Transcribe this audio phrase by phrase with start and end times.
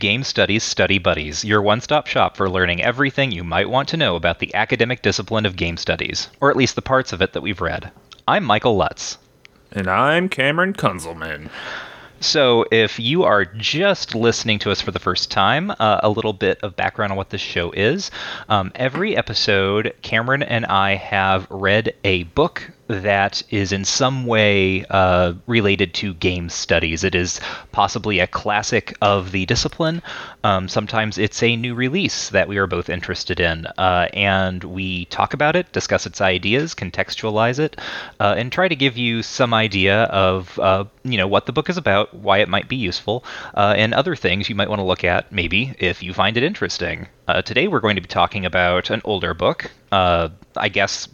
[0.00, 3.98] Game Studies Study Buddies, your one stop shop for learning everything you might want to
[3.98, 7.34] know about the academic discipline of game studies, or at least the parts of it
[7.34, 7.92] that we've read.
[8.26, 9.18] I'm Michael Lutz.
[9.72, 11.50] And I'm Cameron Kunzelman.
[12.18, 16.32] So, if you are just listening to us for the first time, uh, a little
[16.32, 18.10] bit of background on what this show is.
[18.48, 24.84] Um, every episode, Cameron and I have read a book that is in some way
[24.90, 27.04] uh, related to game studies.
[27.04, 27.40] It is
[27.70, 30.02] possibly a classic of the discipline.
[30.42, 35.04] Um, sometimes it's a new release that we are both interested in, uh, and we
[35.06, 37.80] talk about it, discuss its ideas, contextualize it,
[38.18, 41.70] uh, and try to give you some idea of uh, you know what the book
[41.70, 44.84] is about, why it might be useful, uh, and other things you might want to
[44.84, 47.06] look at maybe if you find it interesting.
[47.28, 49.70] Uh, today we're going to be talking about an older book.
[49.92, 51.08] I guess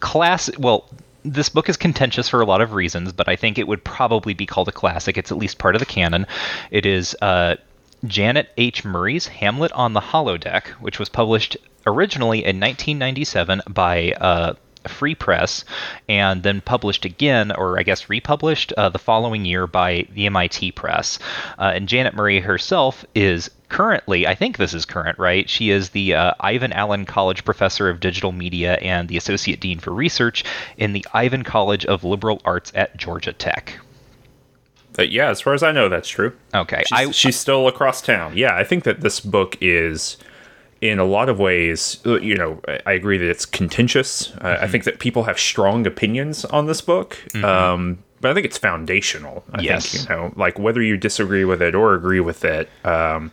[0.00, 0.88] class well
[1.24, 4.34] this book is contentious for a lot of reasons, but I think it would probably
[4.34, 5.16] be called a classic.
[5.16, 6.26] It's at least part of the canon.
[6.70, 7.56] It is uh,
[8.04, 8.84] Janet H.
[8.84, 14.54] Murray's Hamlet on the Holodeck, which was published originally in 1997 by uh,
[14.88, 15.64] Free Press,
[16.08, 20.72] and then published again, or I guess republished uh, the following year by the MIT
[20.72, 21.18] Press.
[21.58, 25.48] Uh, and Janet Murray herself is currently, I think this is current, right?
[25.48, 29.78] She is the uh, Ivan Allen College Professor of Digital Media and the Associate Dean
[29.78, 30.44] for Research
[30.76, 33.78] in the Ivan College of Liberal Arts at Georgia Tech.
[34.94, 36.36] But yeah, as far as I know, that's true.
[36.54, 38.36] Okay, she's, I, she's still across town.
[38.36, 40.16] Yeah, I think that this book is,
[40.80, 44.28] in a lot of ways, uh, you know, I agree that it's contentious.
[44.28, 44.64] Mm-hmm.
[44.64, 47.18] I think that people have strong opinions on this book.
[47.30, 47.44] Mm-hmm.
[47.44, 49.44] Um, but I think it's foundational.
[49.52, 49.92] I yes.
[49.92, 52.68] think, you know, like whether you disagree with it or agree with it.
[52.84, 53.32] Um,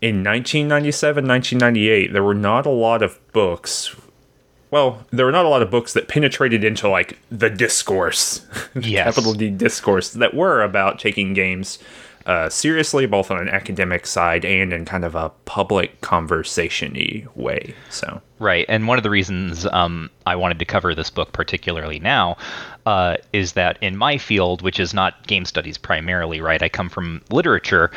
[0.00, 3.94] in 1997, 1998, there were not a lot of books.
[4.70, 8.46] Well, there were not a lot of books that penetrated into like the discourse,
[8.80, 9.04] yes.
[9.04, 11.78] capital D discourse, that were about taking games
[12.28, 17.74] uh, seriously, both on an academic side and in kind of a public conversation way.
[17.90, 21.98] So right, and one of the reasons um, I wanted to cover this book particularly
[21.98, 22.36] now
[22.86, 26.88] uh, is that in my field, which is not game studies primarily, right, I come
[26.88, 27.90] from literature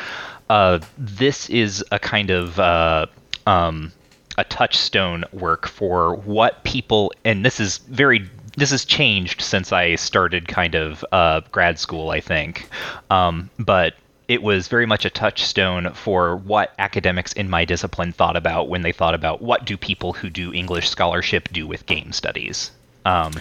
[0.51, 3.05] uh, this is a kind of uh,
[3.47, 3.89] um,
[4.37, 9.95] a touchstone work for what people, and this is very this has changed since I
[9.95, 12.67] started kind of uh, grad school, I think.
[13.09, 13.93] Um, but
[14.31, 18.81] it was very much a touchstone for what academics in my discipline thought about when
[18.81, 22.71] they thought about what do people who do English scholarship do with game studies.
[23.03, 23.33] Um,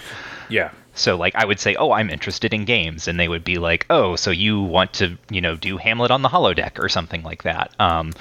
[0.49, 0.71] yeah.
[0.93, 3.85] So like I would say, "Oh, I'm interested in games," and they would be like,
[3.89, 7.43] "Oh, so you want to, you know, do Hamlet on the holodeck or something like
[7.43, 8.11] that." Um,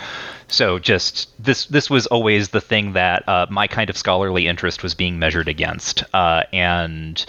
[0.46, 4.84] so just this this was always the thing that uh, my kind of scholarly interest
[4.84, 7.26] was being measured against, uh, and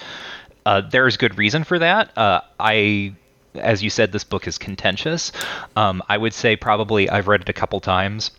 [0.67, 2.15] uh, there's good reason for that.
[2.15, 3.15] Uh, I
[3.55, 5.31] as you said, this book is contentious.
[5.75, 8.31] Um, I would say probably I've read it a couple times.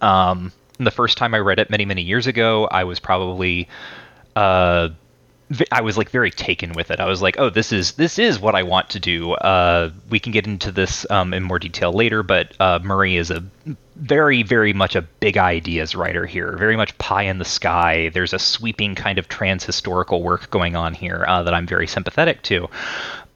[0.00, 3.68] Um, the first time I read it many, many years ago, I was probably
[4.36, 4.90] uh,
[5.72, 7.00] I was like very taken with it.
[7.00, 9.32] I was like, oh, this is this is what I want to do.
[9.32, 13.30] Uh, we can get into this um, in more detail later, but uh, Murray is
[13.30, 13.42] a
[13.96, 16.56] very, very much a big ideas writer here.
[16.56, 18.10] Very much pie in the sky.
[18.10, 21.86] There's a sweeping kind of trans historical work going on here uh, that I'm very
[21.86, 22.68] sympathetic to.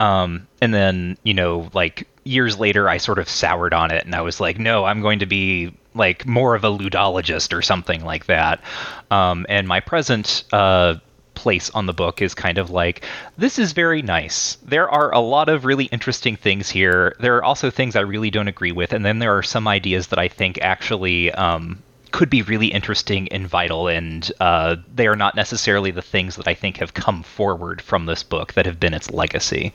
[0.03, 4.17] Um, and then you know, like years later, I sort of soured on it, and
[4.17, 8.05] I was like, no, I'm going to be like more of a ludologist or something
[8.05, 8.61] like that.
[9.13, 10.97] Um, and my present uh,
[11.35, 13.05] place on the book is kind of like
[13.39, 14.57] this is very nice.
[14.65, 17.15] There are a lot of really interesting things here.
[17.21, 20.09] There are also things I really don't agree with, and then there are some ideas
[20.09, 21.81] that I think actually um,
[22.13, 26.47] could be really interesting and vital, and uh, they are not necessarily the things that
[26.47, 29.73] I think have come forward from this book that have been its legacy.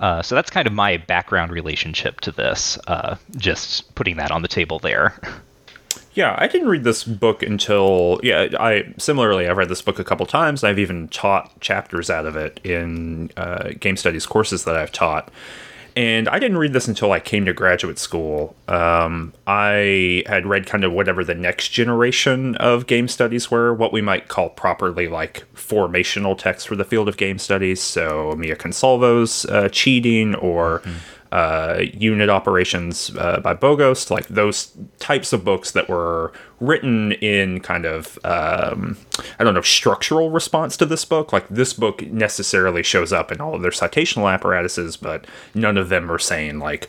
[0.00, 2.78] Uh, so that's kind of my background relationship to this.
[2.86, 5.14] Uh, just putting that on the table there.
[6.14, 8.48] Yeah, I didn't read this book until yeah.
[8.58, 10.64] I similarly, I've read this book a couple times.
[10.64, 15.30] I've even taught chapters out of it in uh, game studies courses that I've taught.
[15.96, 18.54] And I didn't read this until I came to graduate school.
[18.68, 23.94] Um, I had read kind of whatever the next generation of game studies were, what
[23.94, 27.80] we might call properly like formational texts for the field of game studies.
[27.80, 30.80] So Mia Consalvo's uh, Cheating or.
[30.80, 30.98] Mm-hmm
[31.32, 37.60] uh, unit operations uh, by Bogost, like those types of books that were written in
[37.60, 38.96] kind of um,
[39.38, 41.32] I don't know structural response to this book.
[41.32, 45.88] Like this book necessarily shows up in all of their citational apparatuses, but none of
[45.88, 46.88] them are saying like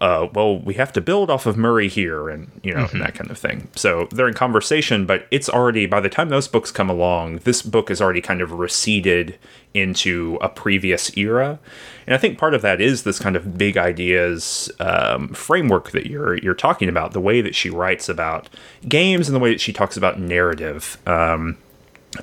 [0.00, 2.96] uh, well, we have to build off of Murray here, and you know, mm-hmm.
[2.96, 3.68] and that kind of thing.
[3.76, 7.60] So they're in conversation, but it's already by the time those books come along, this
[7.60, 9.38] book is already kind of receded
[9.74, 11.58] into a previous era,
[12.06, 16.06] and I think part of that is this kind of big ideas um, framework that
[16.06, 18.48] you're you're talking about, the way that she writes about
[18.88, 20.96] games and the way that she talks about narrative.
[21.06, 21.58] Um,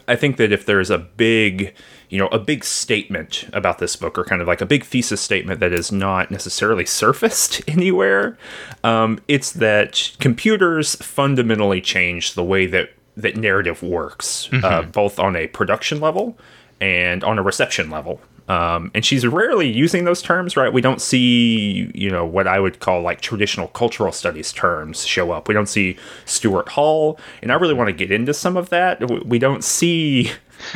[0.07, 1.75] I think that if there's a big
[2.09, 5.19] you know, a big statement about this book, or kind of like a big thesis
[5.19, 8.37] statement that is not necessarily surfaced anywhere.
[8.83, 14.65] Um, it's that computers fundamentally change the way that that narrative works, uh, mm-hmm.
[14.65, 16.37] uh, both on a production level
[16.79, 18.21] and on a reception level.
[18.47, 20.71] Um, and she's rarely using those terms, right?
[20.71, 25.31] We don't see, you know, what I would call like traditional cultural studies terms show
[25.31, 25.47] up.
[25.47, 29.25] We don't see Stuart Hall, and I really want to get into some of that.
[29.25, 30.31] We don't see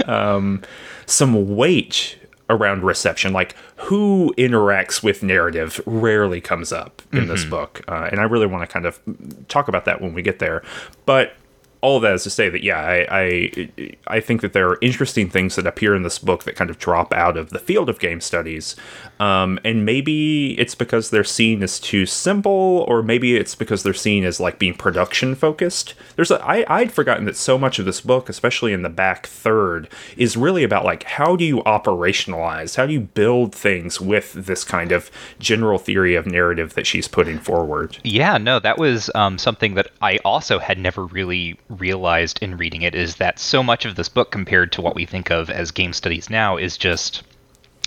[0.05, 0.63] um,
[1.05, 2.17] some weight
[2.49, 3.31] around reception.
[3.31, 7.29] Like who interacts with narrative rarely comes up in mm-hmm.
[7.29, 8.99] this book, uh, and I really want to kind of
[9.47, 10.61] talk about that when we get there.
[11.05, 11.33] But
[11.81, 14.77] all of that is to say that yeah, I, I, I think that there are
[14.81, 17.89] interesting things that appear in this book that kind of drop out of the field
[17.89, 18.75] of game studies,
[19.19, 23.93] um, and maybe it's because they're seen as too simple, or maybe it's because they're
[23.93, 25.93] seen as like being production focused.
[26.15, 29.27] There's a, I I'd forgotten that so much of this book, especially in the back
[29.27, 34.33] third, is really about like how do you operationalize, how do you build things with
[34.33, 37.97] this kind of general theory of narrative that she's putting forward.
[38.03, 42.81] Yeah, no, that was um, something that I also had never really realized in reading
[42.81, 45.71] it is that so much of this book, compared to what we think of as
[45.71, 47.23] game studies now, is just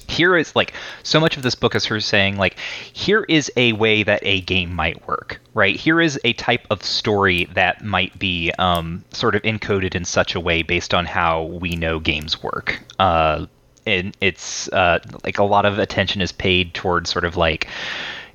[0.06, 2.58] here is like so much of this book is her saying like
[2.92, 5.76] here is a way that a game might work right?
[5.76, 10.34] Here is a type of story that might be um, sort of encoded in such
[10.34, 12.82] a way based on how we know games work.
[12.98, 13.46] Uh,
[13.86, 17.68] and it's uh, like a lot of attention is paid towards sort of like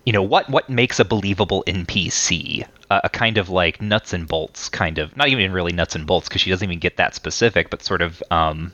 [0.09, 4.27] you know what what makes a believable npc a, a kind of like nuts and
[4.27, 7.13] bolts kind of not even really nuts and bolts because she doesn't even get that
[7.13, 8.71] specific but sort of um,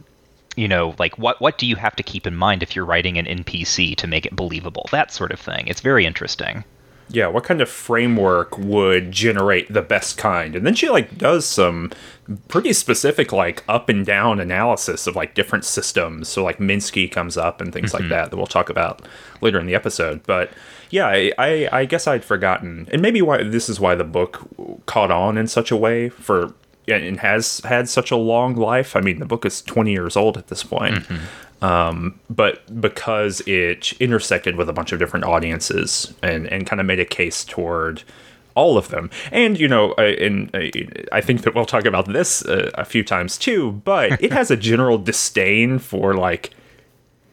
[0.55, 3.17] you know like what what do you have to keep in mind if you're writing
[3.17, 4.87] an npc to make it believable?
[4.93, 5.67] That sort of thing.
[5.67, 6.63] It's very interesting
[7.09, 10.55] yeah what kind of framework would generate the best kind?
[10.55, 11.91] And then she like does some
[12.47, 16.27] pretty specific like up and down analysis of like different systems.
[16.27, 18.03] So like minsky comes up and things mm-hmm.
[18.03, 19.01] like that that we'll talk about
[19.41, 20.23] later in the episode.
[20.23, 20.51] But
[20.89, 22.87] yeah I, I, I guess i'd forgotten.
[22.91, 24.47] And maybe why this is why the book
[24.85, 26.53] caught on in such a way for
[26.87, 28.95] and has had such a long life.
[28.95, 30.95] I mean the book is 20 years old at this point.
[30.95, 31.25] Mm-hmm.
[31.65, 36.85] Um, but because it intersected with a bunch of different audiences and, and kind of
[36.85, 38.03] made a case toward
[38.53, 39.09] all of them.
[39.31, 40.49] And you know, and
[41.11, 43.71] I think that we'll talk about this uh, a few times too.
[43.83, 46.51] But it has a general disdain for like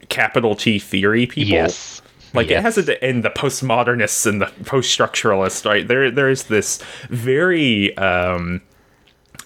[0.08, 1.52] capital T theory people.
[1.52, 2.00] Yes.
[2.34, 2.58] Like yes.
[2.58, 5.86] it has a and the postmodernists and the post structuralists, right?
[5.86, 8.62] There, there is this very um,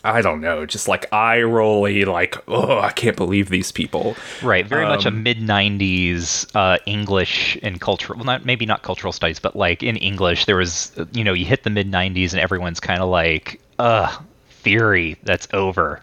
[0.07, 4.17] I don't know, just like eye rolly, like, oh, I can't believe these people.
[4.43, 8.17] Right, very um, much a um, mid '90s uh, English and cultural.
[8.19, 11.45] Well, not maybe not cultural studies, but like in English, there was, you know, you
[11.45, 16.03] hit the mid '90s and everyone's kind of like, ugh, theory, that's over.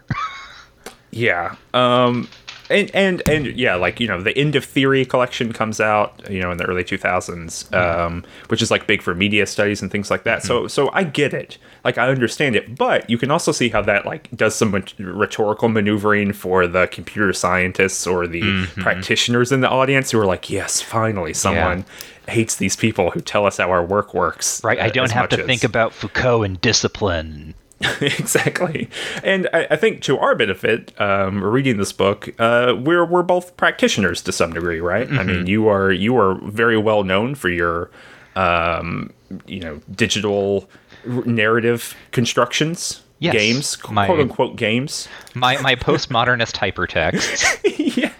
[1.10, 1.56] yeah.
[1.72, 2.28] Um,
[2.70, 6.40] and and and yeah, like you know, the End of Theory collection comes out, you
[6.40, 7.74] know, in the early 2000s, mm-hmm.
[7.74, 10.38] um, which is like big for media studies and things like that.
[10.38, 10.46] Mm-hmm.
[10.46, 13.82] So so I get it, like I understand it, but you can also see how
[13.82, 18.80] that like does some rhetorical maneuvering for the computer scientists or the mm-hmm.
[18.80, 21.78] practitioners in the audience who are like, yes, finally, someone.
[21.78, 21.84] Yeah
[22.26, 24.62] hates these people who tell us how our work works.
[24.64, 24.80] Right.
[24.80, 25.46] I don't have to as...
[25.46, 27.54] think about Foucault and discipline.
[28.00, 28.88] exactly,
[29.22, 33.56] and I, I, think to our benefit, um, reading this book, uh, we're we're both
[33.56, 35.08] practitioners to some degree, right?
[35.08, 35.18] Mm-hmm.
[35.18, 37.90] I mean, you are you are very well known for your,
[38.36, 39.12] um,
[39.46, 40.68] you know, digital
[41.04, 43.02] narrative constructions.
[43.18, 45.08] Yes, games, my, quote unquote games.
[45.34, 47.96] My my postmodernist hypertext.
[47.96, 48.12] yeah,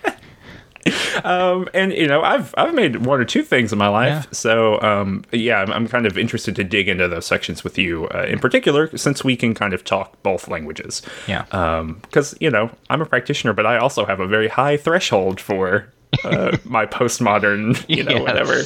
[1.25, 4.33] um, and you know, I've I've made one or two things in my life, yeah.
[4.33, 8.09] so um, yeah, I'm, I'm, kind of interested to dig into those sections with you
[8.09, 11.03] uh, in particular, since we can kind of talk both languages.
[11.27, 11.45] Yeah.
[11.45, 15.41] Because um, you know, I'm a practitioner, but I also have a very high threshold
[15.41, 15.89] for
[16.25, 18.23] uh, my postmodern, you know, yes.
[18.23, 18.63] whatever.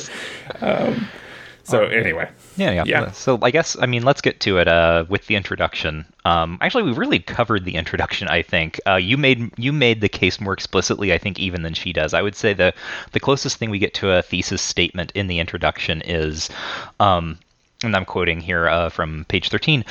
[0.61, 1.09] Um,
[1.65, 2.29] so anyway.
[2.59, 3.11] Yeah, yeah, yeah.
[3.13, 6.05] So I guess I mean let's get to it uh, with the introduction.
[6.25, 8.27] Um, actually, we really covered the introduction.
[8.27, 11.13] I think uh, you made you made the case more explicitly.
[11.13, 12.15] I think even than she does.
[12.15, 12.75] I would say the
[13.13, 16.51] the closest thing we get to a thesis statement in the introduction is.
[16.99, 17.39] Um,
[17.85, 19.85] and I'm quoting here uh, from page 13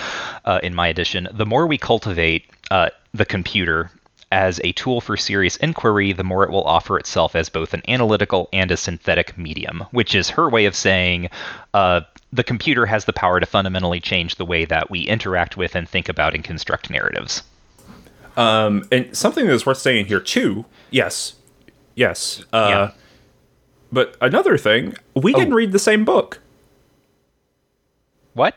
[0.44, 1.26] uh, in my edition.
[1.32, 3.90] The more we cultivate uh, the computer,
[4.32, 7.82] as a tool for serious inquiry, the more it will offer itself as both an
[7.88, 11.30] analytical and a synthetic medium, which is her way of saying
[11.74, 12.02] uh,
[12.34, 15.88] the computer has the power to fundamentally change the way that we interact with and
[15.88, 17.44] think about and construct narratives.
[18.36, 20.66] Um, and something that's worth saying here too.
[20.92, 21.36] Yes,
[21.96, 22.44] yes.
[22.54, 22.92] Uh, yeah.
[23.92, 25.38] But another thing, we oh.
[25.38, 26.40] didn't read the same book.
[28.34, 28.56] What?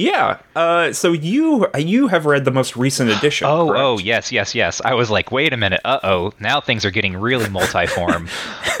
[0.00, 0.38] Yeah.
[0.56, 3.46] Uh, so you you have read the most recent edition.
[3.46, 3.80] Oh, correct?
[3.82, 4.80] oh, yes, yes, yes.
[4.84, 5.80] I was like, wait a minute.
[5.84, 6.32] Uh oh.
[6.40, 8.28] Now things are getting really multiform.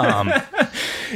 [0.00, 0.32] um,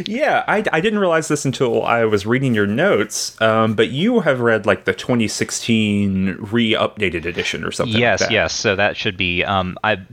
[0.06, 3.40] yeah, I, I didn't realize this until I was reading your notes.
[3.40, 7.98] Um, but you have read like the 2016 re-updated edition or something.
[7.98, 8.54] Yes, like yes.
[8.54, 9.44] So that should be.
[9.44, 10.04] Um, I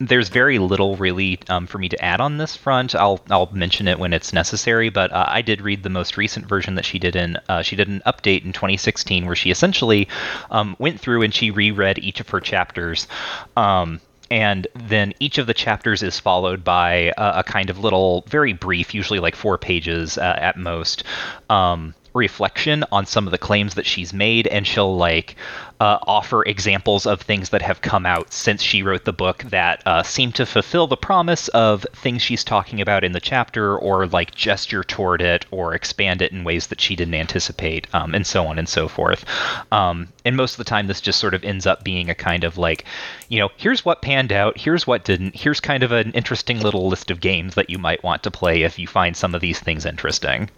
[0.00, 2.94] there's very little really um, for me to add on this front.
[2.94, 4.88] I'll I'll mention it when it's necessary.
[4.90, 7.76] But uh, I did read the most recent version that she did in uh, she
[7.76, 10.08] did an update in 2016 where she essentially
[10.50, 13.08] um, went through and she reread each of her chapters.
[13.56, 14.00] Um,
[14.30, 18.52] and then each of the chapters is followed by a, a, kind of little, very
[18.52, 21.02] brief, usually like four pages uh, at most,
[21.48, 25.36] um, reflection on some of the claims that she's made, and she'll like
[25.80, 29.80] uh, offer examples of things that have come out since she wrote the book that
[29.86, 34.06] uh, seem to fulfill the promise of things she's talking about in the chapter, or
[34.08, 38.26] like gesture toward it, or expand it in ways that she didn't anticipate, um, and
[38.26, 39.24] so on and so forth.
[39.72, 42.44] Um, and most of the time, this just sort of ends up being a kind
[42.44, 42.84] of like,
[43.28, 46.88] you know, here's what panned out, here's what didn't, here's kind of an interesting little
[46.88, 49.60] list of games that you might want to play if you find some of these
[49.60, 50.50] things interesting.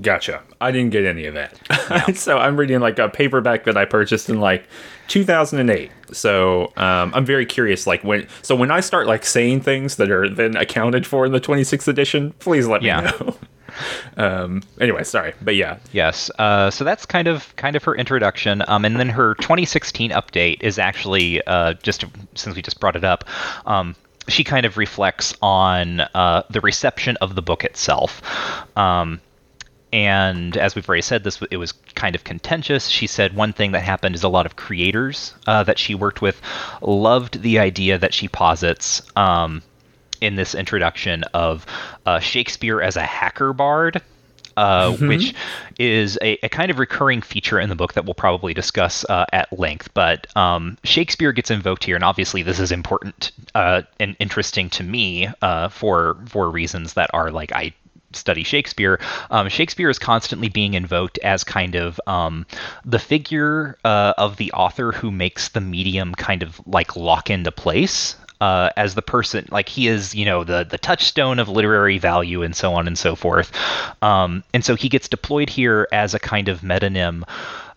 [0.00, 0.42] Gotcha.
[0.60, 2.16] I didn't get any of that.
[2.16, 4.66] so I'm reading like a paperback that I purchased in like
[5.08, 5.90] 2008.
[6.12, 7.86] So um, I'm very curious.
[7.86, 11.32] Like when, so when I start like saying things that are then accounted for in
[11.32, 13.00] the 26th edition, please let yeah.
[13.00, 13.36] me know.
[14.16, 15.78] um, anyway, sorry, but yeah.
[15.92, 16.30] Yes.
[16.38, 18.62] Uh, so that's kind of kind of her introduction.
[18.66, 23.04] Um, and then her 2016 update is actually uh, just since we just brought it
[23.04, 23.24] up.
[23.66, 23.94] Um,
[24.28, 28.20] she kind of reflects on uh, the reception of the book itself.
[28.76, 29.20] Um,
[29.92, 32.88] and as we've already said, this it was kind of contentious.
[32.88, 36.20] She said one thing that happened is a lot of creators uh, that she worked
[36.20, 36.40] with
[36.82, 39.62] loved the idea that she posits um,
[40.20, 41.66] in this introduction of
[42.04, 44.02] uh, Shakespeare as a hacker bard.
[44.58, 45.08] Uh, mm-hmm.
[45.08, 45.34] which
[45.78, 49.26] is a, a, kind of recurring feature in the book that we'll probably discuss uh,
[49.30, 49.92] at length.
[49.92, 54.82] But um, Shakespeare gets invoked here, and obviously this is important uh, and interesting to
[54.82, 57.74] me uh, for for reasons that are like I
[58.16, 62.46] study Shakespeare, um, Shakespeare is constantly being invoked as kind of um,
[62.84, 67.52] the figure uh, of the author who makes the medium kind of like lock into
[67.52, 68.16] place.
[68.38, 72.42] Uh, as the person, like he is, you know, the the touchstone of literary value
[72.42, 73.50] and so on and so forth.
[74.02, 77.22] Um, and so he gets deployed here as a kind of metonym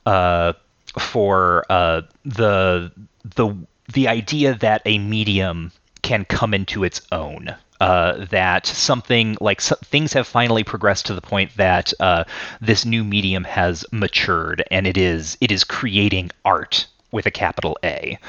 [0.06, 0.52] uh,
[0.98, 2.92] for uh, the
[3.24, 3.56] the
[3.94, 9.76] the idea that a medium can come into its own uh, that something like so,
[9.84, 12.24] things have finally progressed to the point that uh,
[12.62, 17.78] this new medium has matured and it is it is creating art with a capital
[17.84, 18.20] A.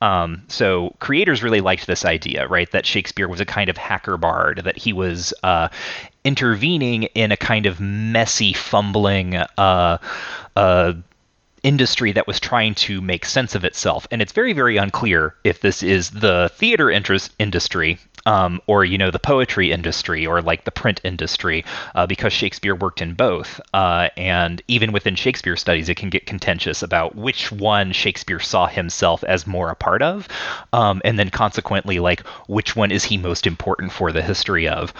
[0.00, 2.70] Um, so creators really liked this idea, right?
[2.72, 5.68] That Shakespeare was a kind of hacker bard, that he was uh,
[6.24, 9.98] intervening in a kind of messy, fumbling uh,
[10.56, 10.94] uh,
[11.62, 14.06] industry that was trying to make sense of itself.
[14.10, 18.98] And it's very, very unclear if this is the theater interest industry um, or you
[18.98, 21.64] know the poetry industry or like the print industry
[21.94, 23.60] uh, because Shakespeare worked in both.
[23.72, 28.66] Uh, and even within Shakespeare studies, it can get contentious about which one Shakespeare saw
[28.66, 30.28] himself as more a part of,
[30.72, 34.92] um, and then consequently like which one is he most important for the history of.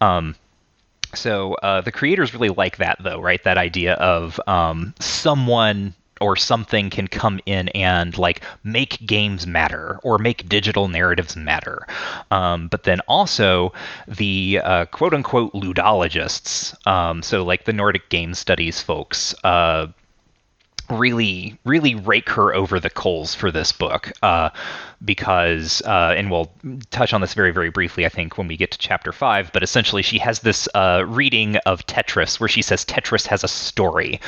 [0.00, 0.34] Um,
[1.14, 3.42] so uh, the creators really like that, though, right?
[3.44, 9.98] That idea of um, someone or something can come in and like make games matter
[10.02, 11.86] or make digital narratives matter.
[12.30, 13.72] Um, but then also
[14.06, 19.88] the uh, quote unquote ludologists, um, so like the Nordic game studies folks, uh,
[20.90, 24.50] really really rake her over the coals for this book uh,
[25.04, 26.52] because uh, and we'll
[26.90, 29.62] touch on this very very briefly i think when we get to chapter 5 but
[29.62, 34.20] essentially she has this uh, reading of tetris where she says tetris has a story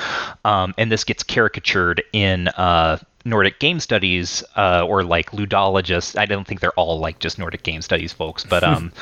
[0.45, 6.19] um, and this gets caricatured in uh, Nordic game studies uh, or like ludologists.
[6.19, 8.93] I don't think they're all like just Nordic game studies folks, but um,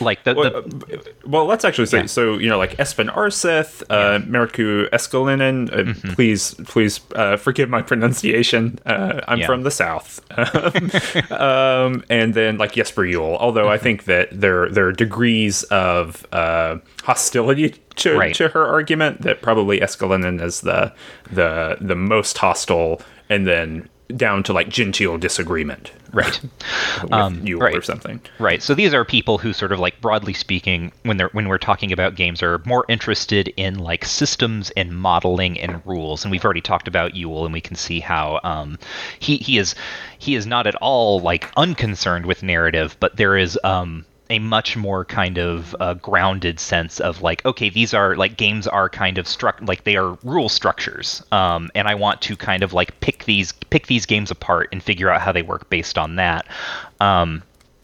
[0.00, 2.06] like the, well, the, well, let's actually say yeah.
[2.06, 2.36] so.
[2.38, 5.72] You know, like Espen Aarseth, uh, Markku Eskelinen.
[5.72, 6.12] Uh, mm-hmm.
[6.12, 8.78] Please, please uh, forgive my pronunciation.
[8.84, 9.46] Uh, I'm yeah.
[9.46, 10.20] from the south,
[11.30, 13.36] um, and then like Jesper Juul.
[13.38, 18.34] Although I think that there there are degrees of uh, hostility to, right.
[18.34, 20.92] to her argument that probably Eskelinen is the
[21.30, 26.40] the the most hostile and then down to like genteel disagreement, right?
[27.02, 27.74] with um, you right.
[27.74, 28.62] or something, right?
[28.62, 31.92] So these are people who sort of like broadly speaking, when they're when we're talking
[31.92, 36.24] about games, are more interested in like systems and modeling and rules.
[36.24, 38.78] And we've already talked about Juul and we can see how um,
[39.18, 39.74] he he is
[40.18, 44.76] he is not at all like unconcerned with narrative, but there is um, a much
[44.76, 49.18] more kind of uh, grounded sense of like okay these are like games are kind
[49.18, 52.98] of struck like they are rule structures um, and i want to kind of like
[53.00, 56.46] pick these pick these games apart and figure out how they work based on that
[57.00, 57.42] um,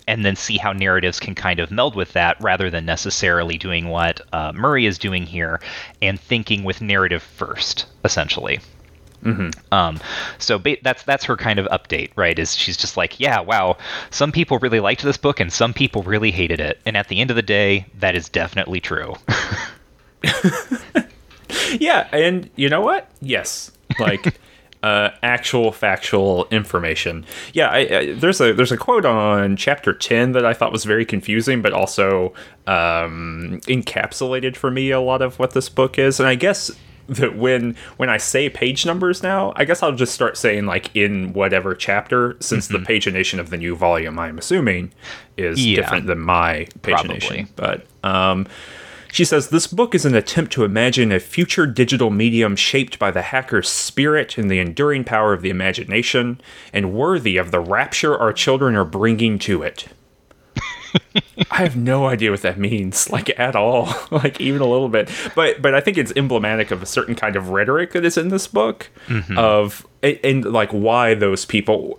[0.08, 3.88] and then see how narratives can kind of meld with that rather than necessarily doing
[3.88, 5.60] what uh, murray is doing here
[6.00, 8.60] and thinking with narrative first essentially
[9.24, 9.74] Mm-hmm.
[9.74, 10.00] Um,
[10.38, 12.38] so ba- that's that's her kind of update, right?
[12.38, 13.76] Is she's just like, yeah, wow,
[14.10, 17.20] some people really liked this book and some people really hated it, and at the
[17.20, 19.14] end of the day, that is definitely true.
[21.78, 23.10] yeah, and you know what?
[23.20, 24.36] Yes, like.
[24.82, 27.26] Uh, actual factual information.
[27.52, 30.84] Yeah, I, I, there's a there's a quote on chapter ten that I thought was
[30.84, 32.32] very confusing, but also
[32.66, 36.18] um, encapsulated for me a lot of what this book is.
[36.18, 36.70] And I guess
[37.10, 40.94] that when when I say page numbers now, I guess I'll just start saying like
[40.94, 42.84] in whatever chapter, since mm-hmm.
[42.84, 44.92] the pagination of the new volume, I'm assuming,
[45.36, 47.48] is yeah, different than my pagination.
[47.56, 47.82] Probably.
[48.02, 48.46] But um,
[49.12, 53.10] she says this book is an attempt to imagine a future digital medium shaped by
[53.10, 56.40] the hacker's spirit and the enduring power of the imagination,
[56.72, 59.88] and worthy of the rapture our children are bringing to it.
[61.50, 65.10] I have no idea what that means, like at all, like even a little bit.
[65.34, 68.28] But but I think it's emblematic of a certain kind of rhetoric that is in
[68.28, 69.38] this book mm-hmm.
[69.38, 71.98] of and like why those people,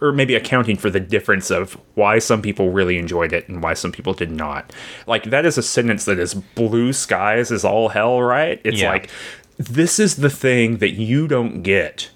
[0.00, 3.74] or maybe accounting for the difference of why some people really enjoyed it and why
[3.74, 4.72] some people did not.
[5.06, 8.60] Like that is a sentence that is blue skies is all hell, right?
[8.64, 8.90] It's yeah.
[8.90, 9.10] like
[9.56, 12.10] this is the thing that you don't get,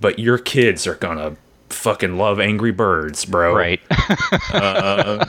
[0.00, 1.36] but your kids are gonna
[1.74, 3.54] fucking love Angry Birds, bro.
[3.54, 3.80] Right.
[4.52, 5.24] uh,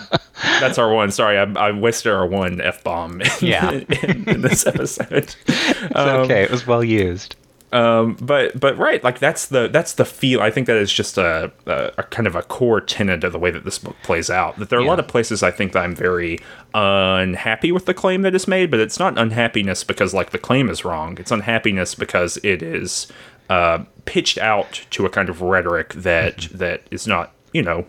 [0.59, 1.11] that's our one.
[1.11, 3.21] Sorry, I, I wasted our one f bomb.
[3.41, 3.71] Yeah.
[4.03, 5.35] In, in, this episode.
[5.47, 6.43] it's um, okay.
[6.43, 7.35] It was well used.
[7.71, 10.41] Um, but but right, like that's the that's the feel.
[10.41, 13.39] I think that is just a, a, a, kind of a core tenet of the
[13.39, 14.57] way that this book plays out.
[14.59, 14.87] That there are yeah.
[14.87, 16.39] a lot of places I think that I'm very
[16.73, 20.69] unhappy with the claim that is made, but it's not unhappiness because like the claim
[20.69, 21.17] is wrong.
[21.19, 23.07] It's unhappiness because it is
[23.49, 26.57] uh, pitched out to a kind of rhetoric that mm-hmm.
[26.57, 27.85] that is not, you know,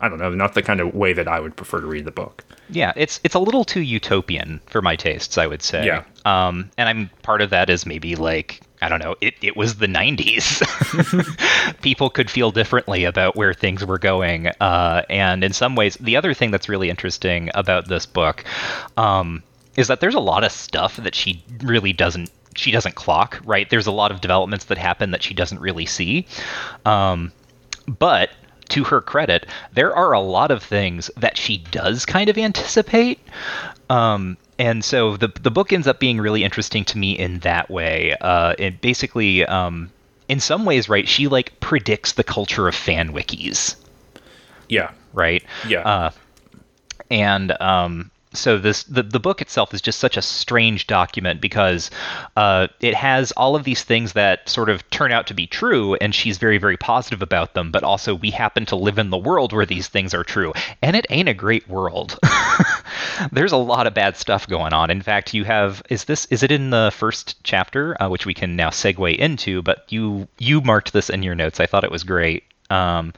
[0.00, 2.10] I don't know, not the kind of way that I would prefer to read the
[2.10, 2.44] book.
[2.68, 5.86] Yeah, it's it's a little too utopian for my tastes, I would say.
[5.86, 6.04] Yeah.
[6.24, 9.76] Um, and I'm part of that is maybe like I don't know, it, it was
[9.76, 10.60] the 90s.
[11.82, 14.48] People could feel differently about where things were going.
[14.60, 18.44] Uh, and in some ways, the other thing that's really interesting about this book
[18.98, 19.42] um,
[19.78, 23.68] is that there's a lot of stuff that she really doesn't she doesn't clock, right?
[23.68, 26.26] There's a lot of developments that happen that she doesn't really see.
[26.84, 27.32] Um,
[27.86, 28.30] but
[28.70, 33.18] to her credit, there are a lot of things that she does kind of anticipate.
[33.90, 37.70] Um, and so the the book ends up being really interesting to me in that
[37.70, 38.16] way.
[38.20, 39.90] Uh, it basically, um,
[40.28, 41.08] in some ways, right?
[41.08, 43.76] She like predicts the culture of fan wikis.
[44.68, 44.92] Yeah.
[45.12, 45.44] Right.
[45.66, 45.80] Yeah.
[45.80, 46.10] Uh,
[47.10, 51.90] and um, so this the, the book itself is just such a strange document because
[52.36, 55.94] uh, it has all of these things that sort of turn out to be true
[55.96, 59.18] and she's very very positive about them but also we happen to live in the
[59.18, 60.52] world where these things are true.
[60.82, 62.18] And it ain't a great world.
[63.32, 64.90] There's a lot of bad stuff going on.
[64.90, 68.34] In fact you have is this is it in the first chapter uh, which we
[68.34, 71.60] can now segue into but you you marked this in your notes.
[71.60, 72.44] I thought it was great.
[72.70, 73.12] Um,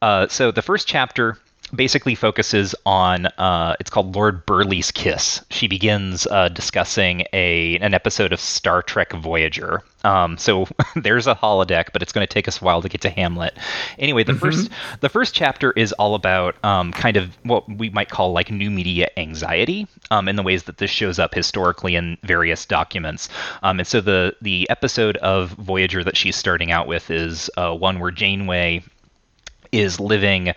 [0.00, 1.38] uh, so the first chapter
[1.74, 5.44] basically focuses on uh, it's called Lord Burleigh's Kiss.
[5.50, 9.82] She begins uh, discussing a an episode of Star Trek Voyager.
[10.04, 13.00] Um, so there's a holodeck, but it's going to take us a while to get
[13.02, 13.56] to Hamlet.
[13.98, 14.40] Anyway, the mm-hmm.
[14.40, 18.50] first the first chapter is all about um, kind of what we might call like
[18.50, 23.28] new media anxiety, um, in the ways that this shows up historically in various documents.
[23.62, 27.74] Um, and so the the episode of Voyager that she's starting out with is uh,
[27.74, 28.82] one where Janeway
[29.72, 30.54] is living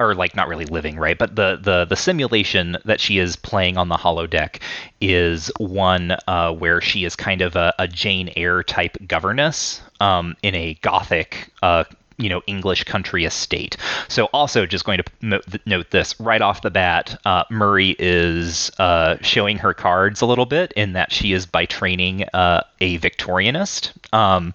[0.00, 3.76] or like not really living right but the the the simulation that she is playing
[3.76, 4.60] on the holodeck
[5.00, 10.36] is one uh, where she is kind of a, a jane eyre type governess um,
[10.42, 11.84] in a gothic uh,
[12.18, 13.76] you know English country estate.
[14.08, 18.70] So also just going to note, note this right off the bat, uh, Murray is
[18.78, 22.98] uh, showing her cards a little bit in that she is by training uh, a
[22.98, 23.92] Victorianist.
[24.14, 24.52] Um,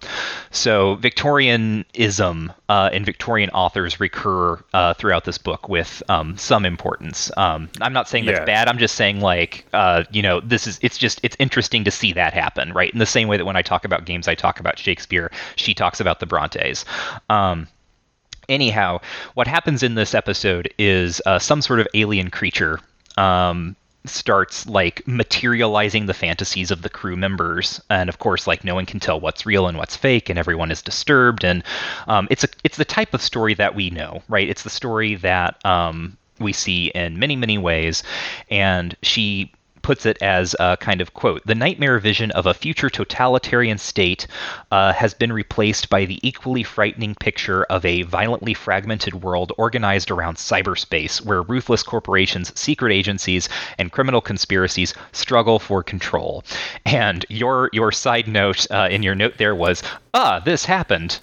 [0.52, 7.32] so Victorianism uh, and Victorian authors recur uh, throughout this book with um, some importance.
[7.38, 8.46] Um, I'm not saying that's Yeah.
[8.46, 8.68] bad.
[8.68, 12.14] I'm just saying like uh, you know this is it's just it's interesting to see
[12.14, 12.92] that happen, right?
[12.94, 15.32] In the same way that when I talk about games, I talk about Shakespeare.
[15.56, 16.86] She talks about the Brontes.
[17.30, 17.68] Um,
[18.50, 19.00] anyhow,
[19.34, 22.80] what happens in this episode is uh, some sort of alien creature
[23.18, 28.76] um, starts like materializing the fantasies of the crew members, and of course, like no
[28.76, 31.44] one can tell what's real and what's fake, and everyone is disturbed.
[31.44, 31.64] And
[32.08, 34.50] um, it's a it's the type of story that we know, right?
[34.50, 38.04] It's the story that um, we see in many many ways,
[38.50, 39.52] and she
[39.82, 44.28] puts it as a kind of quote the nightmare vision of a future totalitarian state
[44.72, 50.12] uh, has been replaced by the equally frightening picture of a violently fragmented world organized
[50.12, 56.44] around cyberspace where ruthless corporations secret agencies and criminal conspiracies struggle for control
[56.86, 61.20] and your your side note uh, in your note there was ah this happened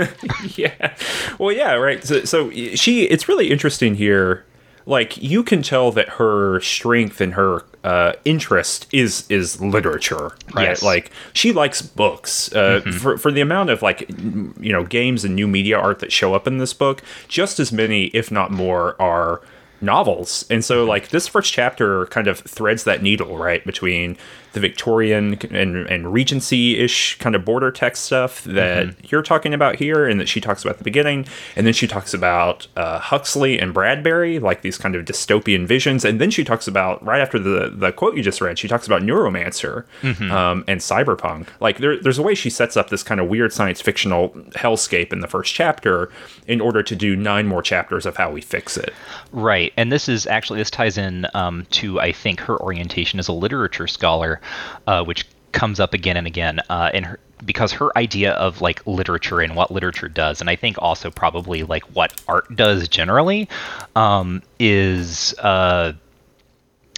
[0.56, 0.94] yeah.
[1.38, 2.04] Well, yeah, right.
[2.04, 4.44] So, so she, it's really interesting here.
[4.86, 10.68] Like you can tell that her strength and her uh, interest is is literature, right?
[10.68, 10.82] Yes.
[10.82, 12.52] Like she likes books.
[12.52, 16.12] Uh, for for the amount of like you know games and new media art that
[16.12, 19.40] show up in this book, just as many, if not more, are
[19.80, 20.44] novels.
[20.48, 24.16] And so like this first chapter kind of threads that needle, right, between
[24.52, 30.06] the Victorian and, and Regency-ish kind of border text stuff that you're talking about here
[30.06, 31.26] and that she talks about at the beginning.
[31.56, 36.04] And then she talks about uh, Huxley and Bradbury, like these kind of dystopian visions.
[36.04, 38.86] And then she talks about, right after the, the quote you just read, she talks
[38.86, 39.84] about Neuromancer
[40.30, 41.48] um, and Cyberpunk.
[41.60, 45.12] Like there, there's a way she sets up this kind of weird science fictional hellscape
[45.12, 46.10] in the first chapter
[46.46, 48.92] in order to do nine more chapters of how we fix it.
[49.32, 53.28] Right, and this is actually this ties in um, to I think her orientation as
[53.28, 54.41] a literature scholar,
[54.86, 58.86] uh, which comes up again and again uh, in her because her idea of like
[58.86, 63.48] literature and what literature does, and I think also probably like what art does generally,
[63.96, 65.34] um, is.
[65.38, 65.94] Uh,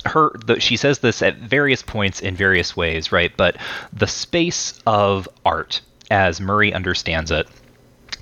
[0.07, 3.57] her the, she says this at various points in various ways right but
[3.91, 5.81] the space of art
[6.11, 7.49] as murray understands it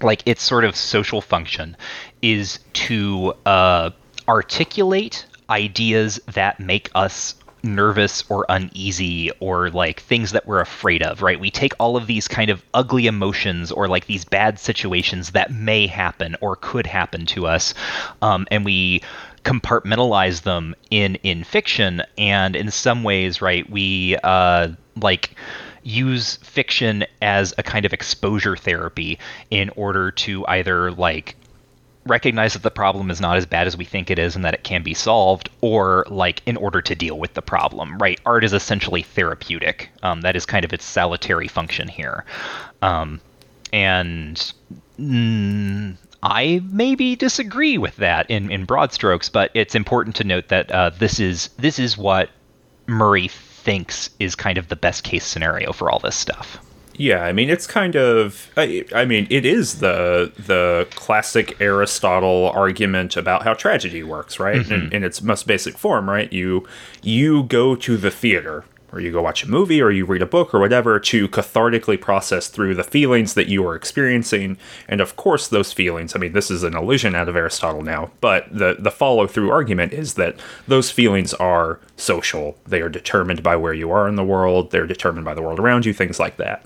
[0.01, 1.77] like its sort of social function
[2.23, 3.91] is to uh,
[4.29, 11.23] articulate ideas that make us nervous or uneasy or like things that we're afraid of
[11.23, 11.39] right?
[11.39, 15.53] We take all of these kind of ugly emotions or like these bad situations that
[15.53, 17.75] may happen or could happen to us
[18.21, 19.03] um, and we
[19.45, 22.03] compartmentalize them in in fiction.
[22.17, 25.35] And in some ways right we uh, like
[25.83, 29.19] use fiction as a kind of exposure therapy
[29.51, 31.37] in order to either like
[32.07, 34.55] recognize that the problem is not as bad as we think it is and that
[34.55, 38.21] it can be solved or like in order to deal with the problem right?
[38.27, 39.91] Art is essentially therapeutic.
[40.03, 42.25] Um, that is kind of its salutary function here.
[42.81, 43.21] Um,
[43.73, 44.53] and
[44.99, 50.49] mm, I maybe disagree with that in, in broad strokes, but it's important to note
[50.49, 52.31] that uh, this is this is what
[52.87, 56.59] Murray thinks is kind of the best case scenario for all this stuff.
[56.95, 62.51] Yeah, I mean it's kind of I, I mean it is the the classic Aristotle
[62.55, 64.61] argument about how tragedy works, right?
[64.61, 64.73] Mm-hmm.
[64.73, 66.33] In, in its most basic form, right?
[66.33, 66.67] You
[67.03, 70.27] you go to the theater or you go watch a movie or you read a
[70.27, 74.57] book or whatever to cathartically process through the feelings that you are experiencing.
[74.89, 78.11] And of course those feelings i mean this is an illusion out of aristotle now
[78.21, 80.37] but the the follow through argument is that
[80.69, 82.59] those feelings are social.
[82.67, 84.71] They are determined by where you are in the world.
[84.71, 86.65] They're determined by the world around you things like that.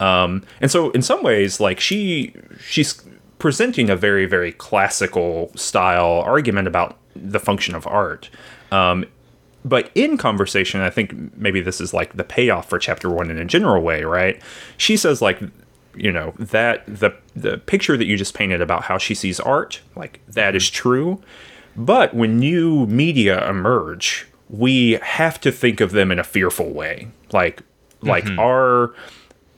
[0.00, 2.34] Um, and so in some ways like she
[2.66, 3.02] she's
[3.38, 8.30] presenting a very very classical style argument about the function of art.
[8.70, 9.04] Um,
[9.64, 13.38] but in conversation i think maybe this is like the payoff for chapter one in
[13.38, 14.40] a general way right?
[14.76, 15.40] She says like
[15.96, 19.80] you know that the the picture that you just painted about how she sees art
[19.96, 21.22] like that is true.
[21.76, 27.08] But when new media emerge we have to think of them in a fearful way.
[27.32, 27.62] Like
[28.02, 28.94] like our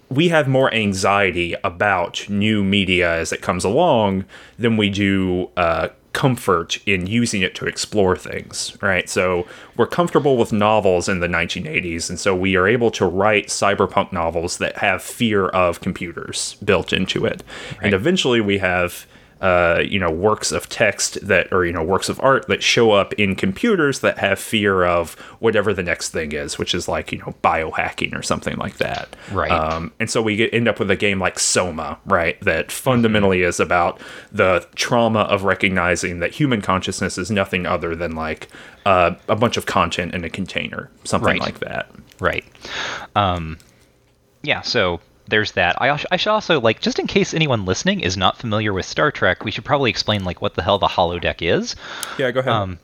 [0.08, 4.24] we have more anxiety about new media as it comes along
[4.56, 9.06] than we do uh, comfort in using it to explore things, right?
[9.06, 13.48] So we're comfortable with novels in the 1980s, and so we are able to write
[13.48, 17.42] cyberpunk novels that have fear of computers built into it.
[17.82, 19.06] And eventually we have
[19.40, 22.92] uh, you know, works of text that, or, you know, works of art that show
[22.92, 27.12] up in computers that have fear of whatever the next thing is, which is like,
[27.12, 29.14] you know, biohacking or something like that.
[29.30, 29.50] Right.
[29.50, 32.40] Um, and so we get, end up with a game like Soma, right?
[32.40, 34.00] That fundamentally is about
[34.32, 38.48] the trauma of recognizing that human consciousness is nothing other than like
[38.86, 41.40] uh, a bunch of content in a container, something Right.
[41.40, 41.90] like that.
[42.20, 42.44] Right.
[43.14, 43.58] Um,
[44.42, 45.80] yeah, so there's that.
[45.80, 49.10] I, I should also like just in case anyone listening is not familiar with Star
[49.10, 51.74] Trek, we should probably explain like what the hell the holodeck is.
[52.18, 52.52] Yeah, go ahead.
[52.52, 52.78] Um,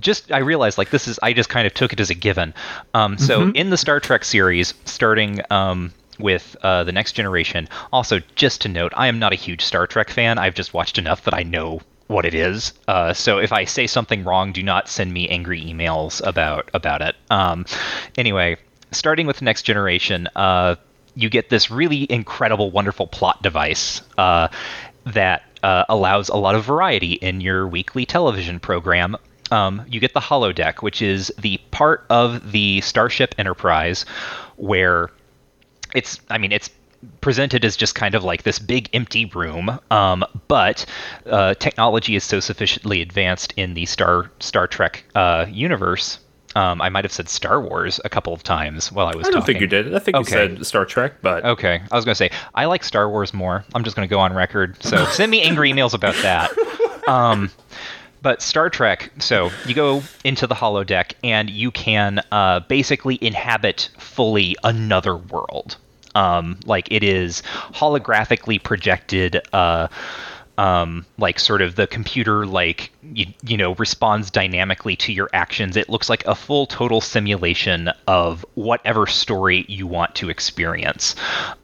[0.00, 2.54] just I realized like this is I just kind of took it as a given.
[2.94, 3.56] Um, so Mm-hmm.
[3.56, 7.68] in the Star Trek series, starting um, with uh, the Next Generation.
[7.92, 10.38] Also, just to note, I am not a huge Star Trek fan.
[10.38, 12.72] I've just watched enough that I know what it is.
[12.88, 17.02] Uh, so if I say something wrong, do not send me angry emails about about
[17.02, 17.14] it.
[17.30, 17.66] Um,
[18.16, 18.56] anyway,
[18.90, 20.26] starting with the Next Generation.
[20.34, 20.74] Uh,
[21.18, 24.46] you get this really incredible, wonderful plot device uh,
[25.04, 29.16] that uh, allows a lot of variety in your weekly television program.
[29.50, 34.04] Um, you get the holodeck, which is the part of the Starship Enterprise
[34.56, 35.10] where
[35.92, 36.70] it's, I mean, it's
[37.20, 40.86] presented as just kind of like this big empty room, um, but
[41.26, 46.18] uh, technology is so sufficiently advanced in the Star Star Trek uh, universe.
[46.58, 49.30] Um, I might have said Star Wars a couple of times while I was I
[49.30, 49.54] don't talking.
[49.54, 49.94] think you did.
[49.94, 50.48] I think Okay.
[50.48, 53.64] you said Star Trek, but Okay, I was gonna say I like Star Wars more.
[53.74, 54.82] I'm just gonna go on record.
[54.82, 56.50] So send me angry emails about that.
[57.06, 57.50] Um,
[58.22, 63.90] but Star Trek, so you go into the holodeck and you can uh, basically inhabit
[63.96, 65.76] fully another world.
[66.16, 67.42] Um, like it is
[67.72, 69.40] holographically projected.
[69.52, 69.86] Uh,
[70.58, 75.76] um, like sort of the computer like you, you know responds dynamically to your actions.
[75.76, 81.14] It looks like a full total simulation of whatever story you want to experience.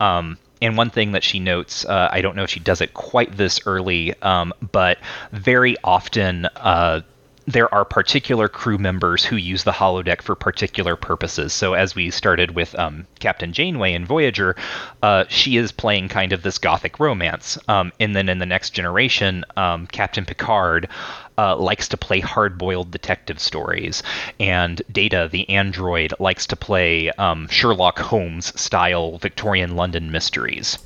[0.00, 2.94] Um, and one thing that she notes uh, i don't know if she does it
[2.94, 4.98] quite this early um, but
[5.32, 7.00] very often uh,
[7.46, 11.52] there are particular crew members who use the holodeck for particular purposes.
[11.52, 14.56] So, as we started with um, Captain Janeway in Voyager,
[15.02, 17.58] uh, she is playing kind of this gothic romance.
[17.68, 20.88] Um, and then in the next generation, um, Captain Picard
[21.36, 24.02] uh, likes to play hard boiled detective stories.
[24.40, 30.78] And Data, the android, likes to play um, Sherlock Holmes style Victorian London mysteries.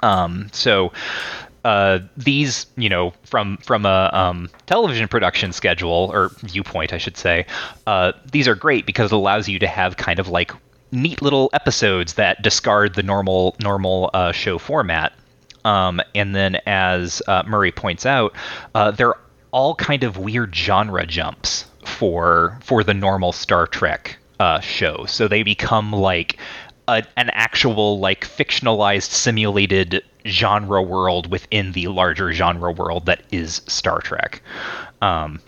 [0.00, 0.92] Um, so
[1.64, 7.16] uh, these, you know, from from a um, television production schedule or viewpoint, I should
[7.16, 7.46] say,
[7.86, 10.52] uh, these are great because it allows you to have kind of like
[10.92, 15.12] neat little episodes that discard the normal normal uh, show format.
[15.64, 18.34] Um, and then, as uh, Murray points out,
[18.74, 19.16] uh, they're
[19.50, 24.18] all kind of weird genre jumps for for the normal Star Trek
[24.60, 25.04] show.
[25.06, 26.38] So they become like
[26.88, 33.62] a, an actual like fictionalized simulated genre world within the larger genre world that is
[33.66, 34.42] Star Trek.
[35.00, 35.40] Um,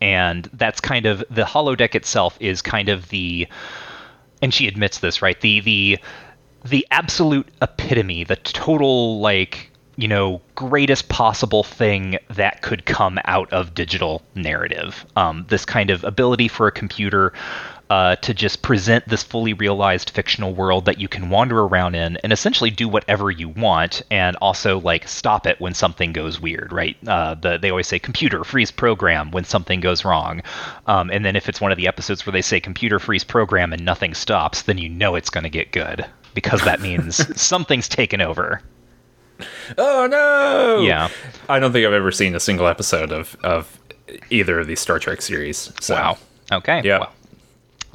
[0.00, 3.46] and that's kind of the holodeck itself is kind of the
[4.42, 5.40] and she admits this, right?
[5.40, 5.98] The the
[6.64, 13.50] the absolute epitome, the total like you know greatest possible thing that could come out
[13.52, 15.06] of digital narrative.
[15.16, 17.32] Um, this kind of ability for a computer
[17.88, 22.16] uh, to just present this fully realized fictional world that you can wander around in
[22.18, 26.72] and essentially do whatever you want, and also like stop it when something goes weird,
[26.72, 26.96] right?
[27.06, 30.42] Uh, the, they always say computer freeze program when something goes wrong,
[30.86, 33.72] um, and then if it's one of the episodes where they say computer freeze program
[33.72, 37.88] and nothing stops, then you know it's going to get good because that means something's
[37.88, 38.60] taken over.
[39.78, 41.08] oh no, Yeah.
[41.48, 43.78] I don't think I've ever seen a single episode of of
[44.30, 45.72] either of these Star Trek series.
[45.80, 45.94] So.
[45.94, 46.18] Wow.
[46.52, 46.80] Okay.
[46.84, 47.00] Yeah.
[47.00, 47.12] Well,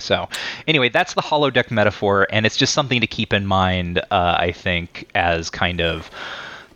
[0.01, 0.27] So,
[0.67, 3.99] anyway, that's the holodeck metaphor, and it's just something to keep in mind.
[4.11, 6.09] Uh, I think as kind of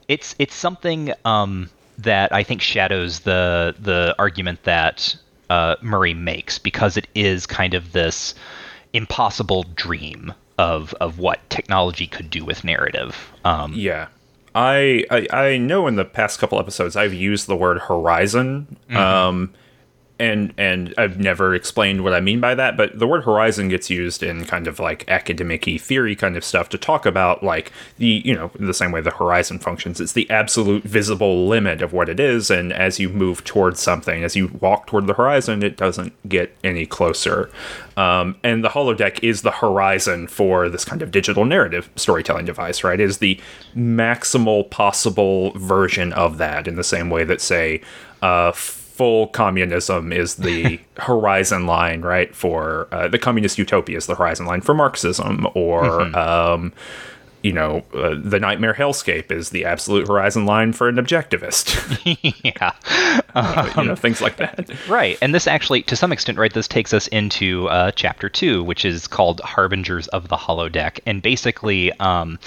[0.08, 5.16] it's it's something um, that I think shadows the the argument that
[5.50, 8.36] uh, Murray makes because it is kind of this
[8.94, 13.32] impossible dream of of what technology could do with narrative.
[13.44, 14.08] Um, Yeah.
[14.58, 18.78] I, I I know in the past couple episodes I've used the word horizon.
[18.90, 19.54] Um
[20.20, 23.90] and and I've never explained what I mean by that, but the word horizon gets
[23.90, 28.22] used in kind of like academic theory kind of stuff to talk about like the
[28.24, 30.00] you know the same way the horizon functions.
[30.00, 34.24] It's the absolute visible limit of what it is, and as you move towards something,
[34.24, 37.50] as you walk toward the horizon, it doesn't get any closer.
[37.98, 42.84] Um, and the holodeck is the horizon for this kind of digital narrative storytelling device,
[42.84, 43.00] right?
[43.00, 43.40] It is the
[43.76, 47.82] maximal possible version of that in the same way that say
[48.22, 48.52] uh,
[48.96, 52.34] full communism is the horizon line, right?
[52.34, 56.72] For uh, the communist utopia is the horizon line for Marxism, or um,
[57.44, 61.76] you know, uh, the nightmare hellscape is the absolute horizon line for an objectivist.
[62.44, 63.74] yeah.
[63.82, 64.72] you know, things like that.
[64.88, 68.64] Right, and this actually, to some extent, right, this takes us into uh, chapter two,
[68.64, 72.40] which is called "Harbingers of the Holodeck," and basically, um,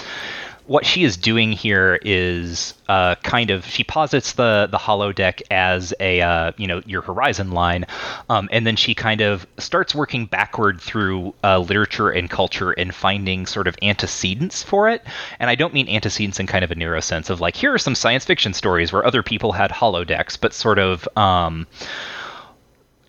[0.69, 5.95] what she is doing here is uh, kind of she posits the the holodeck as
[5.99, 7.85] a uh, you know your horizon line,
[8.29, 12.93] um, and then she kind of starts working backward through uh, literature and culture and
[12.93, 15.03] finding sort of antecedents for it.
[15.39, 17.79] And I don't mean antecedents in kind of a narrow sense of like here are
[17.79, 21.07] some science fiction stories where other people had holodecks, but sort of.
[21.17, 21.65] Um,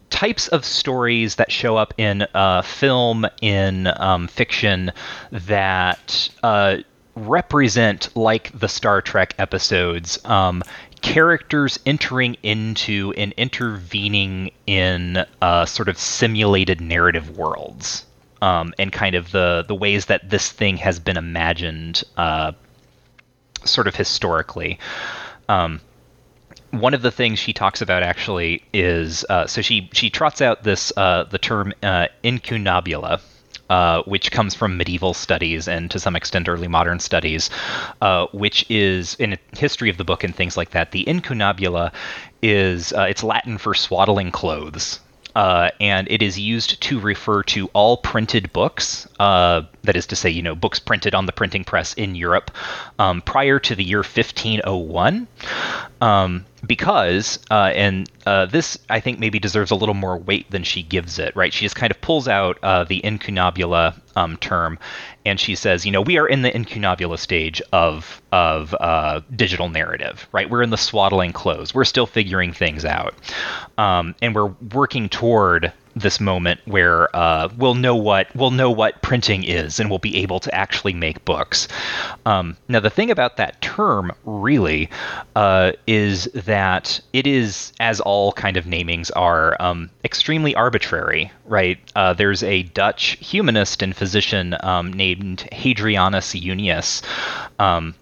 [0.09, 4.93] types of stories that show up in uh, film, in um, fiction,
[5.31, 6.79] that uh,
[7.29, 10.63] represent, like the Star Trek episodes, um,
[11.01, 18.07] characters entering into and intervening in uh, sort of simulated narrative worlds.
[18.43, 22.53] Um, and kind of the the ways that this thing has been imagined, uh,
[23.65, 24.79] sort of historically.
[25.47, 25.83] Um,
[26.71, 30.63] one of the things she talks about actually is uh, so she she trots out
[30.63, 33.21] this uh, the term uh, incunabula,
[33.71, 37.49] uh, which comes from medieval studies and to some extent early modern studies,
[38.03, 40.91] uh, which is in history of the book and things like that.
[40.91, 41.93] The incunabula
[42.43, 45.01] is uh, it's Latin for swaddling clothes.
[45.37, 50.17] Uh, and it is used to refer to all printed books, uh, that is to
[50.17, 52.51] say, you know, books printed on the printing press in Europe
[52.99, 55.29] um, prior to the year 1501.
[56.01, 60.63] Um, because, uh, and uh, this I think maybe deserves a little more weight than
[60.63, 61.53] she gives it, right?
[61.53, 64.79] She just kind of pulls out uh, the incunabula um, term,
[65.25, 69.69] and she says, you know, we are in the incunabula stage of of uh, digital
[69.69, 70.49] narrative, right?
[70.49, 71.75] We're in the swaddling clothes.
[71.75, 73.15] We're still figuring things out,
[73.79, 79.03] um, and we're working toward this moment where uh, we'll know what we'll know what
[79.03, 81.69] printing is, and we'll be able to actually make books.
[82.27, 84.89] Um, now, the thing about that term really
[85.37, 91.33] uh, is that it is, as all kind of namings are, um, extremely arbitrary.
[91.47, 91.79] Right?
[91.97, 97.03] Uh, there's a Dutch humanist and physician um, named Hadrianus Junius
[97.59, 97.95] um,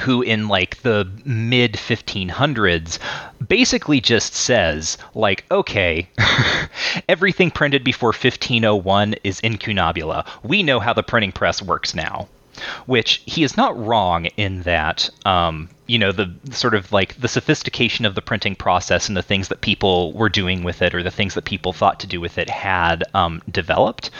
[0.00, 2.98] who in like the mid 1500s
[3.46, 6.08] basically just says like okay
[7.08, 12.28] everything printed before 1501 is incunabula we know how the printing press works now.
[12.86, 17.26] Which he is not wrong in that um, you know the sort of like the
[17.26, 21.02] sophistication of the printing process and the things that people were doing with it or
[21.02, 24.10] the things that people thought to do with it had um, developed.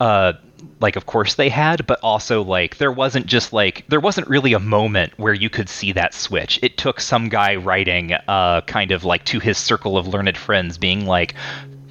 [0.00, 0.32] Uh,
[0.80, 4.54] like of course they had but also like there wasn't just like there wasn't really
[4.54, 6.58] a moment where you could see that switch.
[6.62, 10.78] It took some guy writing uh kind of like to his circle of learned friends
[10.78, 11.34] being like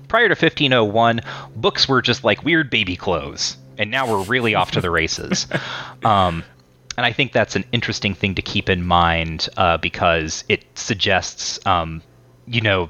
[0.10, 1.22] prior to 1501
[1.56, 5.48] books were just like weird baby clothes and now we're really off to the races.
[6.04, 6.44] Um
[6.98, 11.66] and I think that's an interesting thing to keep in mind uh, because it suggests,
[11.66, 12.02] um,
[12.46, 12.90] you know,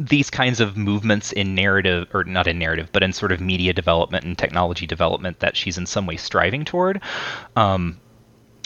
[0.00, 3.72] these kinds of movements in narrative or not in narrative but in sort of media
[3.72, 7.02] development and technology development that she's in some way striving toward
[7.56, 7.98] um,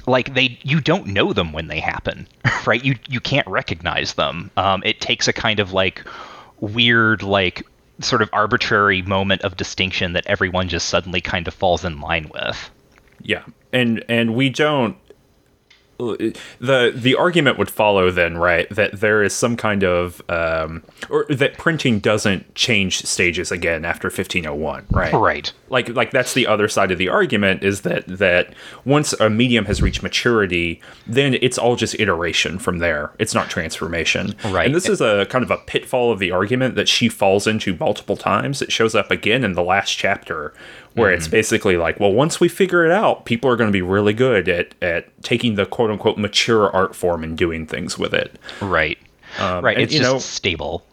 [0.06, 2.28] like they you don't know them when they happen
[2.66, 2.85] right?
[2.85, 4.50] You you can't recognize them.
[4.56, 6.04] Um, it takes a kind of like
[6.61, 7.66] weird like
[8.00, 12.30] sort of arbitrary moment of distinction that everyone just suddenly kind of falls in line
[12.32, 12.70] with
[13.22, 14.96] yeah and and we don't
[15.98, 18.68] the the argument would follow then, right?
[18.70, 24.08] That there is some kind of um, or that printing doesn't change stages again after
[24.08, 25.12] 1501, right?
[25.12, 25.52] Right.
[25.72, 28.54] Like like that's the other side of the argument is that that
[28.85, 33.11] once a medium has reached maturity, then it's all just iteration from there.
[33.18, 34.37] It's not transformation.
[34.44, 34.66] Right.
[34.66, 37.74] And this is a kind of a pitfall of the argument that she falls into
[37.80, 38.61] multiple times.
[38.61, 40.52] It shows up again in the last chapter
[40.94, 41.16] where mm.
[41.16, 44.12] it's basically like, well, once we figure it out, people are going to be really
[44.12, 48.38] good at at taking the quote unquote mature art form and doing things with it.
[48.61, 48.98] Right.
[49.38, 49.76] Um, right.
[49.76, 50.85] And, it's just know, stable.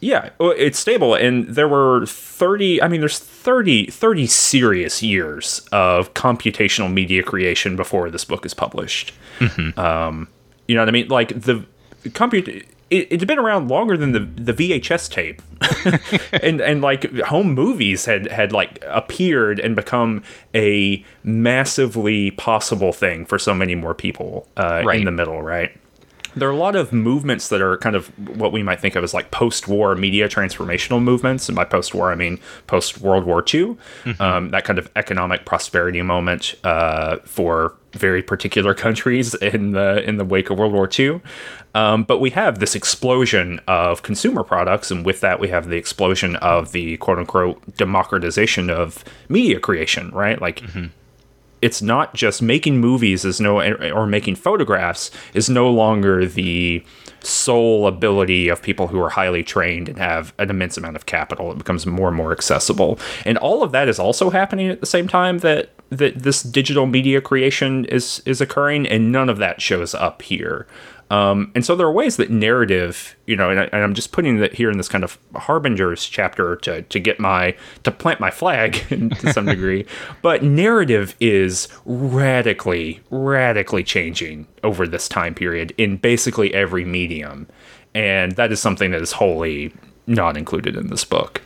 [0.00, 1.14] Yeah, it's stable.
[1.14, 7.76] And there were 30, I mean, there's 30, 30 serious years of computational media creation
[7.76, 9.12] before this book is published.
[9.38, 9.78] Mm-hmm.
[9.80, 10.28] Um,
[10.68, 11.08] you know what I mean?
[11.08, 11.64] Like the
[12.12, 15.42] compute it, it's been around longer than the the VHS tape,
[16.42, 20.22] and and like home movies had had like appeared and become
[20.54, 24.98] a massively possible thing for so many more people uh, right.
[24.98, 25.76] in the middle, right?
[26.36, 28.06] There are a lot of movements that are kind of
[28.38, 32.14] what we might think of as like post-war media transformational movements, and by post-war I
[32.14, 33.76] mean post World War II.
[34.04, 34.22] Mm-hmm.
[34.22, 40.18] Um, that kind of economic prosperity moment uh, for very particular countries in the in
[40.18, 41.20] the wake of World War II.
[41.74, 45.76] Um, but we have this explosion of consumer products, and with that, we have the
[45.76, 50.40] explosion of the quote unquote democratization of media creation, right?
[50.40, 50.86] Like, mm-hmm.
[51.66, 56.80] It's not just making movies is no or making photographs is no longer the
[57.22, 61.50] sole ability of people who are highly trained and have an immense amount of capital.
[61.50, 64.86] It becomes more and more accessible, and all of that is also happening at the
[64.86, 69.60] same time that that this digital media creation is is occurring, and none of that
[69.60, 70.68] shows up here.
[71.10, 74.38] Um, and so there are ways that narrative, you know, and, I, am just putting
[74.38, 78.30] that here in this kind of harbingers chapter to, to get my to plant my
[78.30, 79.86] flag to some degree.
[80.20, 87.46] But narrative is radically, radically changing over this time period in basically every medium,
[87.94, 89.72] and that is something that is wholly
[90.08, 91.40] not included in this book.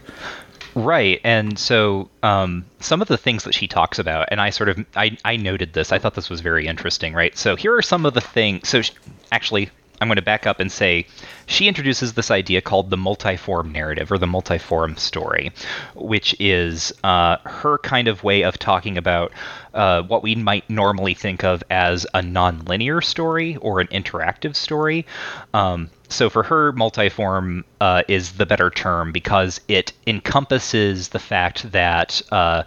[0.74, 4.68] Right, and so um, some of the things that she talks about, and I sort
[4.68, 5.90] of I, I noted this.
[5.90, 7.12] I thought this was very interesting.
[7.12, 8.68] Right, so here are some of the things.
[8.68, 8.92] So she,
[9.32, 11.06] actually, I'm going to back up and say
[11.46, 15.52] she introduces this idea called the multiform narrative or the multiform story,
[15.94, 19.32] which is uh, her kind of way of talking about
[19.74, 25.04] uh, what we might normally think of as a nonlinear story or an interactive story.
[25.52, 31.70] Um, so for her, multiform uh, is the better term because it encompasses the fact
[31.72, 32.62] that, uh,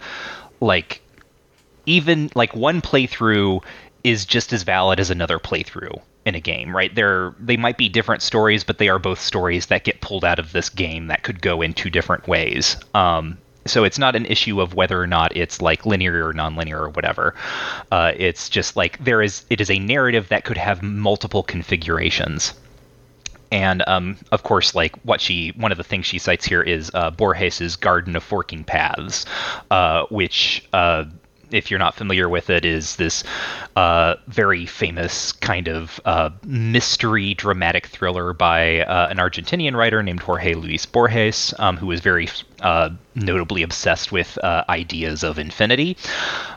[0.60, 1.02] like,
[1.84, 3.62] even like one playthrough
[4.04, 6.94] is just as valid as another playthrough in a game, right?
[6.94, 10.38] They're they might be different stories, but they are both stories that get pulled out
[10.38, 12.76] of this game that could go in two different ways.
[12.94, 16.80] Um, so it's not an issue of whether or not it's like linear or nonlinear
[16.80, 17.34] or whatever.
[17.90, 22.54] Uh, it's just like there is it is a narrative that could have multiple configurations
[23.54, 26.90] and um, of course, like what she, one of the things she cites here is
[26.92, 29.26] uh, Borges's Garden of Forking Paths,
[29.70, 31.04] uh, which, uh,
[31.54, 33.24] if you're not familiar with it, is this
[33.76, 40.20] uh, very famous kind of uh, mystery dramatic thriller by uh, an Argentinian writer named
[40.20, 42.28] Jorge Luis Borges, um, who was very
[43.14, 45.96] notably obsessed with ideas of infinity,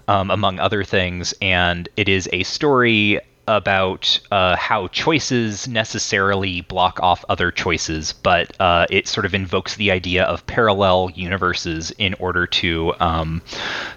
[0.07, 1.33] um, among other things.
[1.41, 8.59] And it is a story about uh, how choices necessarily block off other choices, but
[8.59, 13.41] uh, it sort of invokes the idea of parallel universes in order to um,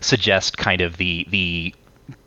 [0.00, 1.74] suggest kind of the the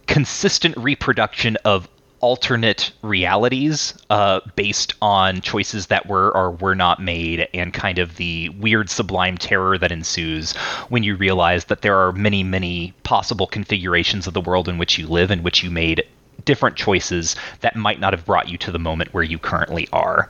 [0.07, 1.87] consistent reproduction of
[2.19, 8.15] alternate realities uh, based on choices that were or were not made, and kind of
[8.15, 10.53] the weird sublime terror that ensues
[10.87, 14.97] when you realize that there are many, many possible configurations of the world in which
[14.97, 16.01] you live, in which you made
[16.45, 20.29] different choices that might not have brought you to the moment where you currently are.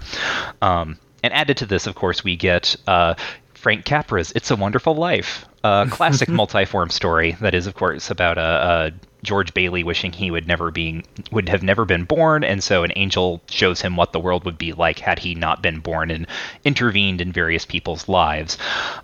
[0.61, 3.16] Um, and added to this, of course, we get uh,
[3.53, 8.38] Frank Capra's "It's a Wonderful Life," a classic multi-form story that is, of course, about
[8.38, 8.91] a, a,
[9.24, 12.91] George Bailey wishing he would never being would have never been born, and so an
[12.97, 16.28] angel shows him what the world would be like had he not been born and
[16.66, 18.57] intervened in various people's lives.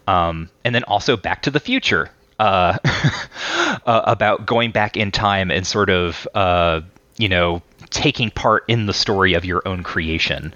[0.07, 2.78] Um, and then also Back to the Future, uh,
[3.86, 6.82] uh, about going back in time and sort of uh,
[7.20, 7.61] you know
[7.91, 10.53] taking part in the story of your own creation.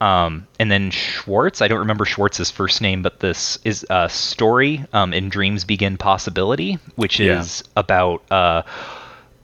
[0.00, 4.84] Um, and then Schwartz, I don't remember Schwartz's first name, but this is a story
[4.92, 7.72] um, in Dreams Begin Possibility, which is yeah.
[7.76, 8.62] about uh,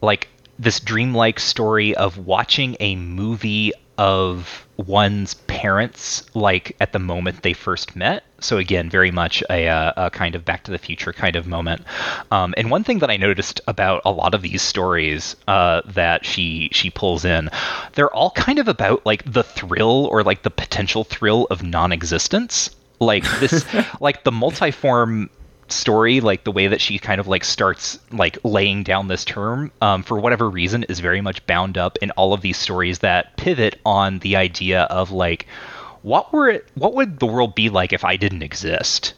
[0.00, 7.42] like this dreamlike story of watching a movie of one's parents like at the moment
[7.42, 10.78] they first met so again very much a, uh, a kind of back to the
[10.78, 11.82] future kind of moment.
[12.30, 16.24] Um, and one thing that i noticed about a lot of these stories uh, that
[16.24, 17.51] she she pulls in
[17.95, 22.70] they're all kind of about like the thrill or like the potential thrill of non-existence.
[23.01, 23.64] Like this
[24.01, 25.28] like the multiform
[25.68, 29.72] story, like the way that she kind of like starts like laying down this term,
[29.80, 33.37] um, for whatever reason, is very much bound up in all of these stories that
[33.37, 35.47] pivot on the idea of like,
[36.07, 39.14] what were it, what would the world be like if I didn't exist?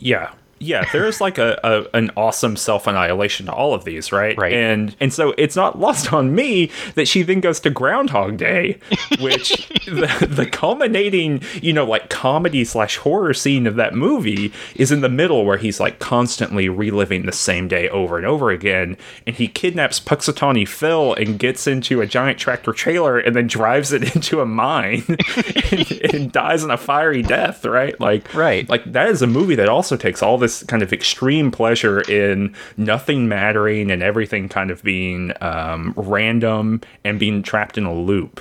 [0.00, 4.36] Yeah, yeah, there's like a, a an awesome self annihilation to all of these, right?
[4.38, 4.52] Right.
[4.54, 8.78] And and so it's not lost on me that she then goes to Groundhog Day,
[9.20, 14.90] which the, the culminating, you know, like comedy slash horror scene of that movie is
[14.90, 18.96] in the middle where he's like constantly reliving the same day over and over again,
[19.26, 23.92] and he kidnaps Punxsutawney Phil and gets into a giant tractor trailer and then drives
[23.92, 25.04] it into a mine
[25.70, 27.98] and, and dies in a fiery death, right?
[28.00, 28.66] Like right.
[28.68, 32.54] like that is a movie that also takes all this kind of extreme pleasure in
[32.76, 38.40] nothing mattering and everything kind of being um, random and being trapped in a loop.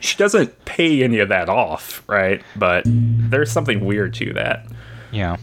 [0.00, 2.42] She doesn't pay any of that off, right?
[2.56, 4.66] But there's something weird to that.
[5.12, 5.36] Yeah.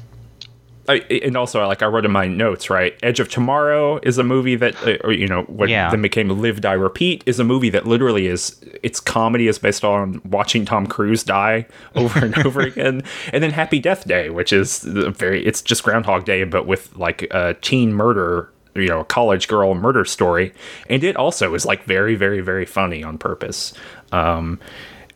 [0.88, 2.98] I, and also, like I wrote in my notes, right?
[3.04, 5.90] Edge of Tomorrow is a movie that, uh, or you know, what yeah.
[5.90, 9.84] then became Live Die Repeat is a movie that literally is its comedy is based
[9.84, 11.66] on watching Tom Cruise die
[11.96, 16.26] over and over again, and then Happy Death Day, which is very, it's just Groundhog
[16.26, 20.54] Day, but with like a teen murder, you know, a college girl murder story,
[20.90, 23.74] and it also is like very, very, very funny on purpose.
[24.14, 24.60] Um,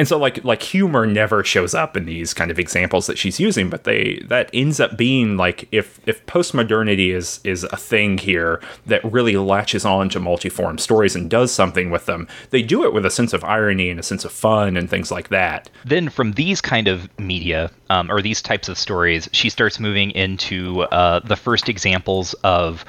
[0.02, 3.40] and so like like humor never shows up in these kind of examples that she's
[3.40, 8.18] using but they that ends up being like if if postmodernity is is a thing
[8.18, 12.84] here that really latches on to multiform stories and does something with them they do
[12.84, 15.70] it with a sense of irony and a sense of fun and things like that.
[15.86, 20.10] Then from these kind of media um, or these types of stories she starts moving
[20.12, 22.84] into uh, the first examples of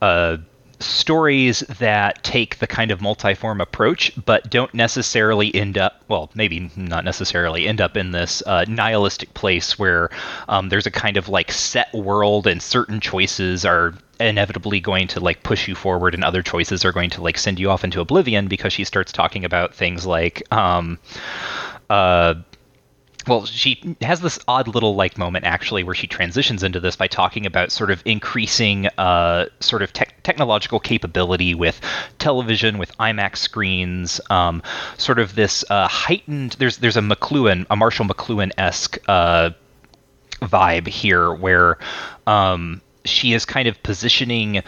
[0.00, 0.36] uh,
[0.78, 6.70] stories that take the kind of multiform approach, but don't necessarily end up, well, maybe
[6.76, 10.10] not necessarily end up in this uh, nihilistic place where
[10.48, 15.20] um, there's a kind of like set world and certain choices are inevitably going to
[15.20, 18.00] like push you forward and other choices are going to like send you off into
[18.00, 20.98] oblivion because she starts talking about things like um,
[21.90, 22.34] uh,
[23.26, 27.08] well, she has this odd little like moment actually where she transitions into this by
[27.08, 31.80] talking about sort of increasing uh, sort of te- technological capability with
[32.18, 34.62] television, with IMAX screens, um,
[34.96, 36.52] sort of this uh, heightened.
[36.58, 39.50] There's there's a McLuhan, a Marshall McLuhan esque uh,
[40.42, 41.78] vibe here where
[42.26, 44.62] um, she is kind of positioning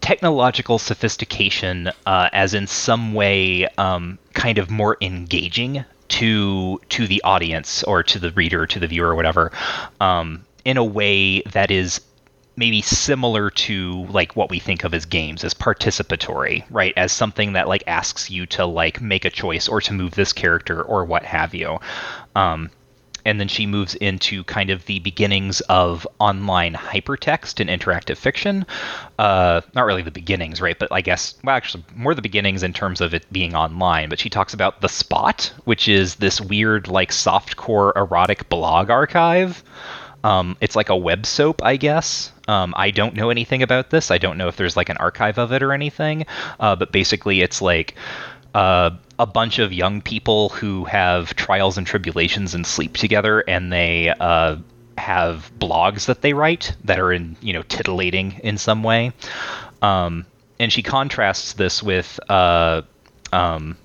[0.00, 7.22] technological sophistication uh, as in some way um, kind of more engaging to to the
[7.22, 9.52] audience or to the reader, to the viewer, or whatever,
[10.00, 12.00] um, in a way that is
[12.56, 16.94] maybe similar to like what we think of as games as participatory right?
[16.96, 20.32] As something that like asks you to like make a choice or to move this
[20.32, 21.78] character or what have you.
[22.36, 22.70] Um,
[23.24, 28.66] and then she moves into kind of the beginnings of online hypertext and interactive fiction.
[29.18, 30.78] Uh, not really the beginnings, right?
[30.78, 34.08] But I guess, well, actually, more the beginnings in terms of it being online.
[34.08, 39.62] But she talks about The Spot, which is this weird, like, softcore erotic blog archive.
[40.24, 42.32] Um, it's like a web soap, I guess.
[42.48, 44.10] Um, I don't know anything about this.
[44.10, 46.24] I don't know if there's like an archive of it or anything.
[46.58, 47.94] Uh, but basically, it's like
[48.54, 53.72] uh, a bunch of young people who have trials and tribulations and sleep together, and
[53.72, 54.56] they uh,
[54.96, 59.12] have blogs that they write that are in you know titillating in some way.
[59.82, 60.26] Um,
[60.58, 62.82] and she contrasts this with uh,
[63.32, 63.76] um,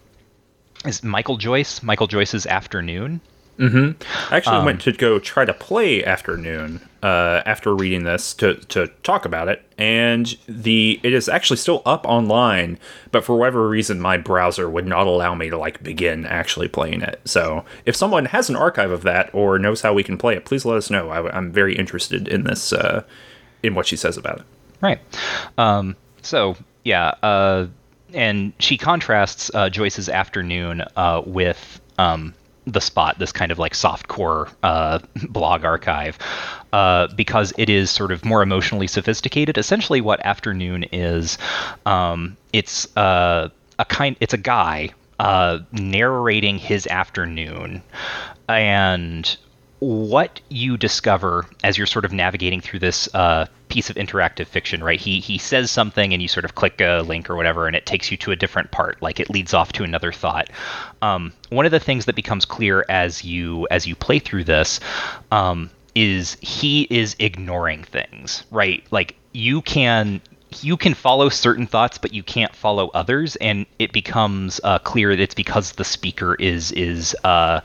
[0.86, 3.22] is Michael Joyce, Michael Joyce's Afternoon,
[3.60, 4.34] Mm-hmm.
[4.34, 8.56] I actually um, went to go try to play Afternoon uh, after reading this to,
[8.56, 12.80] to talk about it, and the it is actually still up online,
[13.12, 17.02] but for whatever reason, my browser would not allow me to like begin actually playing
[17.02, 17.20] it.
[17.26, 20.46] So if someone has an archive of that or knows how we can play it,
[20.46, 21.10] please let us know.
[21.10, 23.04] I, am very interested in this, uh,
[23.62, 24.46] in what she says about it.
[24.80, 25.00] Right.
[25.58, 26.56] Um, so
[26.86, 27.68] yeah, uh,
[28.14, 31.82] and she contrasts uh, Joyce's Afternoon uh, with.
[31.98, 32.34] Um,
[32.66, 35.00] the spot, this kind of like soft core uh,
[35.30, 36.18] blog archive,
[36.74, 39.58] uh, because it is sort of more emotionally sophisticated.
[39.58, 41.38] Essentially, what Afternoon is,
[41.86, 44.90] um, it's uh, a kind, it's a guy
[45.20, 47.82] uh, narrating his afternoon,
[48.48, 49.38] and
[49.80, 54.84] what you discover as you're sort of navigating through this uh, piece of interactive fiction,
[54.84, 55.00] right?
[55.00, 57.86] He he says something, and you sort of click a link or whatever, and it
[57.86, 59.02] takes you to a different part.
[59.02, 60.50] Like it leads off to another thought.
[61.02, 64.80] Um, one of the things that becomes clear as you as you play through this
[65.32, 68.84] um, is he is ignoring things, right?
[68.92, 70.22] Like you can
[70.62, 75.16] you can follow certain thoughts, but you can't follow others, and it becomes uh, clear
[75.16, 77.62] that it's because the speaker is is uh,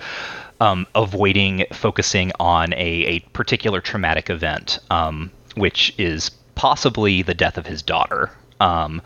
[0.61, 7.59] um, avoiding focusing on a, a particular traumatic event, um, which is possibly the death
[7.59, 8.31] of his daughter.
[8.61, 9.03] Um,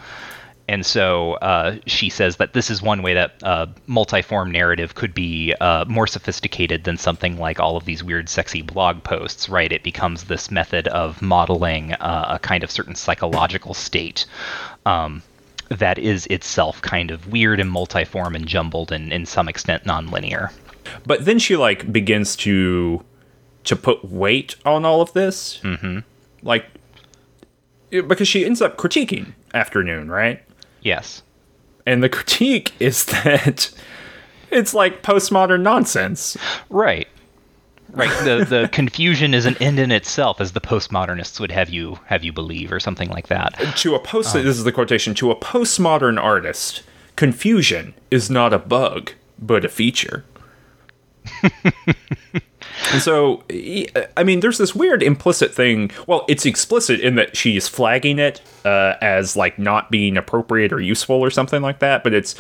[0.69, 5.15] and so uh, she says that this is one way that uh, multiform narrative could
[5.15, 9.73] be uh, more sophisticated than something like all of these weird, sexy blog posts, right?
[9.73, 14.27] It becomes this method of modeling uh, a kind of certain psychological state
[14.85, 15.23] um,
[15.71, 20.51] that is itself kind of weird and multiform and jumbled and, in some extent, nonlinear.
[21.07, 23.05] But then she like begins to
[23.65, 26.01] to put weight on all of this, mm-hmm.
[26.43, 26.67] like
[27.91, 30.43] because she ends up critiquing Afternoon, right?
[30.83, 31.23] Yes.
[31.87, 33.71] And the critique is that
[34.51, 36.37] it's like postmodern nonsense.
[36.69, 37.09] Right.
[37.91, 38.11] Right.
[38.25, 42.23] The the confusion is an end in itself, as the postmodernists would have you have
[42.23, 43.55] you believe, or something like that.
[43.79, 45.15] To a post, um, this is the quotation.
[45.15, 46.83] To a postmodern artist,
[47.17, 50.25] confusion is not a bug, but a feature.
[52.93, 53.43] and so,
[54.17, 55.91] I mean, there's this weird implicit thing.
[56.07, 60.81] Well, it's explicit in that she's flagging it uh, as like not being appropriate or
[60.81, 62.03] useful or something like that.
[62.03, 62.35] But it's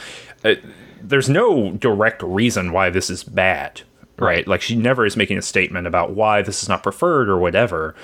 [0.44, 0.54] uh,
[1.02, 3.82] there's no direct reason why this is bad,
[4.18, 4.26] right?
[4.26, 4.48] right?
[4.48, 7.94] Like she never is making a statement about why this is not preferred or whatever.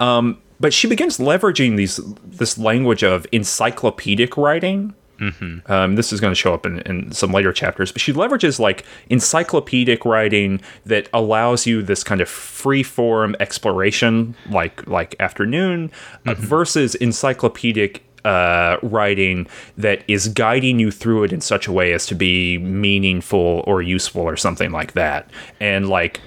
[0.00, 4.94] Um, but she begins leveraging these this language of encyclopedic writing
[5.24, 5.72] Mm-hmm.
[5.72, 8.58] Um, this is going to show up in, in some later chapters, but she leverages
[8.58, 15.90] like encyclopedic writing that allows you this kind of free form exploration, like like Afternoon,
[16.26, 16.30] uh, mm-hmm.
[16.30, 19.46] uh, versus encyclopedic uh, writing
[19.78, 23.82] that is guiding you through it in such a way as to be meaningful or
[23.82, 25.30] useful or something like that.
[25.60, 26.20] And like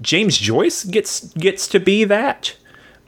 [0.00, 2.56] James Joyce gets gets to be that,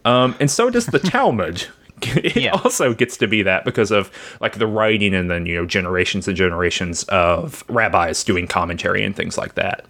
[0.04, 1.66] um, and so does the Talmud.
[2.16, 2.52] it yeah.
[2.52, 6.28] also gets to be that because of like the writing and then you know generations
[6.28, 9.84] and generations of rabbis doing commentary and things like that.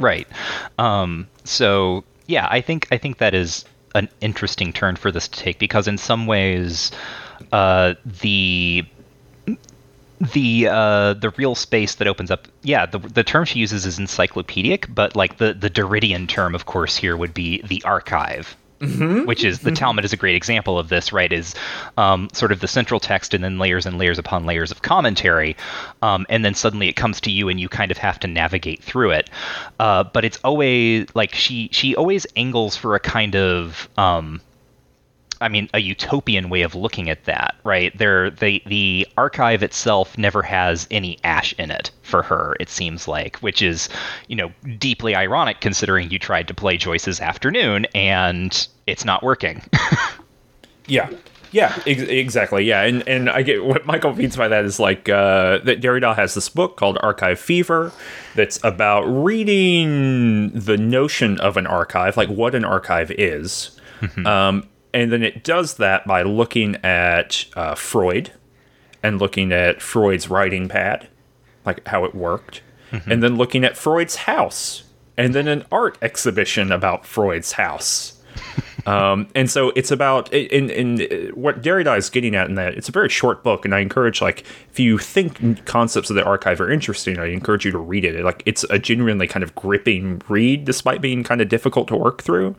[0.00, 0.26] Right.
[0.78, 5.38] Um, so yeah, I think I think that is an interesting turn for this to
[5.38, 6.90] take because in some ways
[7.52, 8.84] uh, the
[10.32, 13.98] the uh, the real space that opens up yeah the, the term she uses is
[13.98, 19.26] encyclopedic but like the the Derridian term of course here would be the archive Mm-hmm.
[19.26, 19.76] which is the mm-hmm.
[19.76, 21.32] Talmud is a great example of this, right?
[21.32, 21.54] Is
[21.96, 25.56] um, sort of the central text and then layers and layers upon layers of commentary,
[26.02, 28.82] um, and then suddenly it comes to you and you kind of have to navigate
[28.82, 29.30] through it.
[29.78, 34.40] Uh, but it's always like she she always angles for a kind of um,
[35.40, 37.96] I mean, a utopian way of looking at that, right?
[37.96, 42.56] There, the the archive itself never has any ash in it for her.
[42.60, 43.88] It seems like, which is,
[44.28, 49.62] you know, deeply ironic considering you tried to play Joyce's Afternoon and it's not working.
[50.86, 51.10] yeah,
[51.54, 52.64] yeah, ex- exactly.
[52.64, 56.16] Yeah, and and I get what Michael means by that is like uh, that Derrida
[56.16, 57.92] has this book called Archive Fever
[58.34, 63.78] that's about reading the notion of an archive, like what an archive is.
[64.00, 64.26] Mm-hmm.
[64.26, 68.32] Um, and then it does that by looking at uh, Freud
[69.02, 71.08] and looking at Freud's writing pad,
[71.66, 73.10] like how it worked, mm-hmm.
[73.10, 74.84] and then looking at Freud's house,
[75.16, 78.13] and then an art exhibition about Freud's house
[78.86, 82.88] um, and so it's about in in what Derrida is getting at in that it's
[82.88, 86.60] a very short book, and I encourage like if you think concepts of the archive
[86.60, 88.22] are interesting, I encourage you to read it.
[88.24, 92.22] Like it's a genuinely kind of gripping read, despite being kind of difficult to work
[92.22, 92.56] through.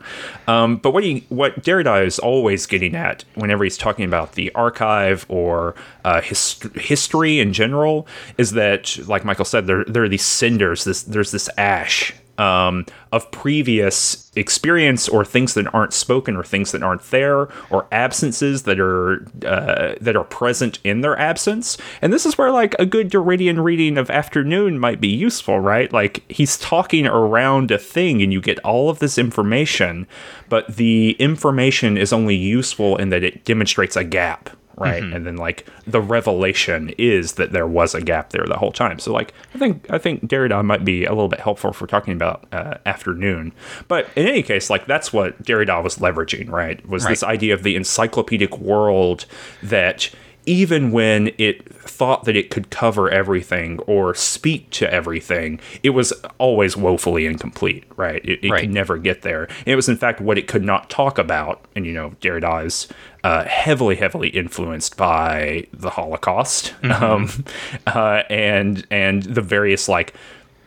[0.48, 4.52] Um, but what he what Derrida is always getting at whenever he's talking about the
[4.56, 8.08] archive or uh, hist- history in general
[8.38, 10.84] is that, like Michael said, there there are these cinders.
[10.84, 16.72] This there's this ash um, of previous experience or things that aren't spoken or things
[16.72, 21.78] that aren't there or absences that are uh, that are present in their absence.
[22.02, 25.92] And this is where like a good Derridian reading of afternoon might be useful right?
[25.92, 30.08] Like he's talking around a thing and you get all of this information
[30.50, 35.14] but the information is only useful in that it demonstrates a gap right mm-hmm.
[35.14, 39.00] and then like the revelation is that there was a gap there the whole time
[39.00, 42.14] so like i think i think derrida might be a little bit helpful for talking
[42.14, 43.54] about uh, afternoon
[43.88, 47.12] but in any case like that's what derrida was leveraging right was right.
[47.12, 49.26] this idea of the encyclopedic world
[49.64, 50.10] that
[50.46, 56.12] even when it thought that it could cover everything or speak to everything, it was
[56.38, 58.24] always woefully incomplete, right?
[58.26, 58.62] It, it right.
[58.62, 59.46] could never get there.
[59.46, 61.66] And it was, in fact, what it could not talk about.
[61.76, 62.88] And, you know, Derrida is
[63.24, 67.04] uh, heavily, heavily influenced by the Holocaust mm-hmm.
[67.04, 67.46] um,
[67.88, 70.14] uh, and, and the various, like,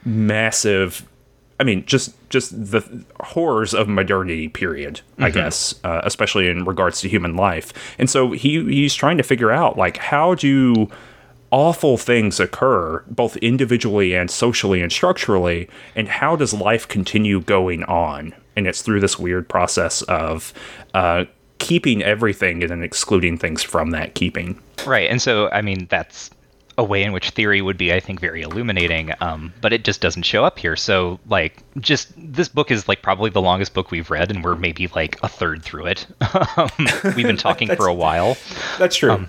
[0.05, 1.07] massive
[1.61, 4.49] I mean, just just the horrors of modernity.
[4.49, 5.01] Period.
[5.13, 5.25] Mm-hmm.
[5.25, 7.73] I guess, uh, especially in regards to human life.
[7.99, 10.89] And so he he's trying to figure out like how do
[11.51, 17.85] awful things occur both individually and socially and structurally, and how does life continue going
[17.85, 18.35] on?
[18.57, 20.53] And it's through this weird process of
[20.95, 21.25] uh,
[21.59, 24.61] keeping everything and then excluding things from that keeping.
[24.87, 25.11] Right.
[25.11, 26.31] And so, I mean, that's
[26.79, 29.13] a way in which theory would be, I think, very illuminating.
[29.21, 30.77] Um, but it just doesn't show up here.
[30.77, 34.55] So, like, just this book is like probably the longest book we've read, and we're
[34.55, 36.07] maybe like a third through it.
[36.57, 36.71] Um,
[37.17, 38.37] we've been talking for a while.
[38.79, 39.13] That's true.
[39.13, 39.29] Um,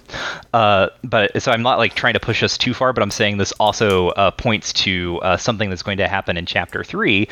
[0.54, 3.38] uh, but so I'm not like trying to push us too far, but I'm saying
[3.38, 7.28] this also uh, points to uh, something that's going to happen in chapter three.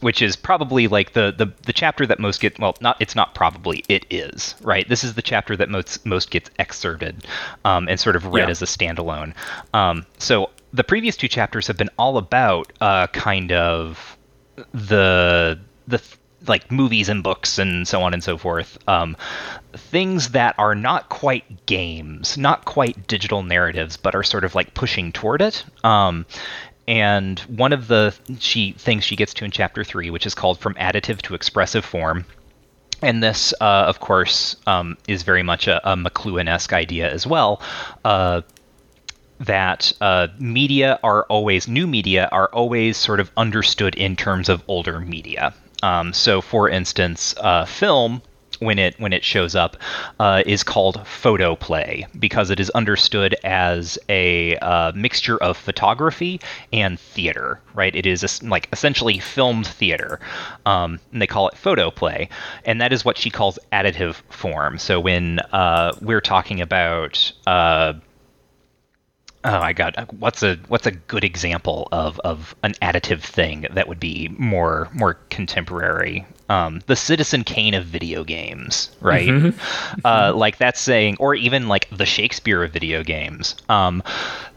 [0.00, 3.34] Which is probably like the, the the chapter that most get well not it's not
[3.34, 4.88] probably it is right?
[4.88, 7.26] This is the chapter that most most gets excerpted
[7.64, 8.50] um, and sort of read yeah.
[8.50, 9.34] as a standalone.
[9.74, 14.16] Um, so the previous two chapters have been all about uh, kind of
[14.72, 16.02] the the
[16.46, 18.78] like movies and books and so on and so forth.
[18.88, 19.16] Um,
[19.74, 24.74] things that are not quite games not quite digital narratives but are sort of like
[24.74, 25.64] pushing toward it.
[25.84, 26.26] Um,
[26.88, 30.58] and one of the she things she gets to in chapter three, which is called
[30.58, 32.24] "From Additive to Expressive Form,"
[33.02, 37.60] and this, uh, of course, um, is very much a, a McLuhan-esque idea as well.
[38.04, 38.42] Uh,
[39.38, 44.62] that uh, media are always new media are always sort of understood in terms of
[44.66, 45.52] older media.
[45.82, 48.22] Um, so, for instance, uh, film
[48.60, 49.76] when it when it shows up
[50.20, 56.40] uh, is called photoplay because it is understood as a uh, mixture of photography
[56.72, 57.60] and theater.
[57.74, 60.20] Right, it is a, like essentially filmed theater,
[60.64, 62.28] um, and they call it photoplay,
[62.64, 64.78] and that is what she calls additive form.
[64.78, 67.94] So when uh, we're talking about uh,
[69.46, 73.86] oh my god what's a what's a good example of of an additive thing that
[73.86, 80.00] would be more more contemporary um, the citizen kane of video games right mm-hmm.
[80.04, 84.02] uh, like that's saying or even like the shakespeare of video games um,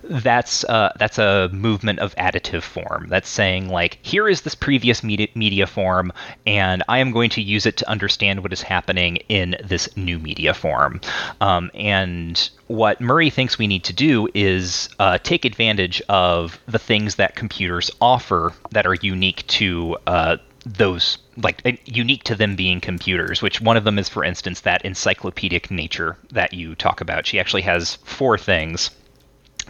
[0.10, 3.08] that's uh, that's a movement of additive form.
[3.10, 6.12] That's saying like here is this previous media, media form,
[6.46, 10.20] and I am going to use it to understand what is happening in this new
[10.20, 11.00] media form.
[11.42, 16.80] Um, and what Murray thinks we need to do is uh, take advantage of the
[16.80, 20.38] things that computers offer that are unique to uh,
[20.78, 24.84] those like unique to them being computers which one of them is for instance that
[24.86, 27.26] encyclopedic nature that you talk about.
[27.26, 28.92] She actually has four things.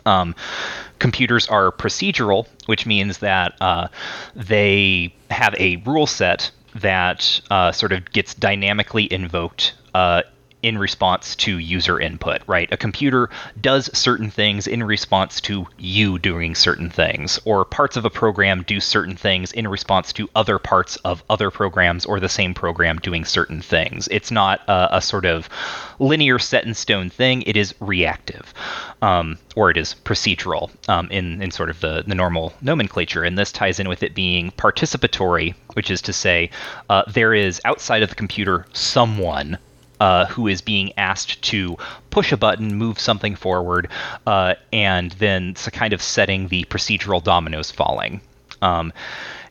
[0.05, 0.35] Um,
[0.99, 3.87] computers are procedural, which means that uh,
[4.35, 10.21] they have a rule set that uh, sort of gets dynamically invoked uh,
[10.61, 12.71] in response to user input, right?
[12.71, 13.29] A computer
[13.61, 18.63] does certain things in response to you doing certain things, or parts of a program
[18.63, 22.97] do certain things in response to other parts of other programs or the same program
[22.99, 24.07] doing certain things.
[24.11, 25.49] It's not a, a sort of
[25.99, 28.53] linear set in stone thing, it is reactive,
[29.01, 33.23] um, or it is procedural um, in, in sort of the, the normal nomenclature.
[33.23, 36.49] And this ties in with it being participatory, which is to say,
[36.89, 39.57] uh, there is outside of the computer someone
[39.99, 41.77] uh, who is being asked to
[42.09, 43.89] push a button, move something forward,
[44.25, 48.21] uh, and then it's kind of setting the procedural dominoes falling.
[48.61, 48.93] Um,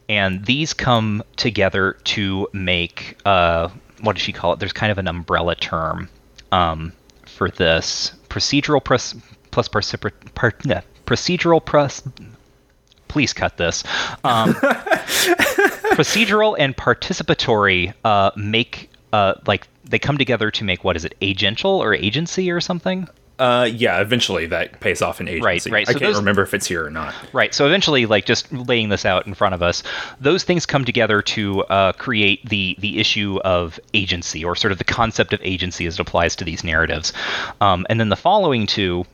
[0.09, 3.69] and these come together to make uh,
[4.01, 4.61] what does she call it?
[4.61, 6.09] There's kind of an umbrella term
[6.53, 6.93] um,
[7.27, 9.15] for this procedural plus
[9.51, 10.53] plus particip- par-
[11.07, 12.03] procedural plus.
[13.09, 13.85] Please cut this.
[14.23, 14.55] Um,
[15.95, 21.19] procedural and participatory uh, make uh, like they come together to make what is it
[21.21, 23.09] agential or agency or something
[23.39, 25.45] uh, yeah, eventually that pays off in agency.
[25.45, 25.87] Right, right.
[25.87, 27.15] So I can't those, remember if it's here or not.
[27.33, 27.55] Right.
[27.55, 29.83] So eventually, like just laying this out in front of us,
[30.21, 34.79] those things come together to uh, create the the issue of agency, or sort of
[34.79, 37.13] the concept of agency as it applies to these narratives.
[37.61, 39.05] Um, and then the following two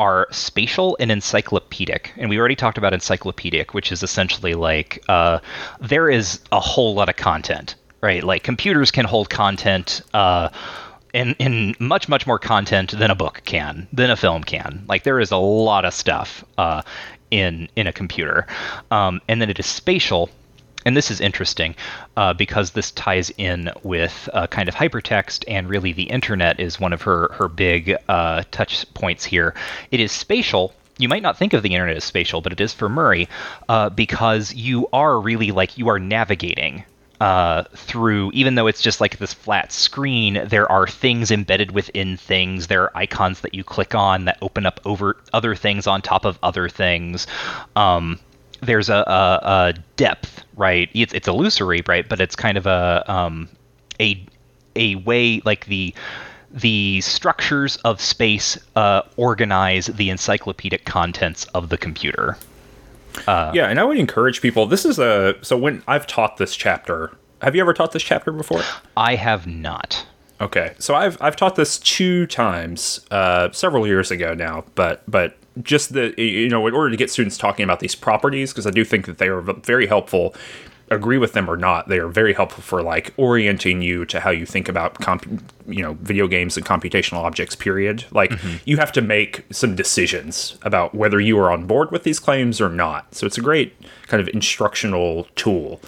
[0.00, 2.12] are spatial and encyclopedic.
[2.16, 5.38] And we already talked about encyclopedic, which is essentially like uh,
[5.80, 8.22] there is a whole lot of content right?
[8.22, 10.50] Like computers can hold content uh,
[11.12, 14.84] in in much much more content than a book can, than a film can.
[14.88, 16.82] Like there is a lot of stuff uh,
[17.30, 18.46] in in a computer,
[18.90, 20.30] um, and then it is spatial.
[20.86, 21.74] And this is interesting
[22.16, 26.80] uh, because this ties in with uh, kind of hypertext, and really the internet is
[26.80, 29.54] one of her her big uh, touch points here.
[29.90, 32.72] It is spatial, you might not think of the internet as spatial, but it is
[32.74, 33.28] for Murray
[33.68, 36.84] uh, because you are really like you are navigating
[37.20, 42.16] uh, through, even though it's just like this flat screen, there are things embedded within
[42.16, 42.68] things.
[42.68, 46.24] There are icons that you click on that open up over other things on top
[46.24, 47.26] of other things.
[47.74, 48.20] Um,
[48.60, 50.88] there's a, a, a, depth, right?
[50.94, 52.08] It's, it's illusory, right?
[52.08, 53.48] But it's kind of a um,
[54.00, 54.24] a
[54.76, 55.94] a way like the
[56.50, 62.38] the structures of space uh, organize the encyclopedic contents of the computer.
[63.26, 64.66] Uh, yeah, and I would encourage people.
[64.66, 67.16] This is a so when I've taught this chapter.
[67.42, 68.62] Have you ever taught this chapter before?
[68.96, 70.06] I have not.
[70.40, 74.64] Okay, so I've I've taught this two times, uh, several years ago now.
[74.74, 78.52] But but just the you know in order to get students talking about these properties
[78.52, 80.34] because I do think that they are very helpful
[80.90, 84.30] agree with them or not, they are very helpful for like orienting you to how
[84.30, 85.26] you think about comp-
[85.66, 87.54] you know video games and computational objects.
[87.54, 88.04] Period.
[88.10, 88.56] Like mm-hmm.
[88.64, 92.60] you have to make some decisions about whether you are on board with these claims
[92.60, 93.14] or not.
[93.14, 93.74] So it's a great
[94.06, 95.80] kind of instructional tool.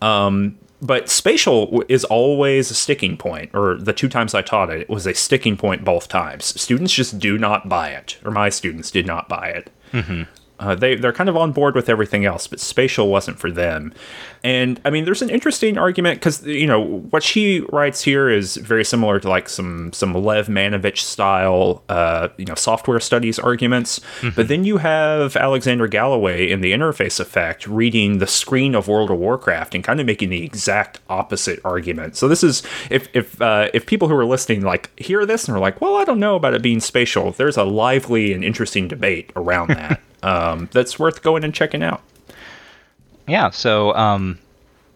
[0.00, 4.82] Um, but spatial is always a sticking point, or the two times I taught it,
[4.82, 6.60] it was a sticking point both times.
[6.60, 9.70] Students just do not buy it, or my students did not buy it.
[9.92, 10.22] Mm-hmm.
[10.60, 13.92] Uh, they they're kind of on board with everything else, but spatial wasn't for them.
[14.42, 18.56] And I mean, there's an interesting argument because you know what she writes here is
[18.56, 24.00] very similar to like some some Lev Manovich style, uh, you know, software studies arguments.
[24.20, 24.30] Mm-hmm.
[24.34, 29.10] But then you have Alexander Galloway in the Interface Effect reading the screen of World
[29.10, 32.16] of Warcraft and kind of making the exact opposite argument.
[32.16, 35.56] So this is if if uh, if people who are listening like hear this and
[35.56, 37.30] are like, well, I don't know about it being spatial.
[37.30, 42.02] There's a lively and interesting debate around that um, that's worth going and checking out.
[43.26, 43.50] Yeah.
[43.50, 44.38] So, um,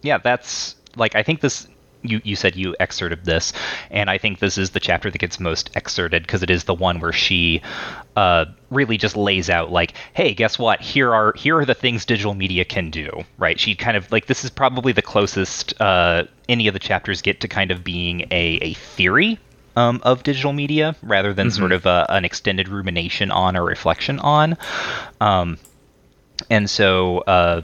[0.01, 1.67] yeah, that's like I think this
[2.03, 3.53] you you said you excerpted this,
[3.89, 6.73] and I think this is the chapter that gets most excerpted because it is the
[6.73, 7.61] one where she
[8.15, 10.81] uh, really just lays out like, hey, guess what?
[10.81, 13.23] Here are here are the things digital media can do.
[13.37, 13.59] Right?
[13.59, 17.39] She kind of like this is probably the closest uh, any of the chapters get
[17.41, 19.39] to kind of being a a theory
[19.75, 21.59] um, of digital media rather than mm-hmm.
[21.59, 24.57] sort of a, an extended rumination on or reflection on.
[25.21, 25.57] Um,
[26.49, 27.61] and so, uh,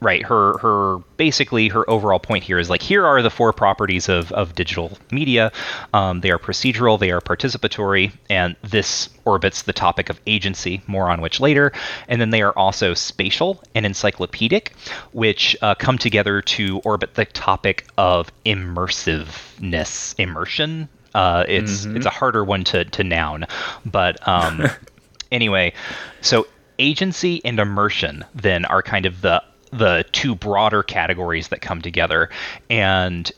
[0.00, 4.08] right, her her basically her overall point here is like here are the four properties
[4.08, 5.50] of of digital media.
[5.94, 11.08] Um, they are procedural, they are participatory, and this orbits the topic of agency, more
[11.08, 11.72] on which later.
[12.08, 14.74] And then they are also spatial and encyclopedic,
[15.12, 21.96] which uh, come together to orbit the topic of immersiveness, immersion, uh, it's mm-hmm.
[21.96, 23.46] it's a harder one to to noun,
[23.84, 24.66] but um,
[25.32, 25.72] anyway,
[26.20, 26.46] so
[26.78, 29.42] agency and immersion then are kind of the
[29.72, 32.30] the two broader categories that come together,
[32.70, 33.30] and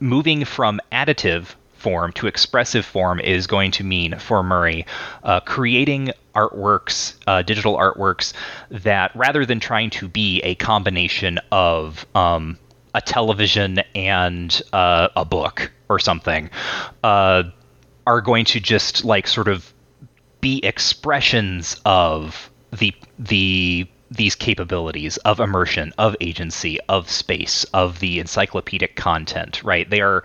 [0.00, 1.54] moving from additive
[1.84, 4.86] form to expressive form is going to mean for Murray
[5.22, 8.32] uh, creating artworks, uh, digital artworks
[8.70, 12.58] that rather than trying to be a combination of um,
[12.94, 16.48] a television and uh, a book or something
[17.02, 17.42] uh,
[18.06, 19.72] are going to just like sort of
[20.40, 28.20] be expressions of the the these capabilities of immersion, of agency, of space, of the
[28.20, 29.88] encyclopedic content, right?
[29.88, 30.22] They are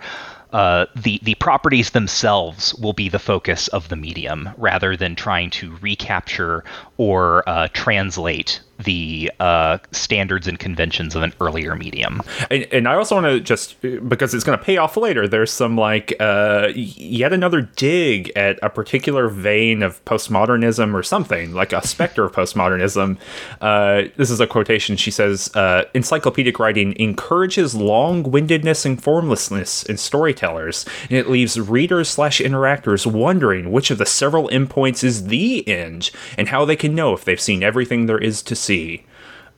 [0.52, 5.50] uh, the the properties themselves will be the focus of the medium rather than trying
[5.50, 6.64] to recapture
[7.00, 12.22] or uh, translate the uh, standards and conventions of an earlier medium.
[12.50, 15.28] And, and I also want to just because it's going to pay off later.
[15.28, 21.52] There's some like uh, yet another dig at a particular vein of postmodernism or something
[21.52, 23.18] like a specter of postmodernism.
[23.60, 24.96] Uh, this is a quotation.
[24.96, 32.08] She says, uh, "Encyclopedic writing encourages long-windedness and formlessness in storytellers, and it leaves readers
[32.08, 36.89] slash interactors wondering which of the several endpoints is the end, and how they can
[36.94, 39.04] know if they've seen everything there is to see."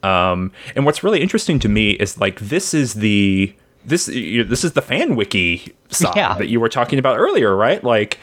[0.02, 3.54] Um, and what's really interesting to me is like this is the
[3.84, 6.34] this this is the fan wiki side yeah.
[6.34, 7.82] that you were talking about earlier, right?
[7.82, 8.18] Like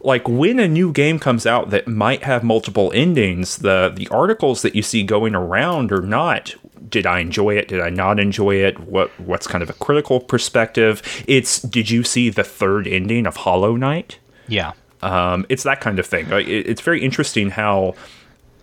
[0.00, 4.62] like when a new game comes out that might have multiple endings, the the articles
[4.62, 6.54] that you see going around or not
[6.88, 7.68] did I enjoy it?
[7.68, 8.78] Did I not enjoy it?
[8.80, 11.02] What what's kind of a critical perspective?
[11.26, 14.18] It's did you see the third ending of Hollow Knight?
[14.48, 14.72] Yeah.
[15.02, 16.30] Um, it's that kind of thing.
[16.30, 17.94] It, it's very interesting how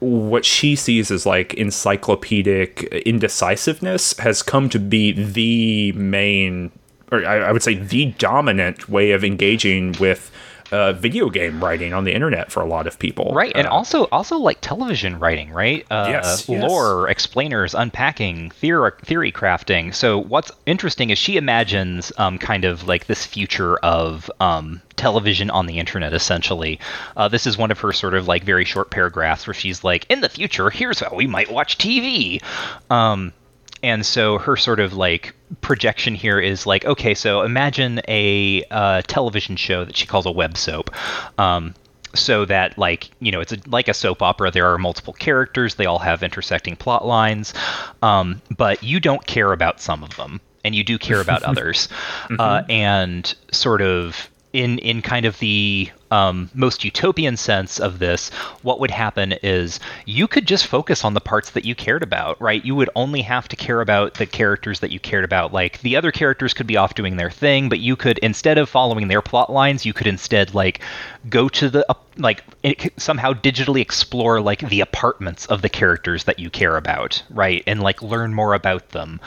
[0.01, 6.71] what she sees as like encyclopedic indecisiveness has come to be the main,
[7.11, 10.31] or I, I would say the dominant way of engaging with
[10.71, 13.31] uh, video game writing on the internet for a lot of people.
[13.33, 15.85] Right, and uh, also also like television writing, right?
[15.89, 17.11] Uh, yes, lore, yes.
[17.11, 19.93] explainers, unpacking, theory, theory crafting.
[19.93, 25.49] So what's interesting is she imagines um, kind of like this future of um, television
[25.49, 26.79] on the internet, essentially.
[27.17, 30.05] Uh, this is one of her sort of like very short paragraphs where she's like,
[30.09, 32.41] "In the future, here's how we might watch TV."
[32.89, 33.33] Um,
[33.83, 39.01] and so her sort of like projection here is like, okay, so imagine a uh,
[39.03, 40.91] television show that she calls a web soap.
[41.37, 41.73] Um,
[42.13, 45.75] so that like you know it's a, like a soap opera there are multiple characters
[45.75, 47.53] they all have intersecting plot lines
[48.01, 51.87] um, but you don't care about some of them and you do care about others
[52.23, 52.35] mm-hmm.
[52.39, 58.29] uh, and sort of in in kind of the um, most utopian sense of this,
[58.63, 62.39] what would happen is you could just focus on the parts that you cared about,
[62.41, 62.63] right?
[62.63, 65.53] You would only have to care about the characters that you cared about.
[65.53, 68.67] Like the other characters could be off doing their thing, but you could instead of
[68.69, 70.81] following their plot lines, you could instead like
[71.29, 72.43] go to the uh, like
[72.97, 77.63] somehow digitally explore like the apartments of the characters that you care about, right?
[77.65, 79.21] And like learn more about them.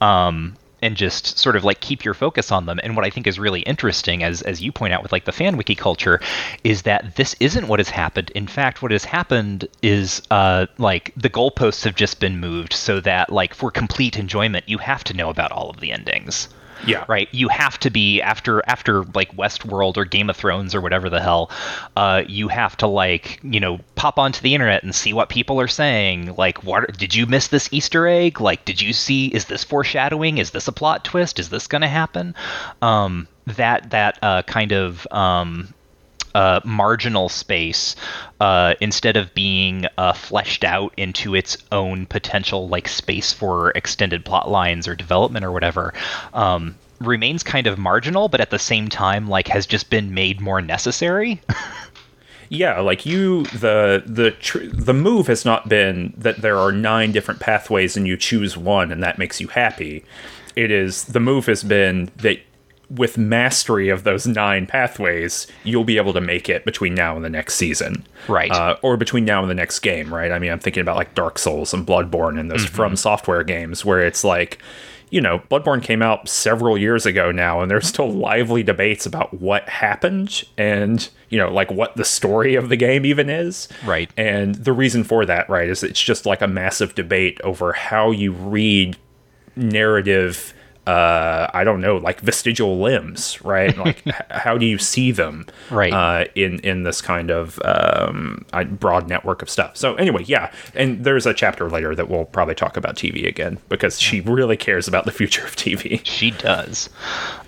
[0.00, 2.80] Um, and just sort of like keep your focus on them.
[2.82, 5.32] And what I think is really interesting, as as you point out with like the
[5.32, 6.20] fan wiki culture,
[6.64, 8.30] is that this isn't what has happened.
[8.34, 13.00] In fact, what has happened is uh, like the goalposts have just been moved so
[13.00, 16.48] that like for complete enjoyment, you have to know about all of the endings.
[16.86, 17.04] Yeah.
[17.08, 17.28] Right.
[17.32, 21.20] You have to be after after like Westworld or Game of Thrones or whatever the
[21.20, 21.50] hell.
[21.96, 25.60] Uh, you have to like you know pop onto the internet and see what people
[25.60, 26.34] are saying.
[26.36, 28.40] Like, what did you miss this Easter egg?
[28.40, 29.26] Like, did you see?
[29.26, 30.38] Is this foreshadowing?
[30.38, 31.38] Is this a plot twist?
[31.38, 32.34] Is this going to happen?
[32.82, 35.72] Um, that that uh, kind of um,
[36.34, 37.96] uh, marginal space
[38.40, 44.24] uh, instead of being uh, fleshed out into its own potential like space for extended
[44.24, 45.92] plot lines or development or whatever
[46.34, 50.40] um, remains kind of marginal but at the same time like has just been made
[50.40, 51.40] more necessary.
[52.50, 57.12] Yeah like you the the tr- the move has not been that there are nine
[57.12, 60.04] different pathways and you choose one and that makes you happy.
[60.56, 62.38] It is the move has been that
[62.90, 67.24] with mastery of those nine pathways, you'll be able to make it between now and
[67.24, 68.50] the next season, Right.
[68.50, 70.32] Uh, or between now and the next game, right?
[70.32, 73.84] I mean, I'm thinking about like Dark Souls and Bloodborne and those From Software games
[73.84, 74.58] where it's like,
[75.10, 79.32] you know, Bloodborne came out several years ago now, and there's still lively debates about
[79.34, 84.10] what happened and you know, like what the story of the game even is, Right.
[84.16, 88.10] And the reason for that, right, is it's just like a massive debate over how
[88.12, 88.96] you read
[89.56, 90.54] narrative
[90.88, 95.46] uh i don't know like vestigial limbs right like h- how do you see them
[95.70, 95.92] Right.
[95.92, 98.44] uh in in this kind of um
[98.80, 102.54] broad network of stuff so anyway yeah and there's a chapter later that we'll probably
[102.54, 106.88] talk about tv again because she really cares about the future of tv She does.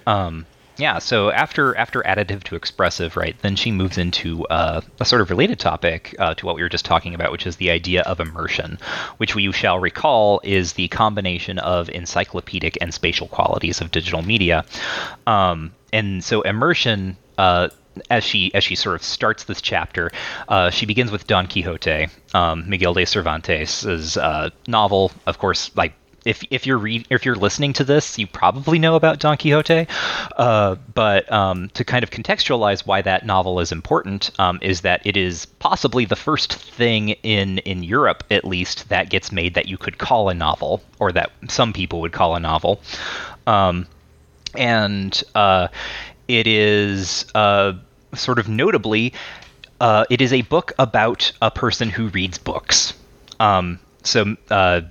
[0.06, 0.46] Um,
[0.80, 0.98] yeah.
[0.98, 3.36] So after after additive to expressive, right?
[3.42, 6.68] Then she moves into uh, a sort of related topic uh, to what we were
[6.68, 8.78] just talking about, which is the idea of immersion,
[9.18, 14.64] which we shall recall is the combination of encyclopedic and spatial qualities of digital media.
[15.26, 17.16] Um, and so immersion.
[17.36, 17.68] Uh,
[18.08, 20.12] as she as she sort of starts this chapter,
[20.48, 25.10] uh, she begins with Don Quixote, um, Miguel de Cervantes' uh, novel.
[25.26, 25.92] Of course, like
[26.24, 29.86] if if you're read, if you're listening to this, you probably know about Don Quixote.
[30.36, 35.00] Uh, but um, to kind of contextualize why that novel is important, um, is that
[35.04, 39.66] it is possibly the first thing in in Europe, at least, that gets made that
[39.66, 42.80] you could call a novel, or that some people would call a novel.
[43.46, 43.86] Um,
[44.56, 45.68] and uh,
[46.28, 47.72] it is uh,
[48.14, 49.12] sort of notably,
[49.80, 52.94] uh, it is a book about a person who reads books.
[53.38, 54.82] Um, so, uh,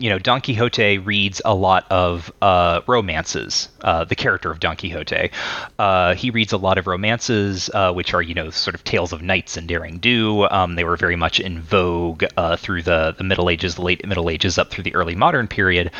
[0.00, 3.68] you know, Don Quixote reads a lot of uh, romances.
[3.82, 5.30] Uh, the character of Don Quixote,
[5.78, 9.12] uh, he reads a lot of romances, uh, which are you know sort of tales
[9.12, 10.48] of knights and daring do.
[10.48, 14.06] Um, they were very much in vogue uh, through the the Middle Ages, the late
[14.06, 15.90] Middle Ages, up through the early modern period.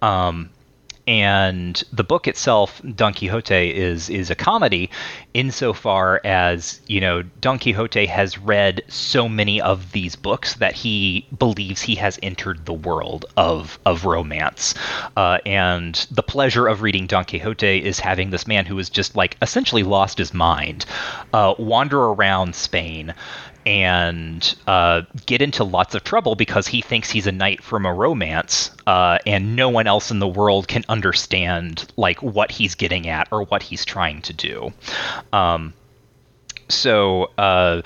[0.00, 0.48] Um,
[1.10, 4.90] and the book itself, Don Quixote, is is a comedy,
[5.34, 11.26] insofar as you know Don Quixote has read so many of these books that he
[11.36, 14.72] believes he has entered the world of of romance,
[15.16, 19.16] uh, and the pleasure of reading Don Quixote is having this man who is just
[19.16, 20.86] like essentially lost his mind,
[21.32, 23.14] uh, wander around Spain
[23.66, 27.92] and uh, get into lots of trouble because he thinks he's a knight from a
[27.92, 33.08] romance, uh, and no one else in the world can understand like what he's getting
[33.08, 34.72] at or what he's trying to do.
[35.32, 35.74] Um,
[36.68, 37.30] so.
[37.38, 37.82] Uh,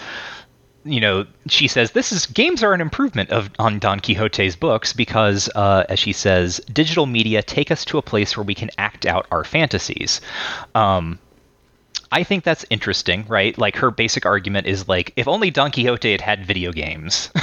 [0.87, 4.93] you know, she says this is games are an improvement of on Don Quixote's books
[4.93, 8.71] because, uh, as she says, digital media take us to a place where we can
[8.77, 10.21] act out our fantasies.
[10.75, 11.19] Um,
[12.17, 13.59] I think that's interesting, right?
[13.59, 17.29] Like her basic argument is like, if only Don Quixote had had video games,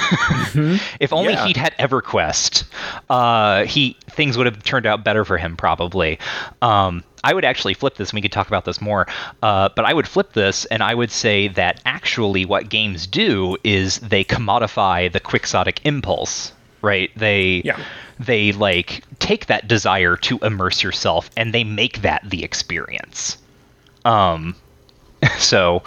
[0.98, 1.46] if only Yeah.
[1.46, 2.64] he'd had EverQuest,
[3.10, 6.18] uh, he things would have turned out better for him probably.
[6.62, 9.06] Um, I would actually flip this, and we could talk about this more.
[9.42, 13.58] Uh, but I would flip this, and I would say that actually, what games do
[13.62, 17.10] is they commodify the quixotic impulse, right?
[17.14, 17.78] They Yeah.
[18.18, 23.36] they like take that desire to immerse yourself, and they make that the experience.
[24.04, 24.56] Um,
[25.38, 25.82] so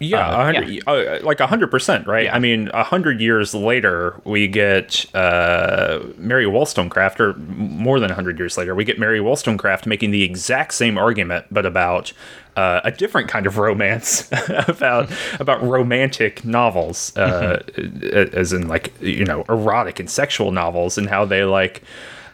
[0.00, 2.24] Yeah, Uh, hundred, uh, like a hundred percent, right?
[2.24, 2.34] Yeah.
[2.34, 8.14] I mean, a hundred years later, we get uh, Mary Wollstonecraft, or more than a
[8.14, 12.12] hundred years later, we get Mary Wollstonecraft making the exact same argument, but about
[12.56, 14.28] uh, a different kind of romance,
[14.66, 17.62] about about romantic novels, uh,
[18.32, 21.82] as in like you know erotic and sexual novels, and how they like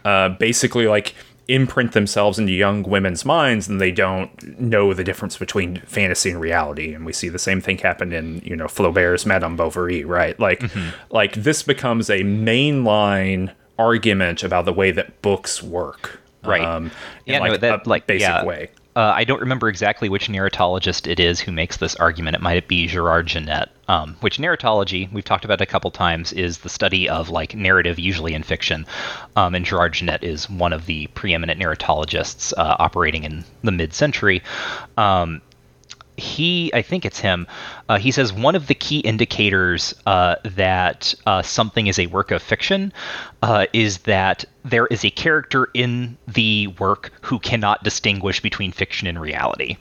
[0.05, 1.15] uh, basically like
[1.49, 6.41] imprint themselves into young women's minds and they don't know the difference between fantasy and
[6.41, 10.39] reality and we see the same thing happen in you know Flaubert's Madame Bovary right
[10.41, 10.63] like
[11.11, 16.63] like this becomes a mainline argument about the way that books work Right.
[16.63, 16.87] um,
[17.27, 18.45] in Yeah, no, like that- like, basic yeah.
[18.45, 22.35] way Uh, I don't remember exactly which narratologist it is who makes this argument.
[22.35, 23.69] It might be Gerard Genette.
[23.89, 27.99] Um, which narratology we've talked about a couple times is the study of like narrative,
[27.99, 28.87] usually in fiction.
[29.37, 34.43] Um, and Gerard Genette is one of the preeminent narratologists uh, operating in the mid-century.
[34.97, 35.43] Um,
[36.17, 37.47] he, I think it's him.
[37.89, 42.31] Uh, he says one of the key indicators uh, that uh, something is a work
[42.31, 42.93] of fiction
[43.43, 49.07] uh, is that there is a character in the work who cannot distinguish between fiction
[49.07, 49.77] and reality.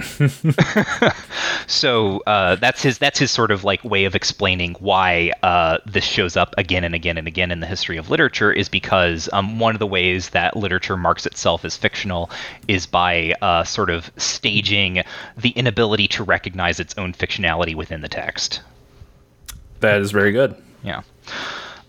[1.66, 6.04] so uh, that's his that's his sort of like way of explaining why uh, this
[6.04, 9.58] shows up again and again and again in the history of literature is because um,
[9.58, 12.30] one of the ways that literature marks itself as fictional
[12.68, 15.02] is by uh, sort of staging
[15.36, 18.60] the inability to recognize its own fictionality within the text.
[19.80, 21.02] that is very good Yeah.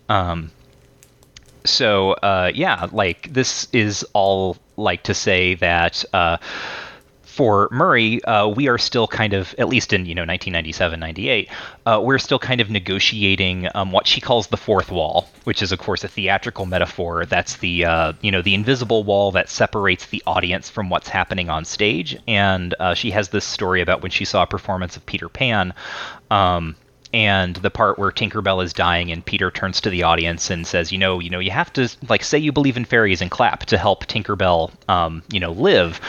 [0.09, 0.51] Um.
[1.64, 6.38] So uh, yeah, like this is all like to say that uh,
[7.32, 11.50] for Murray, uh, we are still kind of, at least in you know 1997, 98,
[11.86, 15.72] uh, we're still kind of negotiating um, what she calls the fourth wall, which is
[15.72, 17.26] of course a theatrical metaphor.
[17.26, 21.50] That's the uh, you know the invisible wall that separates the audience from what's happening
[21.50, 22.18] on stage.
[22.28, 25.74] And uh, she has this story about when she saw a performance of Peter Pan.
[26.30, 26.76] Um,
[27.14, 30.91] and the part where Tinkerbell is dying and Peter turns to the audience and says,
[30.91, 33.66] you know, you know, you have to like say you believe in fairies and clap
[33.66, 35.99] to help Tinkerbell, um, you know, live.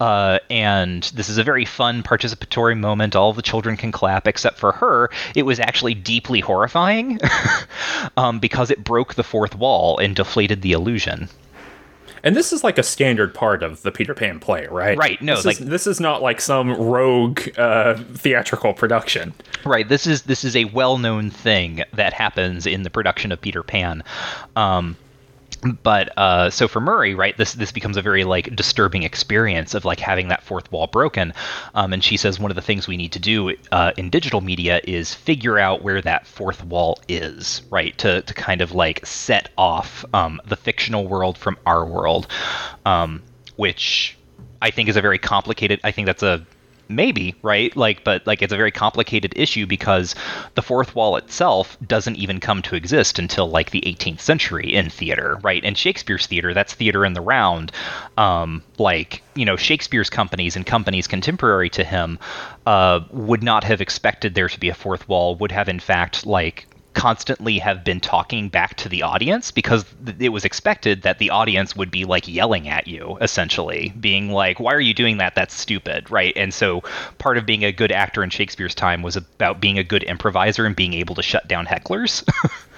[0.00, 3.16] Uh, and this is a very fun participatory moment.
[3.16, 5.10] All the children can clap except for her.
[5.34, 7.18] It was actually deeply horrifying
[8.16, 11.28] um, because it broke the fourth wall and deflated the illusion.
[12.24, 14.96] And this is like a standard part of the Peter Pan play, right?
[14.96, 15.20] Right.
[15.20, 19.34] No, this like is, this is not like some rogue uh, theatrical production.
[19.64, 19.88] Right.
[19.88, 24.04] This is this is a well-known thing that happens in the production of Peter Pan.
[24.56, 24.96] Um,
[25.82, 29.84] but uh, so for Murray, right, this this becomes a very like disturbing experience of
[29.84, 31.32] like having that fourth wall broken.
[31.74, 34.40] Um, and she says one of the things we need to do uh, in digital
[34.40, 39.06] media is figure out where that fourth wall is, right, to to kind of like
[39.06, 42.26] set off um, the fictional world from our world,
[42.84, 43.22] um,
[43.56, 44.16] which
[44.60, 45.80] I think is a very complicated.
[45.84, 46.44] I think that's a
[46.94, 47.74] maybe right?
[47.76, 50.14] Like but like it's a very complicated issue because
[50.54, 54.90] the fourth wall itself doesn't even come to exist until like the 18th century in
[54.90, 55.64] theater right?
[55.64, 57.72] And shakespeare's theater that's theater in the round.
[58.16, 62.18] Um, like you know shakespeare's companies and companies contemporary to him
[62.66, 66.26] uh, would not have expected there to be a fourth wall would have in fact
[66.26, 71.18] like constantly have been talking back to the audience because th- it was expected that
[71.18, 75.18] the audience would be like yelling at you essentially being like why are you doing
[75.18, 75.34] that?
[75.34, 76.32] That's stupid right?
[76.36, 76.82] And so
[77.18, 80.66] part of being a good actor in shakespeare's time was about being a good improviser
[80.66, 82.24] and being able to shut down hecklers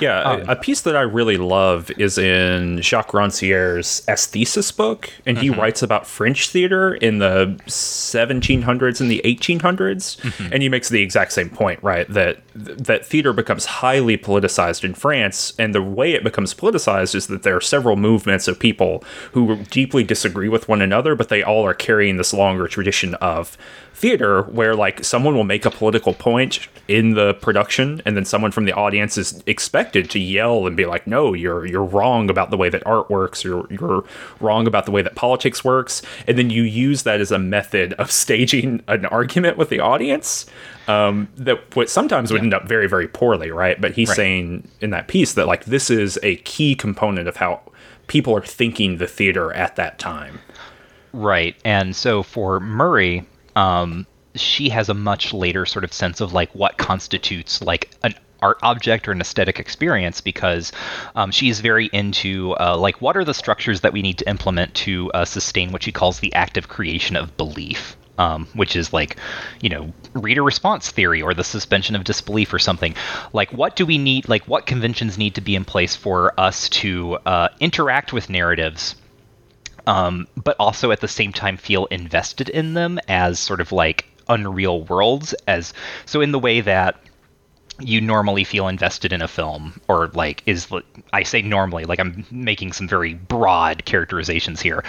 [0.00, 5.10] Yeah, um, a, a, piece that I really love is in Jacques Rancière's Aesthesis book,
[5.24, 5.60] and he mm-hmm.
[5.60, 10.52] writes about French theater in the 1700s and the 1800s, mm-hmm.
[10.52, 12.08] and he makes the exact same point, right?
[12.08, 17.26] That that theater becomes highly politicized in France, and the way it becomes politicized is
[17.28, 19.02] that there are several movements of people
[19.32, 23.56] who deeply disagree with one another, but they all are carrying this longer tradition of
[23.96, 28.50] theater where like someone will make a political point in the production and then someone
[28.50, 32.50] from the audience is expected to yell and be like no you're you're wrong about
[32.50, 33.44] the way that art works.
[33.44, 34.04] You're you're
[34.40, 36.02] wrong about the way that politics works.
[36.26, 40.46] And then you use that as a method of staging an argument with the audience
[40.88, 42.44] um, that what sometimes would yeah.
[42.44, 43.80] end up very very poorly right?
[43.80, 44.16] But he's right.
[44.16, 47.60] saying in that piece that like this is a key component of how
[48.08, 50.40] people are thinking the theater at that time.
[51.12, 51.56] Right.
[51.64, 56.54] And so for murray um, she has a much later sort of sense of like
[56.54, 60.72] what constitutes like an art object or an aesthetic experience because
[61.14, 64.74] um, she's very into uh, like what are the structures that we need to implement
[64.74, 69.18] to uh, sustain what she calls the active creation of belief um, which is like,
[69.60, 72.94] you know, reader response theory or the suspension of disbelief or something.
[73.34, 74.26] Like, what do we need?
[74.26, 78.96] Like, what conventions need to be in place for us to uh, interact with narratives
[79.86, 84.06] um, but also at the same time feel invested in them as sort of like
[84.28, 85.72] unreal worlds as
[86.04, 86.96] so in the way that
[87.80, 90.68] you normally feel invested in a film or like is
[91.12, 94.82] i say normally like i'm making some very broad characterizations here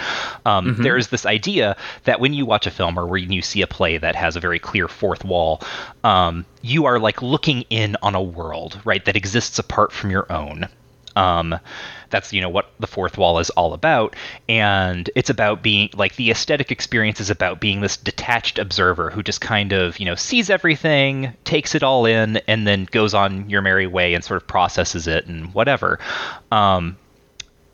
[0.46, 0.82] um, mm-hmm.
[0.82, 3.66] there is this idea that when you watch a film or when you see a
[3.66, 5.60] play that has a very clear fourth wall
[6.04, 10.30] um, you are like looking in on a world right that exists apart from your
[10.32, 10.68] own
[11.16, 11.58] um,
[12.10, 14.16] that's you know what the fourth wall is all about,
[14.48, 19.22] and it's about being like the aesthetic experience is about being this detached observer who
[19.22, 23.48] just kind of you know sees everything, takes it all in, and then goes on
[23.48, 25.98] your merry way and sort of processes it and whatever.
[26.50, 26.96] Um,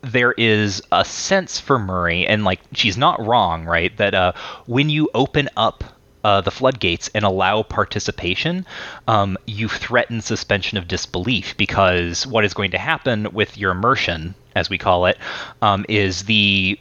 [0.01, 3.95] there is a sense for Murray, and like she's not wrong, right?
[3.97, 4.33] That uh,
[4.65, 5.83] when you open up
[6.25, 8.65] uh, the floodgates and allow participation,
[9.07, 14.33] um, you threaten suspension of disbelief because what is going to happen with your immersion,
[14.55, 15.19] as we call it,
[15.61, 16.79] um, is the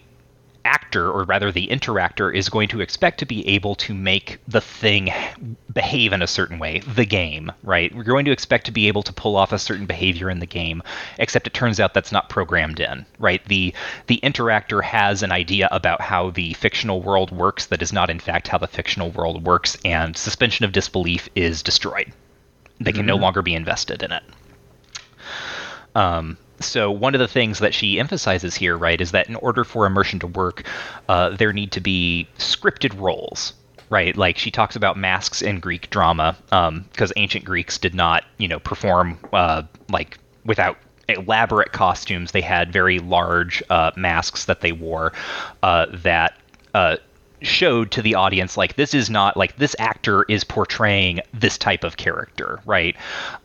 [0.65, 4.61] actor, or rather the interactor, is going to expect to be able to make the
[4.61, 5.11] thing
[5.72, 7.95] behave in a certain way, the game, right?
[7.95, 10.47] We're going to expect to be able to pull off a certain behavior in the
[10.47, 10.83] game,
[11.18, 13.45] except it turns out that's not programmed in, right?
[13.47, 13.75] The
[14.07, 18.21] the interactor has an idea about how the fictional world works that is not in
[18.21, 22.13] fact how the fictional world works, and suspension of disbelief is destroyed.
[22.80, 23.09] They can mm-hmm.
[23.09, 24.22] no longer be invested in it.
[25.95, 29.64] Um, so one of the things that she emphasizes here, right, is that in order
[29.64, 30.64] for immersion to work,
[31.08, 33.53] uh, there need to be scripted roles,
[33.91, 34.16] right?
[34.16, 38.49] Like she talks about masks in Greek drama, because um, ancient Greeks did not, you
[38.49, 40.76] know, perform uh, like without
[41.08, 42.32] elaborate costumes.
[42.32, 45.12] They had very large uh, masks that they wore
[45.62, 46.38] uh, that
[46.74, 46.96] uh,
[47.42, 51.84] showed to the audience like this is not like this actor is portraying this type
[51.84, 52.96] of character, right?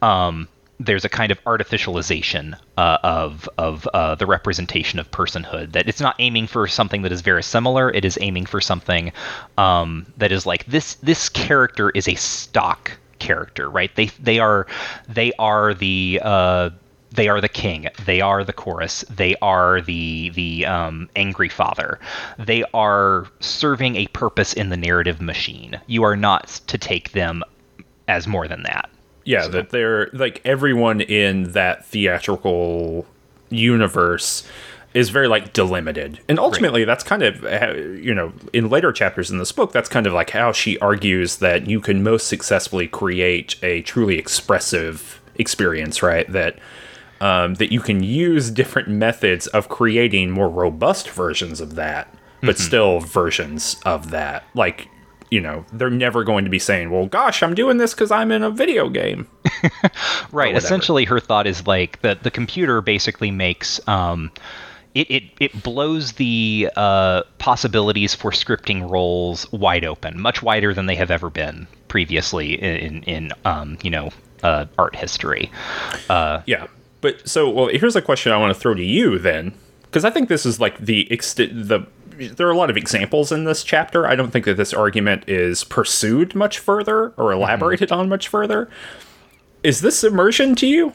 [0.01, 0.47] Um,
[0.80, 5.99] there's a kind of artificialization uh, of of uh, the representation of personhood that it's
[5.99, 7.91] not aiming for something that is very similar.
[7.91, 9.11] It is aiming for something
[9.57, 10.95] um, that is like this.
[10.95, 13.93] This character is a stock character, right?
[13.95, 14.68] They they are
[15.07, 16.69] they are the uh,
[17.11, 17.88] they are the king.
[18.06, 19.03] They are the chorus.
[19.10, 21.99] They are the the um, angry father.
[22.38, 25.80] They are serving a purpose in the narrative machine.
[25.88, 27.43] You are not to take them
[28.07, 28.89] as more than that.
[29.30, 29.49] Yeah, so.
[29.49, 33.06] that they're like everyone in that theatrical
[33.49, 34.47] universe
[34.93, 36.85] is very like delimited and ultimately right.
[36.85, 37.43] that's kind of
[37.99, 41.38] you know in later chapters in this book that's kind of like how she argues
[41.38, 46.57] that you can most successfully create a truly expressive experience right that
[47.22, 52.56] um, that you can use different methods of creating more robust versions of that, but
[52.56, 52.64] mm-hmm.
[52.64, 54.43] still versions of that.
[54.53, 54.89] Like,
[55.30, 58.31] you know, they're never going to be saying, well, gosh, I'm doing this because I'm
[58.31, 59.27] in a video game.
[60.31, 60.56] right.
[60.56, 63.85] Essentially, her thought is like that the computer basically makes.
[63.88, 64.31] Um,
[64.95, 70.88] it, it, it blows the uh, possibilities for scripting roles wide open, much wider than
[70.88, 74.10] they have ever been previously in in um, you know
[74.41, 75.51] uh, art history.
[76.10, 76.68] Uh, yeah,
[77.01, 79.53] but so, well, here's a question I want to throw to you then,
[79.84, 81.85] because I think this is like the ext- the
[82.27, 84.07] there are a lot of examples in this chapter.
[84.07, 87.41] I don't think that this argument is pursued much further or mm-hmm.
[87.41, 87.99] elaborated mm-hmm.
[88.01, 88.69] on much further.
[89.63, 90.93] Is this immersion to you?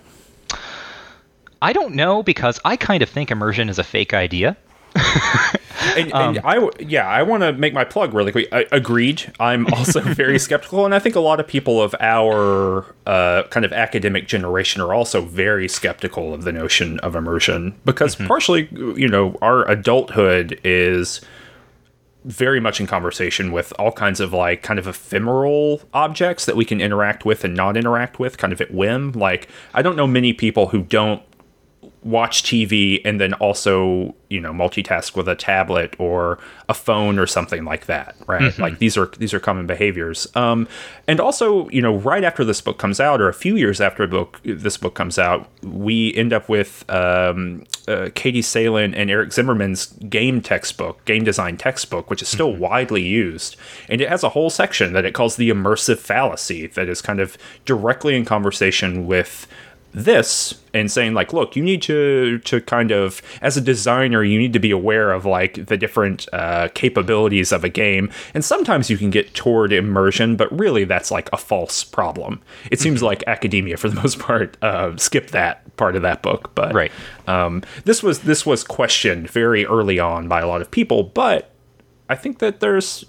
[1.61, 4.57] I don't know because I kind of think immersion is a fake idea.
[5.97, 8.49] and, um, and, I, yeah, I want to make my plug really quick.
[8.53, 9.33] I, agreed.
[9.41, 13.65] I'm also very skeptical, and I think a lot of people of our uh, kind
[13.65, 18.27] of academic generation are also very skeptical of the notion of immersion because mm-hmm.
[18.27, 21.21] partially, you know, our adulthood is
[22.25, 26.65] very much in conversation with all kinds of like kind of ephemeral objects that we
[26.65, 29.13] can interact with and not interact with kind of at whim.
[29.13, 31.23] Like, I don't know many people who don't
[32.05, 37.27] watch TV and then also, you know, multitask with a tablet or a phone or
[37.27, 38.43] something like that, right?
[38.43, 38.61] Mm-hmm.
[38.61, 40.27] Like these are these are common behaviors.
[40.37, 40.69] Um,
[41.09, 44.07] and also, you know, right after this book comes out, or a few years after
[44.07, 49.33] book this book comes out, we end up with um, uh, Katie Salen and Eric
[49.33, 52.61] Zimmerman's game textbook, game design textbook, which is still mm-hmm.
[52.61, 53.57] widely used,
[53.89, 57.19] and it has a whole section that it calls the immersive fallacy that is kind
[57.21, 59.47] of directly in conversation with
[59.95, 64.39] this and saying like look you need to to kind of as a designer you
[64.39, 68.11] need to be aware of like the different uh, capabilities of a game.
[68.35, 72.43] And sometimes you can get toward immersion but really that's like a false problem.
[72.71, 73.07] It seems mm-hmm.
[73.07, 76.93] like academia for the most part uh, skipped that part of that book but right.
[77.27, 81.51] um, this was this was questioned very early on by a lot of people but
[82.09, 83.05] i think that there's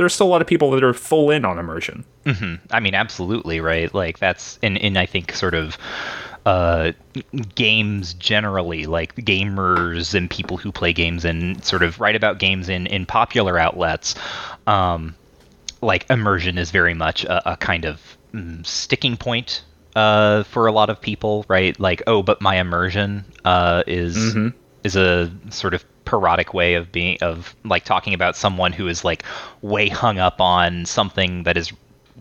[0.00, 2.04] there's still a lot of people that are full in on immersion.
[2.24, 2.54] Mm-hmm.
[2.70, 3.92] I mean, absolutely, right?
[3.94, 5.76] Like that's in in I think sort of
[6.46, 6.92] uh,
[7.54, 12.68] games generally, like gamers and people who play games and sort of write about games
[12.70, 14.14] in in popular outlets.
[14.66, 15.14] Um,
[15.82, 18.00] like immersion is very much a, a kind of
[18.32, 19.62] mm, sticking point
[19.96, 21.78] uh, for a lot of people, right?
[21.78, 24.48] Like, oh, but my immersion uh, is mm-hmm.
[24.82, 29.04] is a sort of parodic way of being of like talking about someone who is
[29.04, 29.22] like
[29.62, 31.72] way hung up on something that is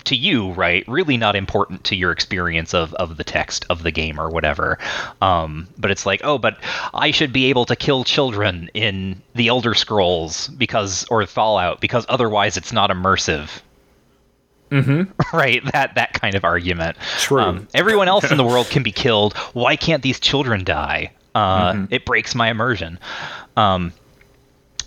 [0.05, 3.91] to you, right, really not important to your experience of, of the text of the
[3.91, 4.77] game or whatever.
[5.21, 6.57] Um, but it's like, oh, but
[6.93, 12.05] I should be able to kill children in the Elder Scrolls because or Fallout because
[12.07, 13.49] otherwise it's not immersive.
[14.71, 15.11] Mm-hmm.
[15.35, 16.97] Right, that that kind of argument.
[17.17, 17.41] True.
[17.41, 19.35] Um, everyone else in the world can be killed.
[19.53, 21.11] Why can't these children die?
[21.35, 21.93] Uh, mm-hmm.
[21.93, 22.99] It breaks my immersion.
[23.55, 23.93] Um,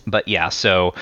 [0.07, 0.95] but yeah, so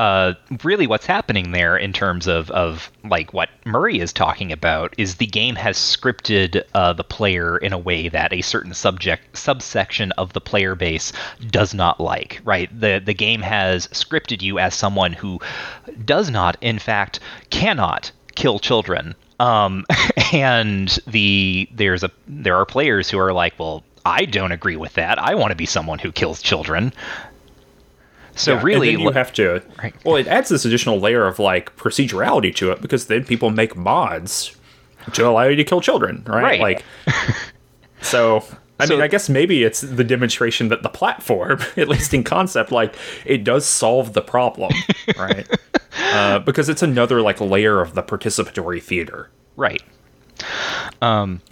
[0.00, 0.32] uh,
[0.64, 5.16] really what's happening there in terms of, of like what Murray is talking about is
[5.16, 10.10] the game has scripted uh, the player in a way that a certain subject subsection
[10.12, 11.12] of the player base
[11.50, 12.40] does not like.
[12.44, 15.38] Right, the the game has scripted you as someone who
[16.06, 19.14] does not, in fact, cannot kill children.
[19.38, 19.84] Um,
[20.32, 24.94] and the there's a there are players who are like, well, I don't agree with
[24.94, 25.18] that.
[25.18, 26.92] I want to be someone who kills children.
[28.34, 29.62] So yeah, really, you have to.
[29.82, 29.94] Right.
[30.04, 33.76] Well, it adds this additional layer of like procedurality to it because then people make
[33.76, 34.56] mods
[35.12, 36.42] to allow you to kill children, right?
[36.42, 36.60] right.
[36.60, 36.84] Like,
[38.00, 38.44] so
[38.80, 42.24] I so, mean, I guess maybe it's the demonstration that the platform, at least in
[42.24, 42.96] concept, like
[43.26, 44.72] it does solve the problem,
[45.18, 45.46] right?
[45.98, 49.82] uh, because it's another like layer of the participatory theater, right?
[51.02, 51.42] Um,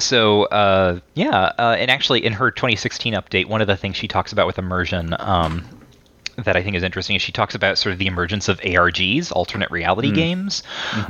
[0.00, 4.08] so uh, yeah, uh, and actually in her 2016 update, one of the things she
[4.08, 5.64] talks about with immersion um,
[6.36, 9.32] that I think is interesting is she talks about sort of the emergence of ARGs,
[9.32, 10.62] alternate reality games,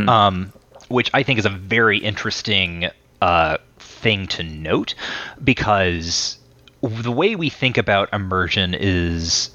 [0.09, 0.53] um,
[0.89, 2.91] which I think is a very interesting
[3.23, 4.95] uh, thing to note
[5.43, 6.39] because
[6.83, 9.51] the way we think about immersion is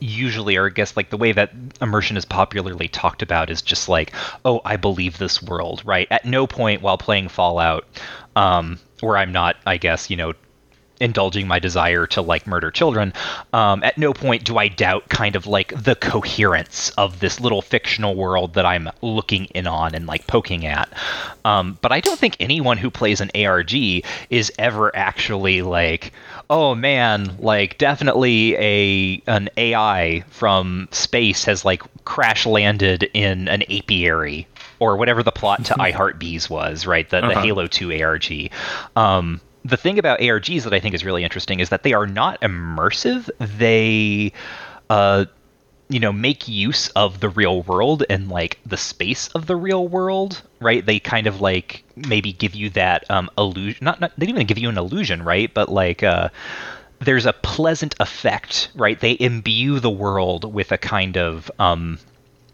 [0.00, 3.88] usually or i guess like the way that immersion is popularly talked about is just
[3.88, 4.12] like
[4.44, 6.06] oh i believe this world right?
[6.10, 7.84] At no point while playing fallout
[8.38, 10.32] um, where i'm not i guess you know
[11.00, 13.12] indulging my desire to like murder children
[13.52, 17.62] um, at no point do i doubt kind of like the coherence of this little
[17.62, 20.88] fictional world that i'm looking in on and like poking at.
[21.44, 23.72] Um, but i don't think anyone who plays an arg
[24.30, 26.12] is ever actually like
[26.50, 33.62] oh man like definitely a an ai from space has like crash landed in an
[33.70, 34.46] apiary
[34.80, 37.40] or whatever the plot to i heart bees was right the, the Uh-huh.
[37.42, 38.50] halo 2 arg
[38.96, 42.06] um, the thing about ARGs that I think is really interesting is that they are
[42.06, 43.28] not immersive.
[43.58, 44.32] They,
[44.88, 45.26] uh,
[45.90, 49.86] you know, make use of the real world and like the space of the real
[49.88, 50.86] world, right?
[50.86, 53.84] They kind of like maybe give you that um, illusion.
[53.84, 55.52] Not, not they don't even give you an illusion, right?
[55.52, 56.02] But like.
[56.02, 56.28] Uh,
[57.00, 58.98] there's a pleasant effect, right?
[58.98, 61.98] They imbue the world with a kind of um,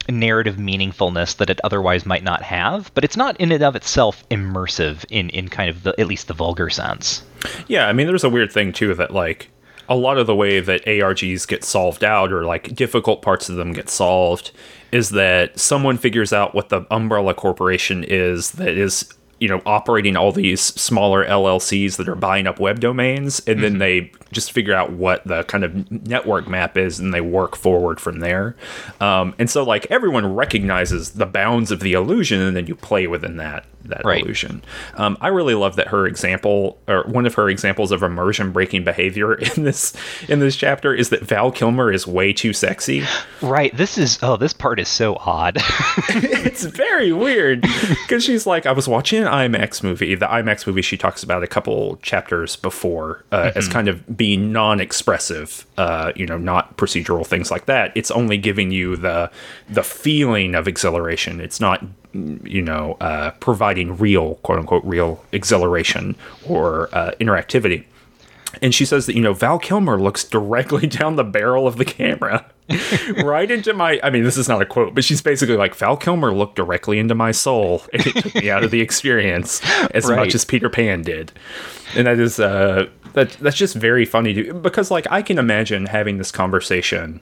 [0.09, 4.29] narrative meaningfulness that it otherwise might not have, but it's not in and of itself
[4.29, 7.23] immersive in, in kind of the at least the vulgar sense.
[7.67, 9.51] Yeah, I mean, there's a weird thing too that like
[9.89, 13.57] a lot of the way that ARGs get solved out, or like difficult parts of
[13.57, 14.51] them get solved,
[14.93, 20.17] is that someone figures out what the umbrella corporation is that is you know operating
[20.17, 24.75] all these smaller LLCs that are buying up web domains, and then they just figure
[24.75, 28.57] out what the kind of network map is, and they work forward from there.
[29.01, 33.07] Um, and so like everyone recognizes the bounds of the illusion, and then you play
[33.07, 34.23] within that that Right.
[34.23, 34.63] illusion.
[34.95, 38.83] Um, I really love that her example, or one of her examples of immersion breaking
[38.85, 39.93] behavior in this
[40.29, 43.03] in this chapter, is that Val Kilmer is way too sexy.
[43.43, 43.77] Right.
[43.77, 45.59] This is oh, this part is so odd.
[46.09, 50.83] it's very weird because she's like, I was watching an IMAX movie, the IMAX movie
[50.83, 56.27] she talks about a couple chapters before, uh, as kind of being non-expressive, uh, you
[56.27, 57.93] know, not procedural things like that.
[57.95, 59.31] It's only giving you the
[59.69, 61.41] the feeling of exhilaration.
[61.41, 66.15] It's not you know uh, providing real quote unquote real exhilaration
[66.47, 67.85] or uh, interactivity
[68.63, 71.85] and she says that you know Val Kilmer looks directly down the barrel of the
[71.85, 72.47] camera,
[73.25, 74.01] right into my.
[74.03, 76.99] I mean, this is not a quote, but she's basically like Val Kilmer looked directly
[76.99, 79.61] into my soul, and it took me out of the experience
[79.91, 80.17] as Right.
[80.17, 81.33] much as Peter Pan did,
[81.95, 85.87] and that is uh that that's just very funny to, because like I can imagine
[85.87, 87.21] having this conversation,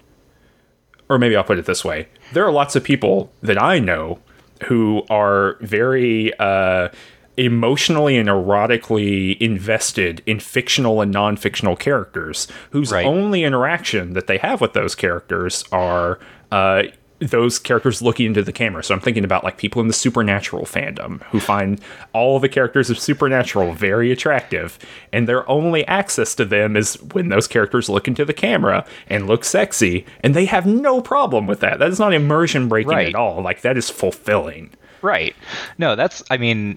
[1.09, 4.21] or maybe I'll put it this way: there are lots of people that I know
[4.67, 6.89] who are very uh,
[7.37, 13.07] emotionally and erotically invested in fictional and non-fictional characters whose Right.
[13.07, 16.19] only interaction that they have with those characters are
[16.51, 16.83] uh,
[17.21, 18.83] those characters looking into the camera.
[18.83, 21.81] So I'm thinking about like people in the supernatural fandom who find
[22.13, 24.77] all the characters of supernatural very attractive,
[25.13, 29.29] and their only access to them is when those characters look into the camera and
[29.29, 31.79] look sexy, and they have no problem with that.
[31.79, 33.09] That is not immersion breaking Right.
[33.09, 33.41] at all.
[33.41, 34.71] Like that is fulfilling.
[35.01, 35.35] Right.
[35.79, 36.23] No, that's.
[36.31, 36.77] I mean,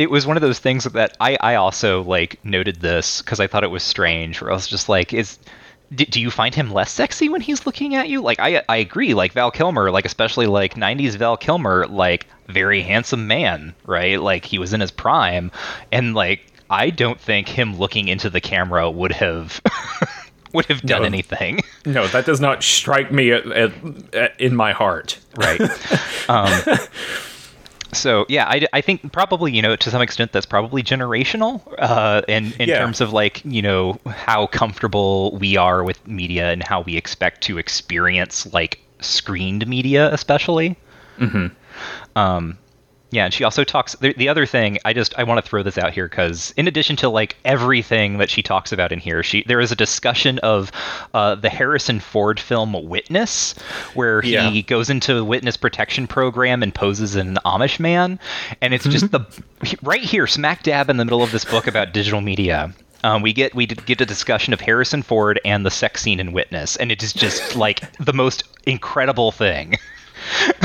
[0.00, 3.46] it was one of those things that I I also like noted this because I
[3.46, 4.40] thought it was strange.
[4.40, 5.38] Where I was just like, is.
[5.92, 8.20] Do, do you find him less sexy when he's looking at you?
[8.22, 9.12] Like I I agree.
[9.12, 14.20] Like Val Kilmer, like especially like '90s Val Kilmer, like very handsome man, right?
[14.22, 15.50] Like he was in his prime,
[15.90, 19.60] and like I don't think him looking into the camera would have
[20.52, 21.06] would have done No.
[21.06, 21.60] anything.
[21.84, 23.72] No, that does not strike me at, at,
[24.14, 25.18] at, in my heart.
[25.36, 25.60] right
[26.28, 26.52] um,
[27.92, 32.22] so yeah I, I think probably you know to some extent that's probably generational uh,
[32.28, 32.78] in, in Yeah.
[32.78, 37.42] terms of like you know how comfortable we are with media and how we expect
[37.42, 40.76] to experience like screened media especially
[41.18, 41.46] mm-hmm.
[42.18, 42.58] um,
[43.10, 43.94] yeah, and she also talks.
[43.96, 46.68] The, the other thing, I just I want to throw this out here because in
[46.68, 50.38] addition to like everything that she talks about in here, she there is a discussion
[50.40, 50.70] of
[51.14, 53.54] uh, the Harrison Ford film Witness,
[53.94, 54.60] where he Yeah.
[54.62, 58.18] goes into the witness protection program and poses as an Amish man,
[58.60, 59.20] and it's just the
[59.82, 62.72] right here, smack dab in the middle of this book about digital media.
[63.02, 66.32] Um, we get we get a discussion of Harrison Ford and the sex scene in
[66.32, 69.78] Witness, and it is just like the most incredible thing.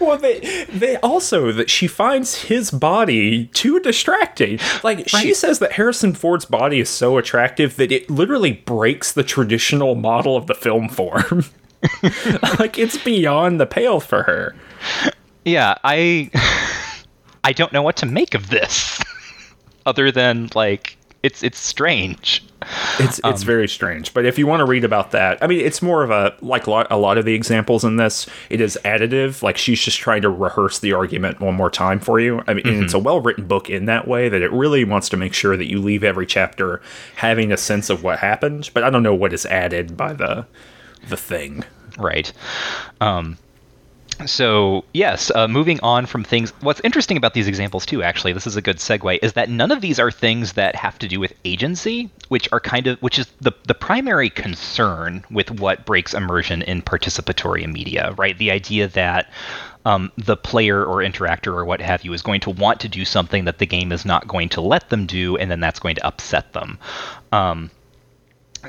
[0.10, 4.58] Well, they they also that she finds his body too distracting.
[4.82, 9.22] Like she says that Harrison Ford's body is so attractive that it literally breaks the
[9.22, 11.44] traditional model of the film form.
[12.58, 14.54] like it's beyond the pale for her.
[15.44, 16.30] Yeah, I
[17.44, 19.00] I don't know what to make of this.
[19.84, 22.42] Other than like it's it's strange.
[22.98, 24.14] It's it's um, very strange.
[24.14, 26.66] But if you want to read about that, I mean, it's more of a like
[26.66, 28.26] a lot of the examples in this.
[28.48, 29.42] It is additive.
[29.42, 32.42] Like she's just trying to rehearse the argument one more time for you.
[32.46, 32.84] I mean, mm-hmm.
[32.84, 35.56] it's a well written book in that way that it really wants to make sure
[35.56, 36.80] that you leave every chapter
[37.16, 38.70] having a sense of what happened.
[38.72, 40.46] But I don't know what is added by the
[41.08, 41.64] the thing.
[41.98, 42.32] Right.
[43.00, 43.36] Um,
[44.26, 46.50] so yes, uh, moving on from things.
[46.60, 49.70] What's interesting about these examples too, actually, this is a good segue, is that none
[49.70, 53.18] of these are things that have to do with agency, which are kind of which
[53.18, 58.36] is the the primary concern with what breaks immersion in participatory media, right?
[58.36, 59.30] The idea that
[59.84, 63.04] um, the player or interactor or what have you is going to want to do
[63.04, 65.94] something that the game is not going to let them do, and then that's going
[65.96, 66.78] to upset them.
[67.32, 67.70] Um,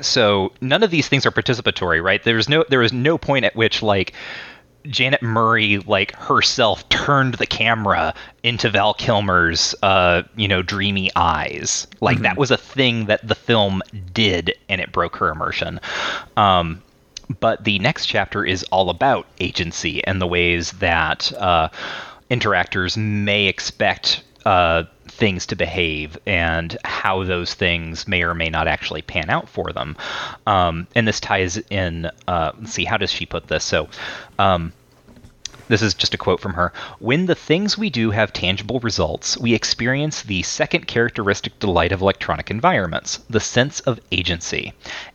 [0.00, 2.22] so none of these things are participatory, right?
[2.22, 4.14] There's no there is no point at which like
[4.86, 11.86] Janet Murray, like herself, turned the camera into Val Kilmer's, uh, you know, dreamy eyes.
[12.00, 12.24] Like mm-hmm.
[12.24, 13.82] that was a thing that the film
[14.12, 15.80] did, and it broke her immersion.
[16.36, 16.82] Um,
[17.40, 21.68] but the next chapter is all about agency and the ways that uh,
[22.30, 28.66] interactors may expect uh, things to behave and how those things may or may not
[28.66, 29.96] actually pan out for them.
[30.46, 33.62] Um, and this ties in, uh, let's see, how does she put this?
[33.62, 33.88] So,
[34.38, 34.72] um,
[35.68, 36.72] this is just a quote from her.
[36.98, 42.02] When the things we do have tangible results, we experience the second characteristic delight of
[42.02, 44.72] electronic environments the sense of agency.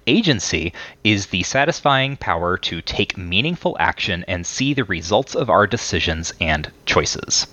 [0.07, 5.67] Agency is the satisfying power to take meaningful action and see the results of our
[5.67, 7.45] decisions and choices.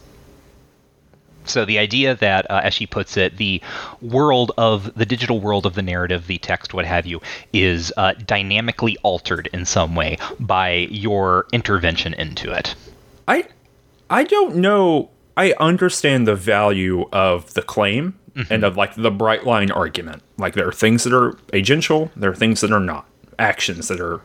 [1.45, 3.61] So the idea that, uh, as she puts it, the
[4.01, 7.21] world of the digital world of the narrative, the text, what have you,
[7.53, 12.75] is uh, dynamically altered in some way by your intervention into it.
[13.29, 13.47] I,
[14.11, 15.11] I don't know.
[15.37, 18.53] I understand the value of the claim mm-hmm.
[18.53, 20.23] and of like the bright line argument.
[20.39, 23.07] Like there are things that are agential, there are things that are not.
[23.39, 24.21] Actions that are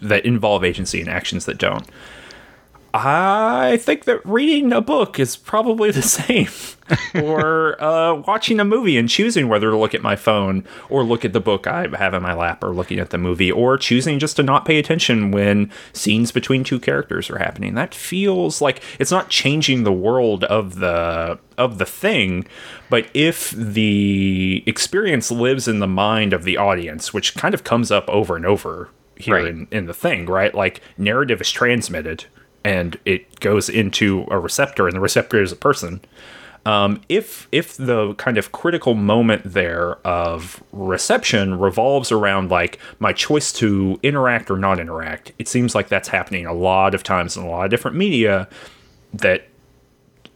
[0.00, 1.88] that involve agency and actions that don't.
[2.94, 6.48] I think that reading a book is probably the same.
[7.22, 11.22] or uh, watching a movie and choosing whether to look at my phone or look
[11.22, 14.18] at the book I have in my lap or looking at the movie or choosing
[14.18, 17.74] just to not pay attention when scenes between two characters are happening.
[17.74, 22.46] That feels like it's not changing the world of the of the thing,
[22.88, 27.90] but if the experience lives in the mind of the audience, which kind of comes
[27.90, 29.46] up over and over here right.
[29.46, 30.54] in, in the thing, right?
[30.54, 32.26] Like narrative is transmitted
[32.64, 36.00] and it goes into a receptor, and the receptor is a person.
[36.66, 43.12] Um, if if the kind of critical moment there of reception revolves around like my
[43.12, 47.36] choice to interact or not interact, it seems like that's happening a lot of times
[47.36, 48.48] in a lot of different media
[49.14, 49.48] that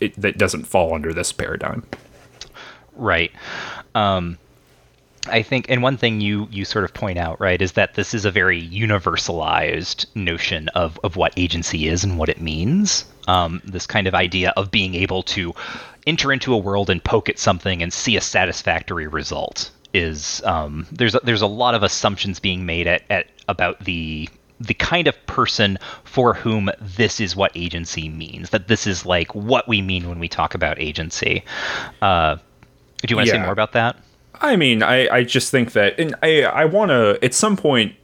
[0.01, 1.85] it, that doesn't fall under this paradigm.
[2.95, 3.33] Right.
[3.95, 4.39] Um,
[5.29, 8.13] I think, and one thing you you sort of point out, right, is that this
[8.13, 13.05] is a very universalized notion of of what agency is and what it means.
[13.29, 15.55] Um, this kind of idea of being able to
[16.07, 20.87] enter into a world and poke at something and see a satisfactory result is um,
[20.91, 24.29] there's a, there's a lot of assumptions being made at, at about the
[24.61, 28.51] the kind of person for whom this is what agency means.
[28.51, 31.45] That this is like what we mean when we talk about agency.
[32.01, 32.37] Uh,
[32.99, 33.41] do you want to yeah.
[33.41, 33.97] say more about that?
[34.41, 37.95] I mean, I, I just think that, and I, I want to, at some point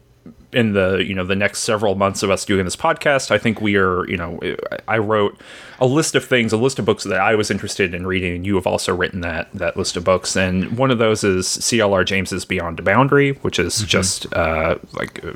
[0.53, 3.61] in the, you know, the next several months of us doing this podcast, I think
[3.61, 4.41] we are, you know,
[4.87, 5.39] I wrote
[5.79, 8.47] a list of things, a list of books that I was interested in reading, and
[8.47, 10.37] you have also written that, that list of books.
[10.37, 13.87] And one of those is CLR James's Beyond the Boundary, which is mm-hmm.
[13.87, 15.33] just, uh, like, uh,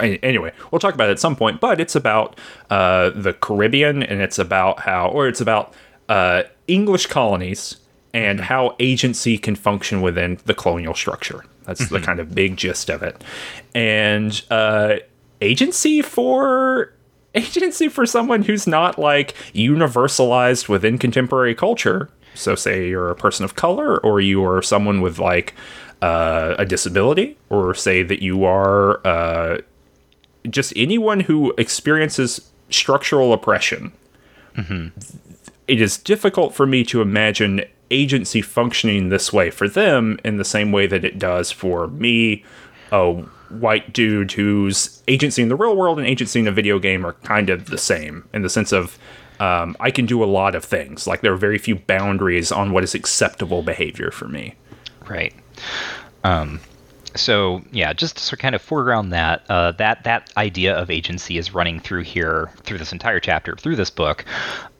[0.00, 2.38] anyway, we'll talk about it at some point, but it's about,
[2.70, 5.74] uh, the Caribbean, and it's about how, or it's about,
[6.08, 7.76] uh, English colonies
[8.12, 11.44] and how agency can function within the colonial structure.
[11.64, 11.94] That's mm-hmm.
[11.94, 13.22] the kind of big gist of it.
[13.74, 14.96] And uh,
[15.40, 16.92] agency for
[17.34, 22.08] agency for someone who's not like universalized within contemporary culture.
[22.34, 25.54] So, say you're a person of color, or you are someone with like
[26.02, 29.58] uh, a disability, or say that you are uh,
[30.48, 33.92] just anyone who experiences structural oppression.
[34.56, 34.88] Mm-hmm.
[35.68, 40.44] It is difficult for me to imagine agency functioning this way for them in the
[40.44, 42.44] same way that it does for me,
[42.92, 43.12] a
[43.48, 47.12] white dude whose agency in the real world and agency in a video game are
[47.14, 48.98] kind of the same in the sense of
[49.38, 51.06] um, I can do a lot of things.
[51.06, 54.54] Like there are very few boundaries on what is acceptable behavior for me.
[55.08, 55.34] Right.
[56.24, 56.60] Um,
[57.14, 61.54] so yeah, just to kind of foreground that uh, that that idea of agency is
[61.54, 64.24] running through here through this entire chapter through this book,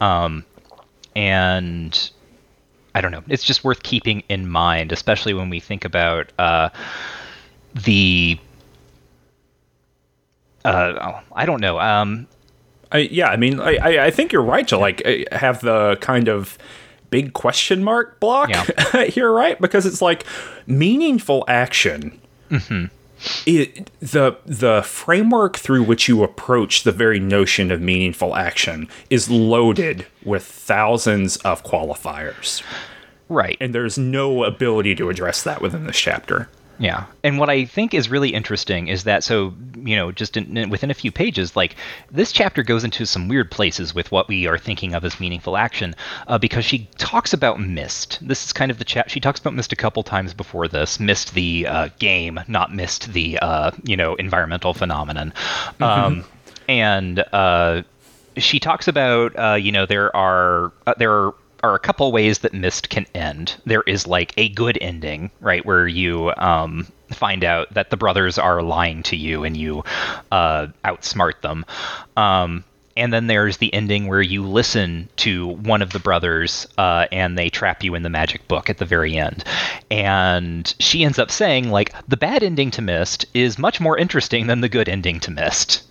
[0.01, 0.45] um,
[1.15, 2.11] and
[2.97, 3.23] I don't know.
[3.28, 6.70] It's just worth keeping in mind, especially when we think about uh,
[7.74, 8.39] the.
[10.64, 11.78] Uh, I don't know.
[11.78, 12.27] Um,
[12.90, 16.28] I, yeah, I mean, I, I, think you're right to like uh, have the kind
[16.28, 16.56] of
[17.10, 19.05] big question mark block Yeah.
[19.09, 19.60] here, right?
[19.60, 20.24] Because it's like
[20.66, 22.18] meaningful action.
[23.47, 29.31] It, the the framework through which you approach the very notion of meaningful action is
[29.31, 32.62] loaded with thousands of qualifiers,
[33.28, 33.57] right.
[33.61, 36.48] and there's no ability to address that within this chapter.
[36.78, 40.57] Yeah, and what I think is really interesting is that so you know just in,
[40.57, 41.77] in- within a few pages, like
[42.11, 45.57] this chapter goes into some weird places with what we are thinking of as meaningful
[45.57, 45.94] action,
[46.27, 48.19] uh, because she talks about Myst.
[48.20, 49.11] This is kind of the chat.
[49.11, 51.01] She talks about Myst a couple times before this.
[51.01, 55.32] Myst the uh, game, not mist the uh, you know environmental phenomenon,
[55.81, 56.24] um,
[56.69, 57.82] and uh,
[58.36, 61.35] she talks about uh, you know there are uh, there are
[61.67, 63.57] are a couple ways that Myst can end.
[63.65, 68.39] There is like a good ending, right, where you um, find out that the brothers
[68.39, 69.85] are lying to you and you
[70.31, 71.65] uh, outsmart them.
[72.17, 72.65] Um,
[72.97, 77.37] and then there's the ending where you listen to one of the brothers uh, and
[77.37, 79.45] they trap you in the magic book at the very end.
[79.91, 84.47] And she ends up saying, like, the bad ending to Myst is much more interesting
[84.47, 85.83] than the good ending to Myst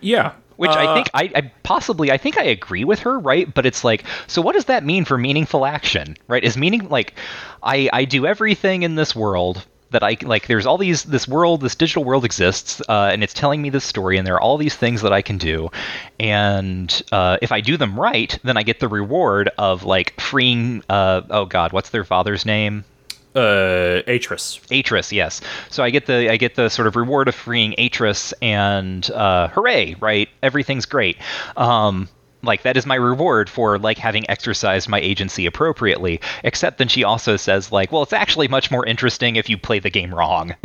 [0.00, 3.52] Yeah, which I Uh, think I, I possibly I think I agree with her, right?
[3.52, 6.44] But it's like, so what does that mean for meaningful action, right?
[6.44, 7.14] Is meaning like
[7.62, 10.46] I I do everything in this world that I like.
[10.48, 13.84] There's all these this world, this digital world exists, uh, and it's telling me this
[13.84, 15.70] story, and there are all these things that I can do,
[16.18, 20.82] and uh, if I do them right, then I get the reward of like freeing.
[20.90, 22.84] Uh, oh God, what's their father's name?
[23.34, 24.60] Uh, Atrus.
[24.70, 25.40] Atrus, yes.
[25.68, 29.48] So I get the I get the sort of reward of freeing Atrus, and uh,
[29.48, 29.94] hooray!
[30.00, 31.16] Right, everything's great.
[31.56, 32.08] Um,
[32.42, 36.20] like that is my reward for like having exercised my agency appropriately.
[36.42, 39.78] Except then she also says like, well, it's actually much more interesting if you play
[39.78, 40.54] the game wrong.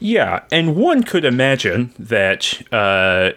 [0.00, 3.30] Yeah, and one could imagine that, uh,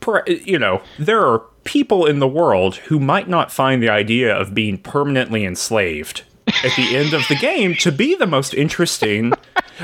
[0.00, 4.34] per- you know, there are people in the world who might not find the idea
[4.34, 6.22] of being permanently enslaved
[6.64, 9.32] at the end of the game to be the most interesting,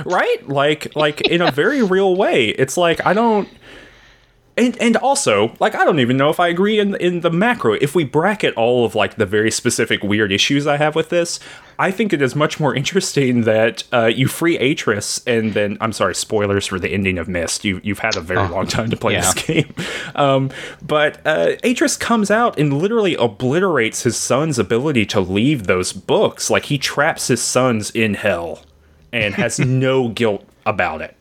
[0.05, 0.49] right?
[0.49, 2.49] Like, like in a very real way.
[2.49, 3.49] It's like I don't.
[4.55, 7.73] And, and also, like, I don't even know if I agree in in the macro.
[7.73, 11.41] If we bracket all of like the very specific weird issues I have with this,
[11.79, 15.93] I think it is much more interesting that uh, you free Atrus and then I'm
[15.93, 17.65] sorry, spoilers for the ending of Myst.
[17.65, 19.21] You you've had a very long time to play yeah.
[19.21, 19.75] this game,
[20.15, 20.51] um,
[20.83, 26.51] but uh, Atrus comes out and literally obliterates his son's ability to leave those books.
[26.51, 28.65] Like he traps his sons in hell
[29.13, 31.17] and has no guilt about it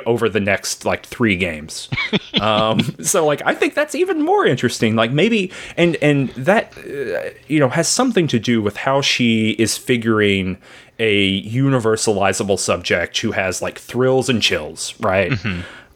[0.00, 1.88] over the next like three games.
[2.40, 4.96] Um so like i think that's even more interesting.
[4.96, 9.50] Like maybe and and that uh, you know has something to do with how she
[9.50, 10.58] is figuring
[10.98, 15.32] a universalizable subject who has like thrills and chills right?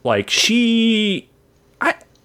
[0.04, 1.28] Like she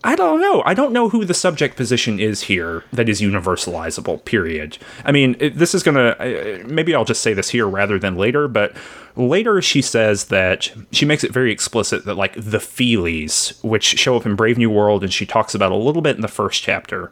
[0.03, 0.64] i don't know.
[0.65, 4.23] I don't know who the subject position is here that is universalizable.
[4.26, 4.78] Period.
[5.06, 6.15] I mean, it, this is gonna.
[6.19, 8.48] Uh, maybe I'll just say this here rather than later.
[8.48, 8.76] But
[9.15, 14.15] later, she says that she makes it very explicit that like the feelies, which show
[14.18, 16.64] up in Brave New World, and she talks about a little bit in the first
[16.64, 17.11] chapter,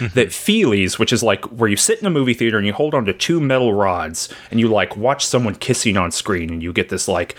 [0.00, 2.94] that feelies, which is like where you sit in a movie theater and you hold
[2.94, 6.88] onto two metal rods and you like watch someone kissing on screen and you get
[6.88, 7.34] this like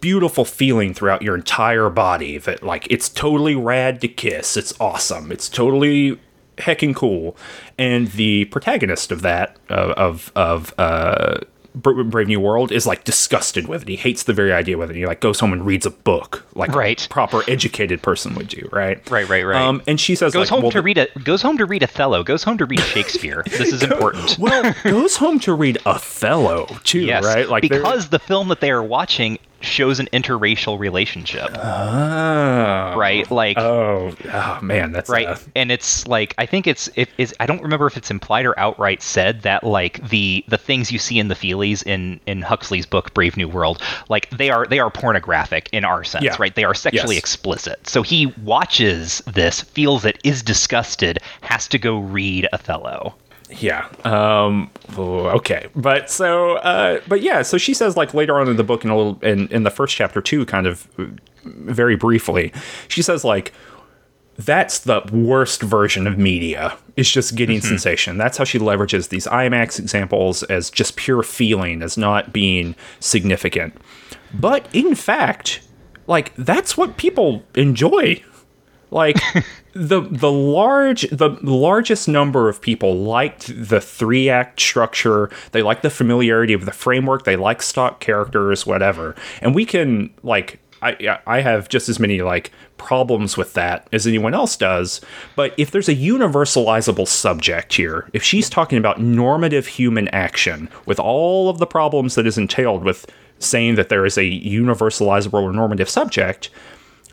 [0.00, 4.56] beautiful feeling throughout your entire body that like it's totally rad to kiss.
[4.56, 5.30] It's awesome.
[5.32, 6.18] It's totally
[6.58, 7.36] hecking cool.
[7.78, 11.38] And the protagonist of that uh, of of uh
[11.74, 13.88] Brave New World is like disgusted with it.
[13.88, 14.96] He hates the very idea with it.
[14.96, 17.04] He like goes home and reads a book like Right.
[17.04, 19.08] a proper educated person would do, right?
[19.08, 19.62] Right, right, right.
[19.62, 21.84] Um, and she says goes like, home well, to read a goes home to read
[21.84, 22.24] Othello.
[22.24, 23.44] Goes home to read Shakespeare.
[23.46, 24.36] this is important.
[24.40, 27.48] well, goes home to read Othello too, yes, right?
[27.48, 32.94] Like because the film that they are watching shows an interracial relationship, Oh.
[32.96, 33.28] right?
[33.30, 37.34] Like Oh, oh man, that's right uh, and it's like i think it's it is
[37.40, 40.98] i don't remember if it's implied or outright said that like the the things you
[40.98, 44.78] see in the feelies in in huxley's book brave new world like they are they
[44.78, 46.36] are pornographic in our sense Yeah.
[46.38, 47.22] right they are sexually Yes.
[47.22, 53.14] explicit so he watches this feels it is disgusted has to go read othello
[53.50, 53.88] yeah.
[54.04, 54.70] Um.
[54.96, 57.42] oh, Okay, but so, uh, but yeah.
[57.42, 59.70] So she says like later on in the book, in a little in in the
[59.70, 60.88] first chapter too, kind of
[61.44, 62.52] very briefly,
[62.88, 63.52] she says like.
[64.40, 66.78] That's the worst version of media.
[66.94, 68.18] it's just getting sensation.
[68.18, 73.76] That's how she leverages these IMAX examples as just pure feeling, as not being significant.
[74.32, 75.60] But in fact,
[76.06, 78.22] like that's what people enjoy
[78.90, 79.16] Like
[79.72, 85.30] the the large the largest number of people liked the three act structure.
[85.52, 87.24] They like the familiarity of the framework.
[87.24, 89.14] They like stock characters, whatever.
[89.42, 94.06] And we can like I I have just as many like problems with that as
[94.06, 95.00] anyone else does.
[95.36, 101.00] But if there's a universalizable subject here, if she's talking about normative human action with
[101.00, 103.06] all of the problems that is entailed with
[103.40, 106.50] saying that there is a universalizable or normative subject,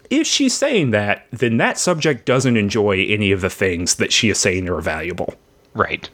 [0.10, 4.30] if she's saying that, then that subject doesn't enjoy any of the things that she
[4.30, 5.36] is saying are valuable.
[5.73, 6.10] Right.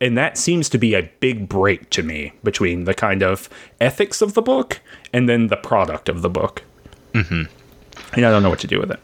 [0.00, 3.48] And that seems to be a big break to me between the kind of
[3.80, 4.80] ethics of the book
[5.12, 6.62] and then the product of the book.
[7.14, 7.42] Mm-hmm.
[8.14, 9.00] And I don't know what to do with it.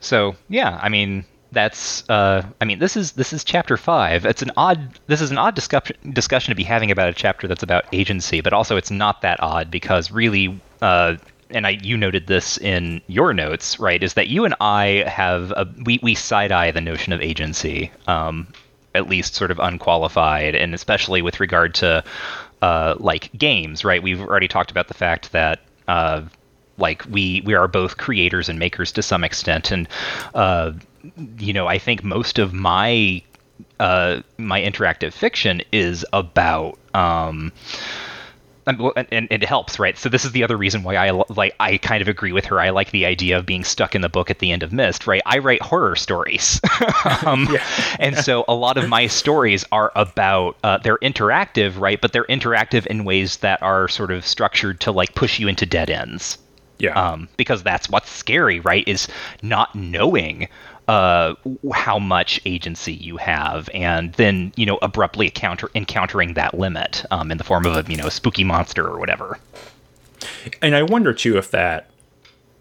[0.00, 4.24] So yeah, I mean that's uh, I mean this is this is chapter five.
[4.24, 7.46] It's an odd this is an odd discussion discussion to be having about a chapter
[7.46, 11.16] that's about agency, but also it's not that odd because really uh,
[11.54, 14.02] and I you noted this in your notes, right?
[14.02, 17.90] Is that you and I have a, we we side eye the notion of agency,
[18.06, 18.48] um,
[18.94, 22.04] at least sort of unqualified, and especially with regard to
[22.60, 24.02] uh, like games, right?
[24.02, 25.60] We've already talked about the fact that.
[25.88, 26.22] Uh,
[26.76, 29.88] like we we are both creators and makers to some extent, and
[30.34, 30.72] uh,
[31.38, 33.22] you know I think most of my
[33.78, 37.52] uh, my interactive fiction is about um,
[38.66, 39.96] and, and, it helps, right?
[39.96, 42.60] So this is the other reason why I like I kind of agree with her.
[42.60, 45.06] I like the idea of being stuck in the book at the end of Myst,
[45.06, 45.22] right?
[45.26, 46.60] I write horror stories,
[47.26, 47.64] um, yeah.
[47.98, 52.00] and so a lot of my stories are about uh, they're interactive, right?
[52.00, 55.66] But they're interactive in ways that are sort of structured to like push you into
[55.66, 56.38] dead ends.
[56.78, 56.92] Yeah.
[57.00, 58.86] Um, because that's what's scary, right?
[58.88, 59.08] Is
[59.42, 60.48] not knowing
[60.88, 61.34] uh,
[61.72, 67.30] how much agency you have, and then you know abruptly encounter- encountering that limit um,
[67.30, 69.38] in the form of a you know spooky monster or whatever.
[70.62, 71.90] And I wonder too if that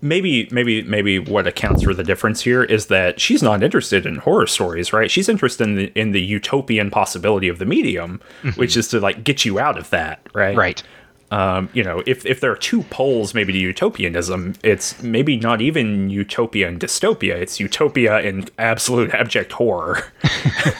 [0.03, 4.17] maybe maybe maybe what accounts for the difference here is that she's not interested in
[4.17, 5.09] horror stories, right?
[5.09, 8.59] She's interested in the, in the utopian possibility of the medium, mm-hmm.
[8.59, 10.55] which is to like get you out of that, right?
[10.55, 10.83] Right.
[11.31, 15.61] Um, you know, if, if there are two poles maybe to utopianism, it's maybe not
[15.61, 17.35] even utopia and dystopia.
[17.35, 20.03] It's utopia and absolute abject horror.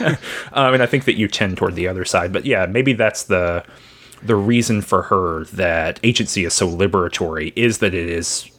[0.52, 2.32] um, and I think that you tend toward the other side.
[2.32, 3.64] But yeah, maybe that's the
[4.24, 8.50] the reason for her that agency is so liberatory is that it is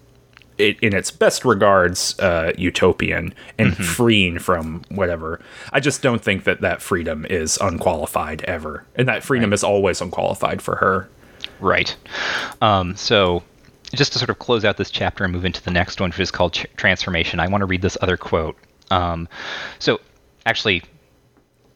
[0.58, 3.84] it, in its best regards uh, utopian and mm-hmm.
[3.84, 5.42] freeing from whatever
[5.74, 9.56] i just don't think that that freedom is unqualified ever and that freedom right.
[9.56, 11.10] is always unqualified for her
[11.60, 11.96] Right.
[12.62, 13.44] Um, so
[13.94, 16.20] just to sort of close out this chapter and move into the next one, which
[16.20, 18.58] is called Ch- Transformation, I want to read this other quote.
[18.92, 19.28] Um,
[19.80, 20.00] so
[20.46, 20.84] actually,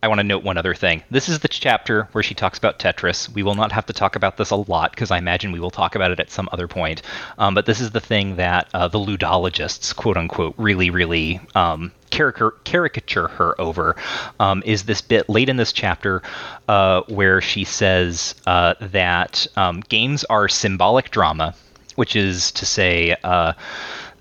[0.01, 1.03] I want to note one other thing.
[1.11, 3.27] This is the chapter where she talks about Tetris.
[3.29, 5.71] We will not have to talk about this a lot because I imagine we will
[5.71, 7.01] talk about it at some other point.
[7.37, 11.91] Um, but this is the thing that uh, the ludologists, quote unquote, really, really um,
[12.09, 13.95] caricature, caricature her over.
[14.39, 16.21] Um, is this bit late in this chapter
[16.67, 21.55] uh, where she says uh, that um, games are symbolic drama,
[21.95, 23.53] which is to say, uh,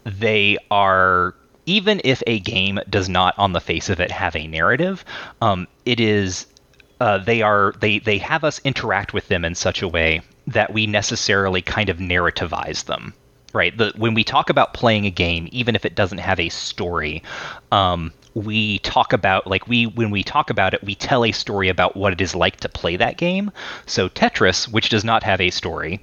[0.04, 1.34] they are
[1.66, 5.04] even if a game does not, on the face of it, have a narrative,
[5.42, 6.46] um, it is
[7.00, 10.72] uh, they are they they have us interact with them in such a way that
[10.72, 13.12] we necessarily kind of narrativize them
[13.58, 16.48] right the, when we talk about playing a game even if it doesn't have a
[16.48, 17.22] story
[17.72, 21.68] um, we talk about like we when we talk about it we tell a story
[21.68, 23.50] about what it is like to play that game.
[23.86, 26.00] So tetris which does not have a story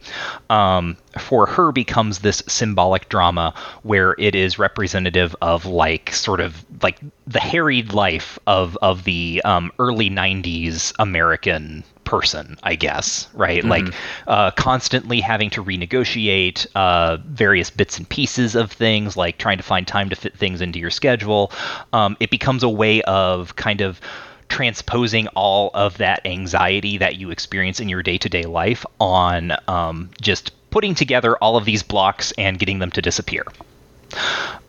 [0.50, 3.54] um, for her becomes this symbolic drama
[3.84, 9.42] where it is representative of like sort of like the harried life of of the
[9.46, 13.62] um, early 90s american person, I guess, right?
[13.62, 13.70] Mm-hmm.
[13.70, 13.94] Like
[14.28, 19.64] uh, constantly having to renegotiate uh, various bits and pieces of things, like trying to
[19.64, 21.52] find time to fit things into your schedule.
[21.92, 24.00] Um, it becomes a way of kind of
[24.48, 29.54] transposing all of that anxiety that you experience in your day to day life on
[29.68, 33.44] um, just putting together all of these blocks and getting them to disappear.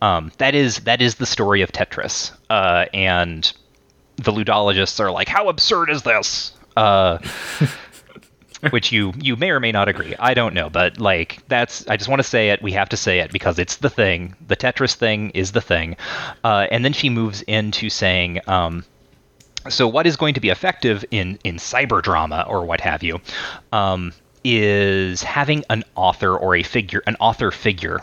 [0.00, 3.52] Um, that is that is the story of Tetris, uh, and
[4.16, 7.18] the ludologists are like, "How absurd is this?" Uh,
[8.70, 10.14] which you you may or may not agree.
[10.18, 12.62] I don't know, but like that's I just want to say it.
[12.62, 14.34] We have to say it because it's the thing.
[14.46, 15.96] The Tetris thing is the thing.
[16.44, 18.40] Uh, and then she moves into saying.
[18.46, 18.84] Um,
[19.68, 23.20] so what is going to be effective in in cyber drama or what have you
[23.72, 24.12] um,
[24.44, 28.00] is having an author or a figure an author figure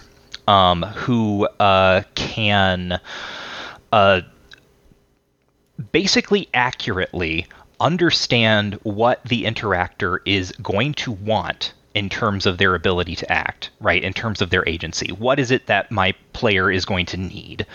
[0.48, 3.00] um, who uh, can
[3.94, 4.22] uh,
[5.92, 7.48] basically accurately
[7.84, 13.70] understand what the interactor is going to want in terms of their ability to act,
[13.80, 14.04] right?
[14.04, 15.12] In terms of their agency.
[15.12, 17.68] What is it that my player is going to need?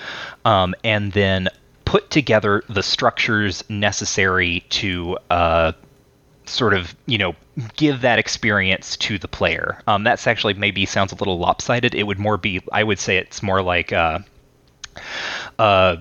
[0.44, 1.48] Um, and then
[1.85, 5.72] put together the structures necessary to uh,
[6.47, 7.36] sort of, you know,
[7.76, 9.80] give that experience to the player.
[9.86, 11.94] Um, that's actually maybe sounds a little lopsided.
[11.94, 14.18] It would more be, I would say it's more like, uh,
[15.59, 15.97] uh,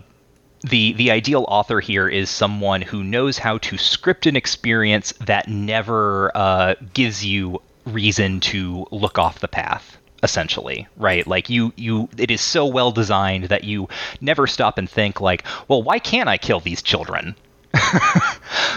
[0.61, 5.47] the the ideal author here is someone who knows how to script an experience that
[5.47, 11.27] never uh, gives you reason to look off the path essentially right?
[11.27, 13.87] Like you you it is so well designed that you
[14.19, 17.35] never stop and think like well why can't i kill these children?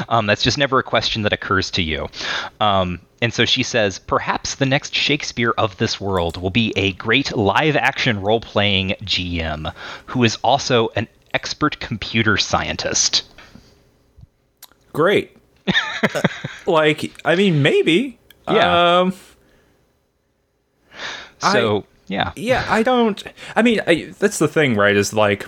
[0.08, 2.08] Um, that's just never a question that occurs to you.
[2.60, 6.92] Um, and so she says perhaps the next shakespeare of this world will be a
[6.92, 9.72] great live action role playing gm
[10.06, 13.24] who is also an expert computer scientist
[14.92, 15.36] Great.
[16.66, 18.18] like, I mean, maybe.
[18.50, 19.00] Yeah.
[19.02, 19.14] Um,
[21.38, 23.22] so I- yeah yeah, I don't.
[23.54, 24.96] I mean, I, that's the thing, right?
[24.96, 25.46] Is like,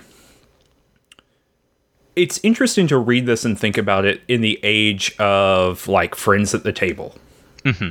[2.15, 6.53] it's interesting to read this and think about it in the age of like friends
[6.55, 7.15] at the table,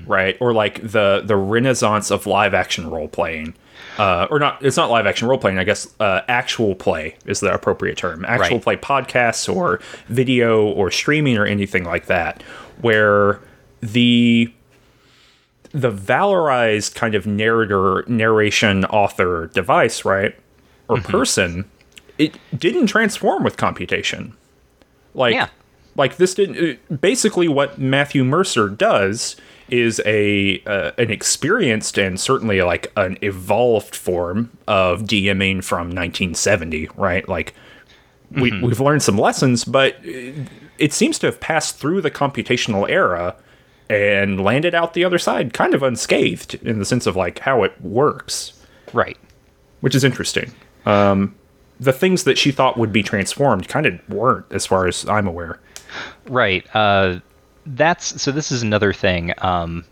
[0.06, 0.36] right?
[0.40, 3.54] Or like the the renaissance of live action role playing.
[3.98, 7.40] Uh, or not it's not live action role playing i guess uh, actual play is
[7.40, 8.62] the appropriate term actual Right.
[8.62, 12.42] play podcasts or video or streaming or anything like that
[12.80, 13.38] where
[13.80, 14.50] the
[15.72, 20.34] the valorized kind of narrator narration author device right
[20.88, 21.64] or person
[22.18, 24.34] it didn't transform with computation
[25.14, 25.48] like Yeah.
[25.96, 29.36] like this didn't basically what matthew mercer does
[29.72, 36.88] is a uh, an experienced and certainly like an evolved form of dming from 1970
[36.96, 37.28] right?
[37.28, 37.54] Like
[38.30, 40.44] we, we've learned some lessons but uh,
[40.78, 43.34] it seems to have passed through the computational era
[43.88, 47.62] and landed out the other side kind of unscathed in the sense of like how
[47.62, 48.52] it works.
[48.92, 49.18] Right.
[49.80, 50.52] Which is interesting.
[50.86, 51.34] Um,
[51.78, 55.26] the things that she thought would be transformed kind of weren't as far as i'm
[55.26, 55.58] aware.
[56.26, 56.64] Right.
[56.74, 57.20] Uh,
[57.66, 58.32] that's so.
[58.32, 59.84] This is another thing um,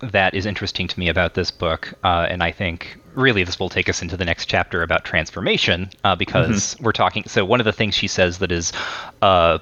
[0.00, 3.68] that is interesting to me about this book, uh, and I think really this will
[3.68, 7.24] take us into the next chapter about transformation uh, because we're talking.
[7.26, 8.72] So one of the things she says that is.
[9.20, 9.58] Uh,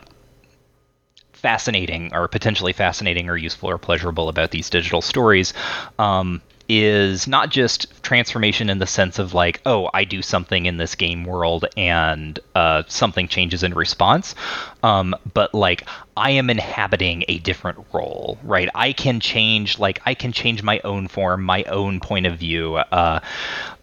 [1.32, 5.55] fascinating or potentially fascinating or useful or pleasurable about these digital stories
[5.99, 10.76] um, is not just transformation in the sense of like oh i do something in
[10.76, 14.36] this game world and uh, something changes in response
[14.84, 15.84] um, but like
[16.16, 18.68] i am inhabiting a different role right?
[18.74, 22.76] I can change like i can change my own form my own point of view
[22.76, 23.20] uh,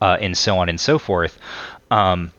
[0.01, 1.37] uh, and so on and so forth.
[1.91, 2.31] Um,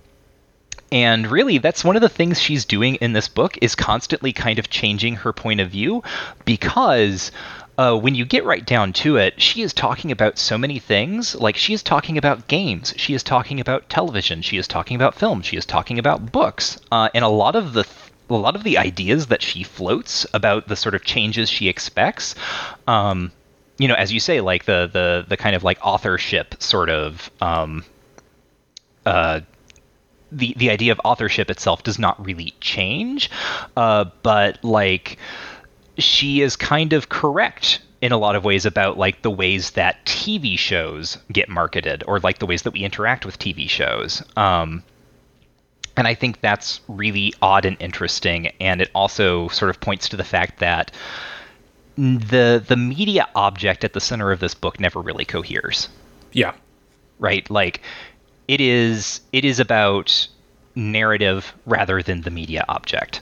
[0.91, 4.59] and really, that's one of the things she's doing in this book is constantly kind
[4.59, 6.03] of changing her point of view
[6.47, 7.31] because
[7.79, 11.37] uh, when you get right down to it, she is talking about so many things.
[11.37, 15.15] Like, she is talking about games, she is talking about television, she is talking about
[15.15, 16.79] film, she is talking about books.
[16.91, 17.87] Uh, and a lot of the
[18.31, 22.35] a lot of the ideas that she floats about the sort of changes she expects
[22.87, 23.33] um,
[23.79, 27.31] you know as you say like the the the kind of like authorship sort of
[27.41, 27.83] um,
[29.07, 29.41] uh,
[30.31, 33.31] the the idea of authorship itself does not really change,
[33.77, 35.19] uh, but like
[35.99, 40.05] she is kind of correct in a lot of ways about like the ways that
[40.05, 44.23] TV shows get marketed or like the ways that we interact with TV shows.
[44.37, 44.83] Um,
[45.97, 50.17] and I think that's really odd and interesting, and it also sort of points to
[50.17, 50.93] the fact that
[51.97, 55.89] the the media object at the center of this book never really coheres.
[56.33, 56.53] Yeah.
[57.19, 57.51] Right?
[57.51, 57.81] Like
[58.47, 60.29] it is it is about
[60.77, 63.21] narrative rather than the media object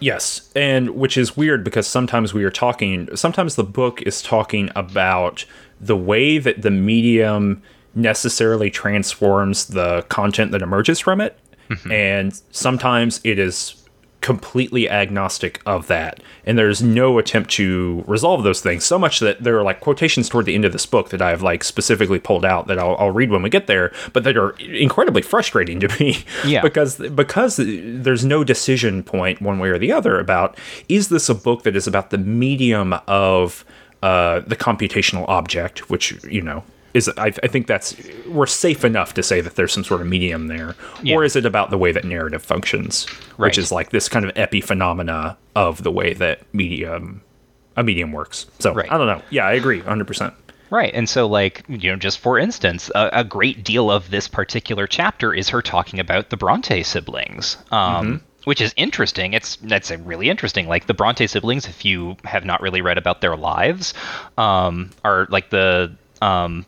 [0.00, 4.70] Yes, and which is weird because sometimes we are talking, sometimes the book is talking
[4.76, 5.44] about
[5.80, 7.62] the way that the medium
[7.94, 11.38] necessarily transforms the content that emerges from it.
[11.70, 11.92] Mm-hmm.
[11.92, 13.83] And sometimes it is
[14.24, 16.18] completely agnostic of that.
[16.46, 18.82] And there's no attempt to resolve those things.
[18.82, 21.42] So much that there are like quotations toward the end of this book that I've
[21.42, 24.52] like specifically pulled out that I'll, I'll read when we get there, but that are
[24.60, 26.24] incredibly frustrating to me.
[26.44, 26.62] Yeah.
[26.62, 31.34] because because there's no decision point one way or the other about is this a
[31.34, 33.64] book that is about the medium of
[34.02, 36.62] uh, the computational object, which you know
[36.94, 37.96] is I, I think that's
[38.28, 41.16] we're safe enough to say that there's some sort of medium there, Yeah.
[41.16, 43.06] or is it about the way that narrative functions,
[43.36, 43.48] Right.
[43.48, 47.20] which is like this kind of epiphenomena of the way that medium
[47.76, 48.46] a medium works.
[48.60, 48.90] So Right.
[48.90, 49.20] I don't know.
[49.30, 50.32] Yeah, I agree, hundred percent.
[50.70, 54.26] right and so like you know just for instance a, a great deal of this
[54.26, 59.32] particular chapter is her talking about the bronte siblings um, which is interesting.
[59.32, 60.68] It's that's really interesting.
[60.68, 63.94] Like the Bronte siblings, if you have not really read about their lives,
[64.36, 66.66] um, are like the um,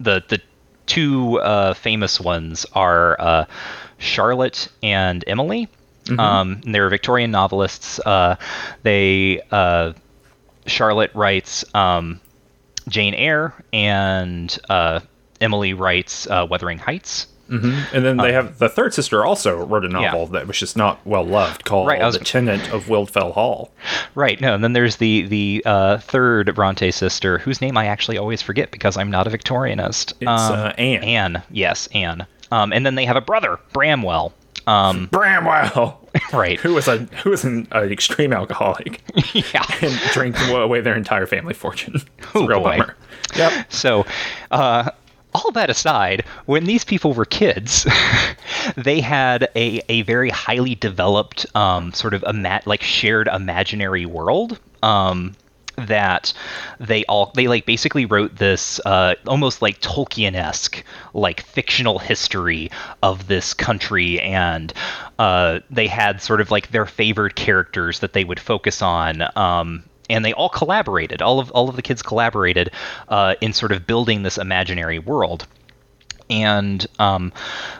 [0.00, 0.40] the the
[0.86, 3.44] two uh, famous ones are uh,
[3.98, 5.68] Charlotte and Emily.
[6.04, 6.20] Mm-hmm.
[6.20, 8.00] Um, and they're Victorian novelists.
[8.00, 8.36] Uh,
[8.82, 9.92] they uh,
[10.66, 12.20] Charlotte writes um,
[12.88, 15.00] Jane Eyre, and uh,
[15.40, 17.26] Emily writes uh, Wuthering Heights.
[17.48, 17.96] Mm-hmm.
[17.96, 20.32] And then they um, have the third sister also wrote a novel yeah.
[20.32, 23.70] that was just not well loved called right, was, The Tenant of Wildfell Hall.
[24.14, 24.40] Right.
[24.40, 28.42] No, and then there's the the uh, third Bronte sister whose name I actually always
[28.42, 30.12] forget because I'm not a Victorianist.
[30.20, 31.02] It's um, uh, Anne.
[31.02, 31.42] Anne.
[31.50, 32.26] Yes, Anne.
[32.50, 34.32] Um, and then they have a brother, Branwell.
[34.66, 35.98] Um, Branwell,
[36.32, 36.60] right?
[36.60, 39.00] Who was a who was an, an extreme alcoholic,
[39.32, 41.94] yeah, and drank away their entire family fortune.
[42.18, 42.78] It's oh, real boy.
[42.78, 42.96] bummer.
[43.36, 43.72] Yep.
[43.72, 44.06] So,
[44.50, 44.90] uh,
[45.38, 47.86] all that aside, when these people were kids,
[48.76, 54.58] they had a, a very highly developed um, sort of ima- like shared imaginary world.
[54.82, 55.34] Um,
[55.86, 56.32] that
[56.80, 60.82] they all they like basically wrote this uh, almost like Tolkien-esque
[61.14, 62.70] like fictional history
[63.02, 64.72] of this country and
[65.20, 69.84] uh, they had sort of like their favored characters that they would focus on um,
[70.08, 71.22] and they all collaborated.
[71.22, 72.70] All of all of the kids collaborated
[73.08, 75.46] uh, in sort of building this imaginary world.
[76.30, 77.32] And um,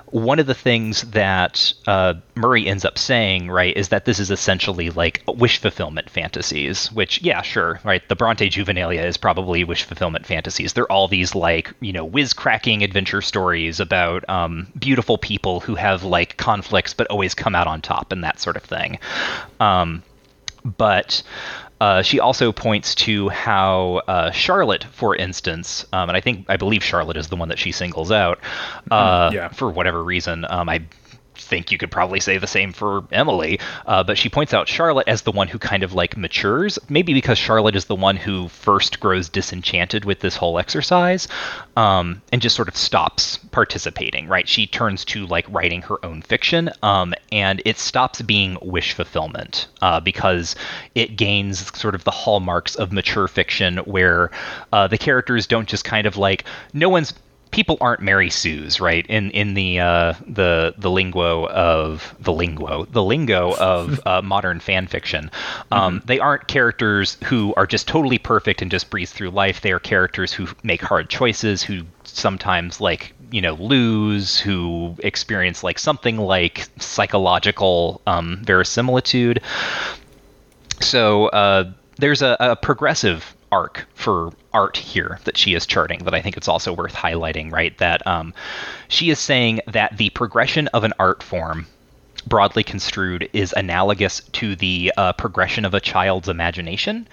[0.07, 4.31] one of the things that uh, Murray ends up saying, right, is that this is
[4.31, 6.91] essentially like wish fulfillment fantasies.
[6.93, 8.07] Which, yeah, sure, right.
[8.09, 10.73] The Bronte Juvenilia is probably wish fulfillment fantasies.
[10.73, 15.75] They're all these like you know whiz cracking adventure stories about um, beautiful people who
[15.75, 18.99] have like conflicts but always come out on top and that sort of thing.
[19.61, 20.03] Um,
[20.65, 21.23] but
[21.81, 26.57] uh, she also points to how uh, Charlotte, for instance, um, and I think I
[26.57, 28.41] believe Charlotte is the one that she singles out
[28.91, 29.49] uh, yeah.
[29.49, 30.45] for whatever reason.
[30.49, 30.83] Um, I
[31.41, 35.09] think you could probably say the same for Emily, uh, but she points out Charlotte
[35.09, 38.49] as the one who kind of like matures, maybe because Charlotte is the one who
[38.49, 41.29] first grows disenchanted with this whole exercise
[41.77, 44.49] um, and just sort of stops participating, right?
[44.49, 49.69] She turns to like writing her own fiction um, and it stops being wish fulfillment
[49.83, 50.57] uh, because
[50.95, 54.31] it gains sort of the hallmarks of mature fiction where
[54.73, 57.13] uh, the characters don't just kind of like, no one's
[57.51, 59.07] people aren't Mary Sue's, right?
[59.07, 64.61] In in the uh, the the lingo of the lingo the lingo of uh, modern
[64.61, 65.31] fan fiction,
[65.71, 66.07] um, mm-hmm.
[66.07, 69.61] they aren't characters who are just totally perfect and just breeze through life.
[69.61, 75.63] They are characters who make hard choices, who sometimes like you know lose, who experience
[75.63, 79.41] like something like psychological um, verisimilitude.
[80.81, 86.15] So uh, there's a, a progressive arc for art here that she is charting that
[86.15, 87.77] I think it's also worth highlighting, right?
[87.79, 88.35] That um,
[88.89, 91.67] she is saying that the progression of an art form,
[92.27, 97.09] broadly construed, is analogous to the uh, progression of a child's imagination.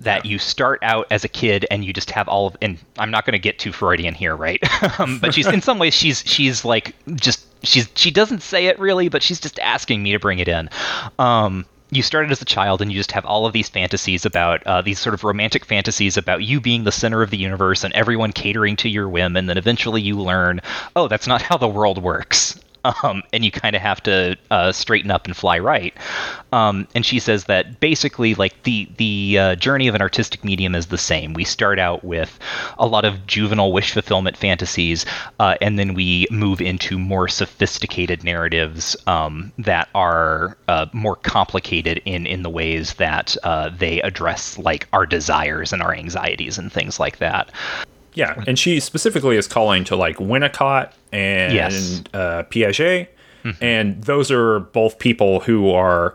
[0.00, 3.10] That you start out as a kid and you just have all of, and I'm
[3.10, 4.62] not going to get too Freudian here, right?
[5.00, 8.78] um, but she's in some ways she's she's like just she's she doesn't say it
[8.78, 10.70] really, but she's just asking me to bring it in.
[11.18, 14.62] Um, you started as a child and you just have all of these fantasies about
[14.66, 17.94] uh, these sort of romantic fantasies about you being the center of the universe and
[17.94, 20.60] everyone catering to your whim and then eventually you learn
[20.96, 22.58] oh that's not how the world works
[23.02, 25.94] um, and you kind of have to uh, straighten up and fly right.
[26.52, 30.74] Um, and she says that basically, like the the uh, journey of an artistic medium
[30.74, 31.34] is the same.
[31.34, 32.38] We start out with
[32.78, 35.04] a lot of juvenile wish fulfillment fantasies,
[35.38, 42.00] uh, and then we move into more sophisticated narratives um, that are uh, more complicated
[42.04, 46.72] in in the ways that uh, they address like our desires and our anxieties and
[46.72, 47.50] things like that.
[48.18, 52.02] Yeah, and she specifically is calling to like Winnicott and yes.
[52.12, 53.06] uh, Piaget,
[53.44, 53.64] mm-hmm.
[53.64, 56.14] and those are both people who are,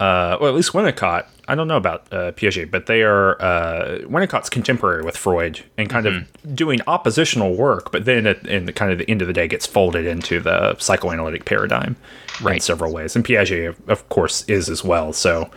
[0.00, 1.26] uh, well, at least Winnicott.
[1.46, 5.90] I don't know about uh, Piaget, but they are uh, Winnicott's contemporary with Freud and
[5.90, 6.48] kind mm-hmm.
[6.48, 9.34] of doing oppositional work, but then at in the kind of the end of the
[9.34, 11.94] day gets folded into the psychoanalytic paradigm
[12.40, 12.54] right.
[12.54, 13.14] in several ways.
[13.14, 15.12] And Piaget, of course, is as well.
[15.12, 15.50] So,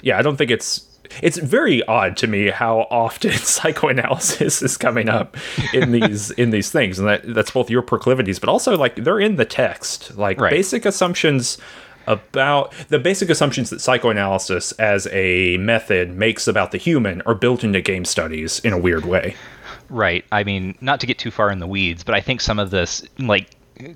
[0.00, 0.88] yeah, I don't think it's
[1.22, 5.36] it's very odd to me how often psychoanalysis is coming up
[5.72, 9.20] in these in these things and that that's both your proclivities but also like they're
[9.20, 10.16] in the text.
[10.16, 10.50] Like right.
[10.50, 11.58] basic assumptions
[12.06, 17.64] about the basic assumptions that psychoanalysis as a method makes about the human are built
[17.64, 19.34] into game studies in a weird way.
[19.88, 20.24] Right.
[20.30, 22.70] I mean not to get too far in the weeds but i think some of
[22.70, 23.50] this like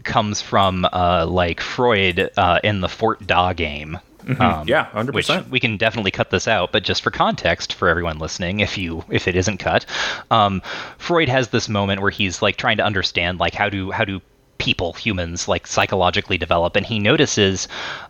[0.04, 3.98] comes from uh, like freud uh, in the fort da game
[4.28, 4.42] Mm-hmm.
[4.42, 5.48] Um, yeah, hundred percent.
[5.48, 9.02] We can definitely cut this out, but just for context for everyone listening, if you
[9.08, 9.86] if it isn't cut,
[10.30, 10.60] um,
[10.98, 14.20] Freud has this moment where he's like trying to understand like how do how do
[14.58, 17.68] people, humans, like psychologically develop, and he notices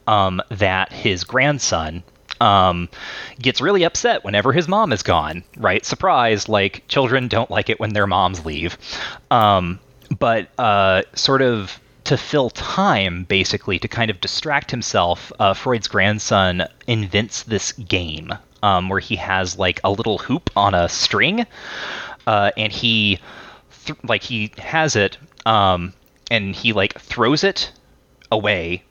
[0.08, 2.02] um, that his grandson
[2.40, 2.88] um,
[3.38, 5.44] gets really upset whenever his mom is gone.
[5.56, 5.84] Right?
[5.84, 6.48] Surprise!
[6.48, 8.76] Like children don't like it when their moms leave.
[9.30, 9.78] Um,
[10.18, 11.78] but uh, sort of
[12.08, 18.32] to fill time, basically, to kind of distract himself, uh, Freud's grandson invents this game
[18.62, 21.46] um, where he has like a little hoop on a string,
[22.26, 23.18] uh, and he
[23.84, 25.92] th- like he has it, um,
[26.30, 27.72] and he like throws it
[28.32, 28.82] away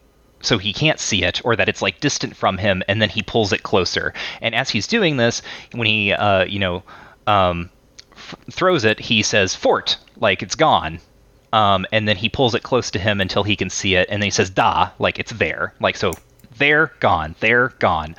[0.41, 3.23] so he can't see it or that it's like distant from him and then he
[3.23, 4.13] pulls it closer.
[4.41, 5.41] And as he's doing this
[5.73, 6.83] when he uh, you know
[7.25, 7.71] um,
[8.11, 9.97] f- throws it he says fort!
[10.17, 10.99] Like it's gone
[11.53, 14.21] um, and then he pulls it close to him until he can see it and
[14.21, 15.73] then he says da like it's there.
[15.79, 16.13] Like so
[16.57, 18.15] they're gone they're gone.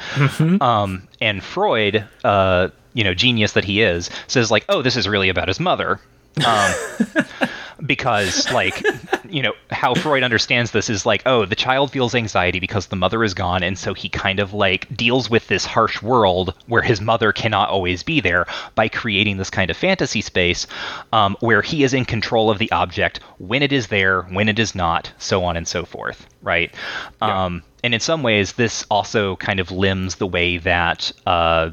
[0.61, 5.09] Um, and freud uh, you know genius that he is says like oh this is
[5.09, 6.01] really about his mother.
[6.47, 6.75] Um,
[7.87, 8.83] because like
[9.29, 12.97] you know how freud understands this is like oh the child feels anxiety because the
[12.97, 16.83] mother is gone and so he kind of like deals with this harsh world where
[16.83, 20.67] his mother cannot always be there by creating this kind of fantasy space
[21.13, 24.59] um, where he is in control of the object when it is there when it
[24.59, 26.75] is not so on and so forth right
[27.23, 27.45] Yeah.
[27.45, 31.71] um, and in some ways this also kind of limbs the way that uh,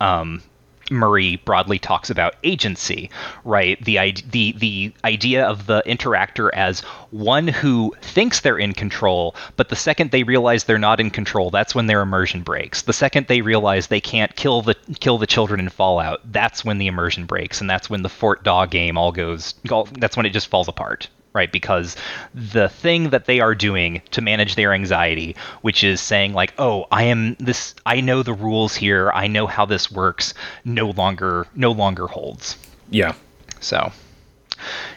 [0.00, 0.42] um,
[0.90, 3.10] Murray broadly talks about agency,
[3.44, 3.82] right?
[3.84, 6.80] The, the the idea of the interactor as
[7.10, 11.50] one who thinks they're in control, but the second they realize they're not in control,
[11.50, 12.82] that's when their immersion breaks.
[12.82, 16.78] The second they realize they can't kill the kill the children in Fallout, that's when
[16.78, 19.54] the immersion breaks, and that's when the Fort Da game all goes.
[19.70, 21.96] all- That's when it just falls apart right because
[22.34, 26.86] the thing that they are doing to manage their anxiety which is saying like oh
[26.92, 30.32] i am this i know the rules here i know how this works
[30.64, 32.56] no longer no longer holds
[32.90, 33.14] Yeah.
[33.60, 33.92] so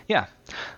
[0.08, 0.28] yeah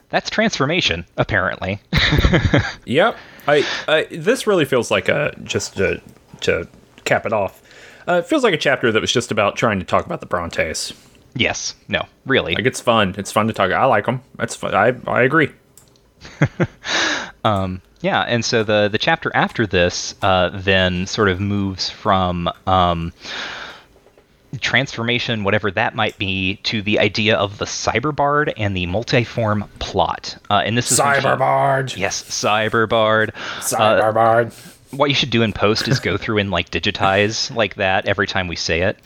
[0.10, 1.80] that's transformation apparently
[2.86, 3.18] Yep.
[3.48, 6.02] I, I this really feels like a just to
[6.42, 6.68] to
[7.06, 7.62] cap it off.
[8.08, 10.26] Uh, it feels like a chapter that was just about trying to talk about the
[10.26, 10.94] Brontes.
[11.36, 13.16] Yes no really Like it's fun.
[13.18, 13.72] It's fun to talk.
[13.72, 14.22] I like them.
[14.36, 14.74] That's fun.
[14.74, 15.50] I I agree.
[17.44, 22.50] Um, yeah, and so the the chapter after this uh, then sort of moves from
[22.68, 23.14] um,
[24.62, 30.38] transformation, whatever that might be, to the idea of the cyberbard and the multiform plot.
[30.50, 31.96] Uh, and this is Cyberbard.
[31.98, 33.30] Yes, cyberbard.
[33.30, 34.76] Uh, Cyberbard.
[34.92, 38.28] What you should do in post is go through and like digitize like that every
[38.28, 38.98] time we say it.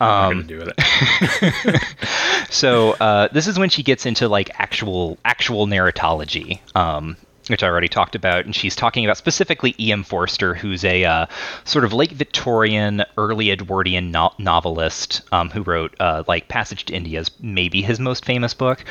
[0.00, 1.82] I'm Um, do it.
[2.50, 7.16] so uh, this is when she gets into like actual actual narratology, um,
[7.48, 10.04] which I already talked about, and she's talking about specifically E.M.
[10.04, 11.26] Forster, who's a uh,
[11.64, 16.94] sort of late Victorian, early Edwardian no- novelist um, who wrote uh, like Passage to
[16.94, 18.84] India is maybe his most famous book,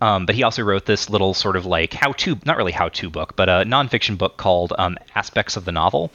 [0.00, 3.36] um, but he also wrote this little sort of like how-to, not really how-to book,
[3.36, 6.10] but a nonfiction book called um, Aspects of the Novel.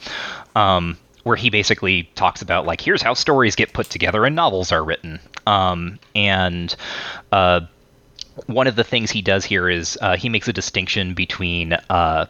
[0.56, 4.70] Um, where he basically talks about like here's how stories get put together and novels
[4.70, 6.76] are written um, and
[7.32, 7.60] uh,
[8.46, 12.26] one of the things he does here is uh, he makes a distinction between uh,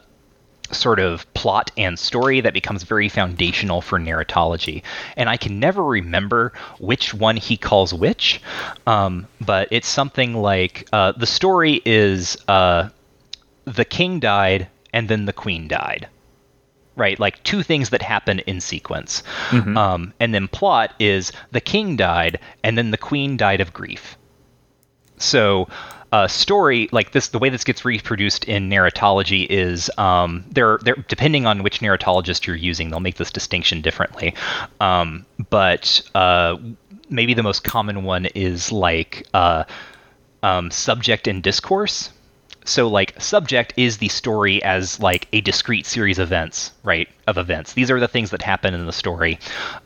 [0.71, 4.83] sort of plot and story that becomes very foundational for narratology.
[5.15, 8.41] And I can never remember which one he calls which,
[8.87, 12.89] um, but it's something like uh, the story is uh,
[13.65, 16.07] the king died and then the queen died.
[16.97, 19.21] Right, like two things that happen in sequence.
[19.77, 24.17] Um, and then plot is the king died and then the queen died of grief.
[25.17, 25.67] So,
[26.11, 30.95] uh, story like this, the way this gets reproduced in narratology is um, they're, they're
[31.07, 34.33] depending on which narratologist you're using, they'll make this distinction differently.
[34.79, 36.57] Um, but uh,
[37.09, 39.65] maybe the most common one is like uh,
[40.43, 42.11] um, subject and discourse.
[42.65, 47.07] So like subject is the story as like a discrete series of events, right?
[47.27, 47.73] Of events.
[47.73, 49.39] These are the things that happen in the story.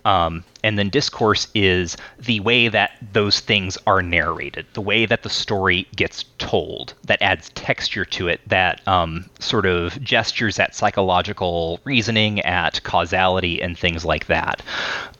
[0.05, 5.23] Um, and then discourse is the way that those things are narrated, the way that
[5.23, 10.73] the story gets told, that adds texture to it, that um, sort of gestures at
[10.73, 14.61] psychological reasoning, at causality, and things like that.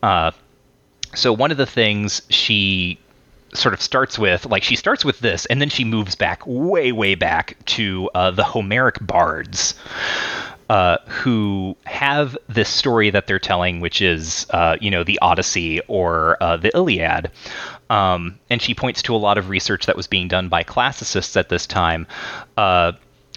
[0.01, 0.31] Uh,
[1.13, 2.99] so one of the things she
[3.53, 6.91] sort of starts with like she starts with this and then she moves back way
[6.91, 9.75] way back to uh, the homeric bards
[10.69, 15.81] uh, who have this story that they're telling which is uh, you know the odyssey
[15.87, 17.31] or uh, the iliad.
[17.89, 21.35] Um, and she points to a lot of research that was being done by classicists
[21.35, 22.05] at this time
[22.55, 22.91] uh,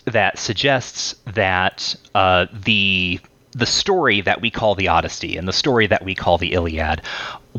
[0.05, 3.19] that suggests that uh, the
[3.55, 7.03] the story that we call the Odyssey and the story that we call the Iliad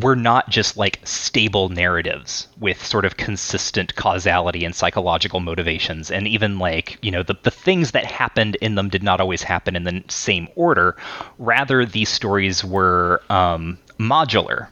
[0.01, 6.09] were not just like stable narratives with sort of consistent causality and psychological motivations.
[6.09, 9.43] And even like, you know, the, the things that happened in them did not always
[9.43, 10.97] happen in the same order.
[11.37, 14.69] Rather, these stories were um, modular.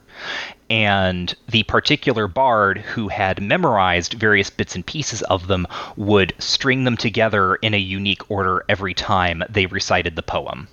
[0.71, 5.67] And the particular bard who had memorized various bits and pieces of them
[5.97, 10.67] would string them together in a unique order every time they recited the poem.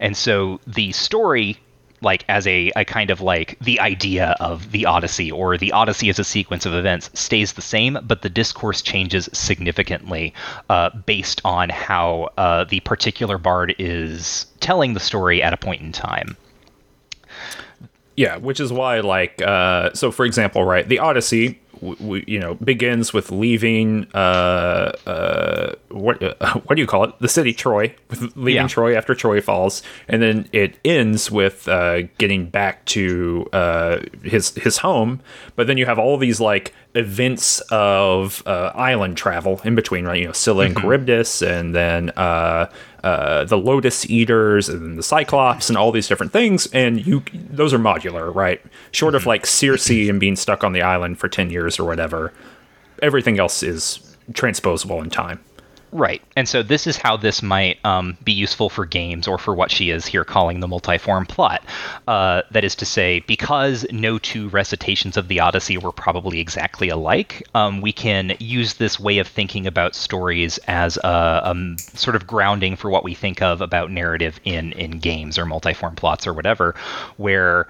[0.00, 1.58] And so the story
[2.02, 6.08] like as a, a kind of like the idea of the Odyssey or the Odyssey
[6.08, 10.34] as a sequence of events stays the same, but the discourse changes significantly
[10.68, 15.80] uh, based on how uh, the particular bard is telling the story at a point
[15.80, 16.36] in time.
[18.16, 22.54] Yeah, which is why, like, uh, so for example, right, the Odyssey we, you know
[22.54, 27.94] begins with leaving uh, uh, what uh, what do you call it the city Troy
[28.08, 28.68] with leaving yeah.
[28.68, 34.54] Troy after Troy falls and then it ends with uh, getting back to uh, his
[34.54, 35.20] his home
[35.56, 40.20] but then you have all these like events of uh, island travel in between right
[40.20, 40.86] you know Scylla and mm-hmm.
[40.86, 42.12] Charybdis and then
[43.02, 47.74] uh, the Lotus Eaters and the Cyclops and all these different things, and you those
[47.74, 48.62] are modular, right?
[48.92, 49.16] Short mm-hmm.
[49.16, 52.32] of like Circe and being stuck on the island for ten years or whatever,
[53.02, 55.40] everything else is transposable in time.
[55.92, 56.22] Right.
[56.36, 59.70] And so this is how this might um, be useful for games or for what
[59.70, 61.62] she is here calling the multiform plot.
[62.08, 66.88] Uh, that is to say, because no two recitations of the Odyssey were probably exactly
[66.88, 72.16] alike, um, we can use this way of thinking about stories as a, a, sort
[72.16, 76.26] of grounding for what we think of about narrative in, in games or multiform plots
[76.26, 76.74] or whatever,
[77.18, 77.66] where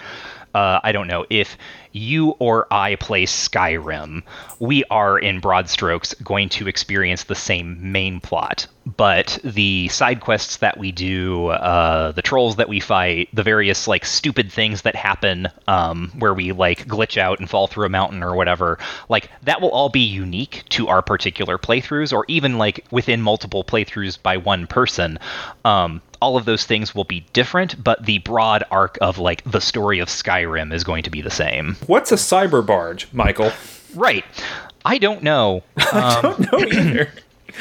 [0.53, 1.57] uh, I don't know if
[1.91, 4.23] you or I play Skyrim,
[4.59, 8.67] we are in broad strokes going to experience the same main plot.
[8.85, 13.87] But the side quests that we do, uh, the trolls that we fight, the various
[13.87, 17.89] like stupid things that happen um, where we like glitch out and fall through a
[17.89, 18.77] mountain or whatever,
[19.07, 23.63] like that will all be unique to our particular playthroughs, or even like within multiple
[23.63, 25.17] playthroughs by one person.
[25.63, 29.59] Um, all of those things will be different, but the broad arc of like the
[29.59, 31.75] story of Skyrim is going to be the same.
[31.87, 33.51] What's a cyber bard, Michael?
[33.93, 34.25] Right.
[34.85, 35.63] I don't know.
[35.77, 37.11] I don't know either.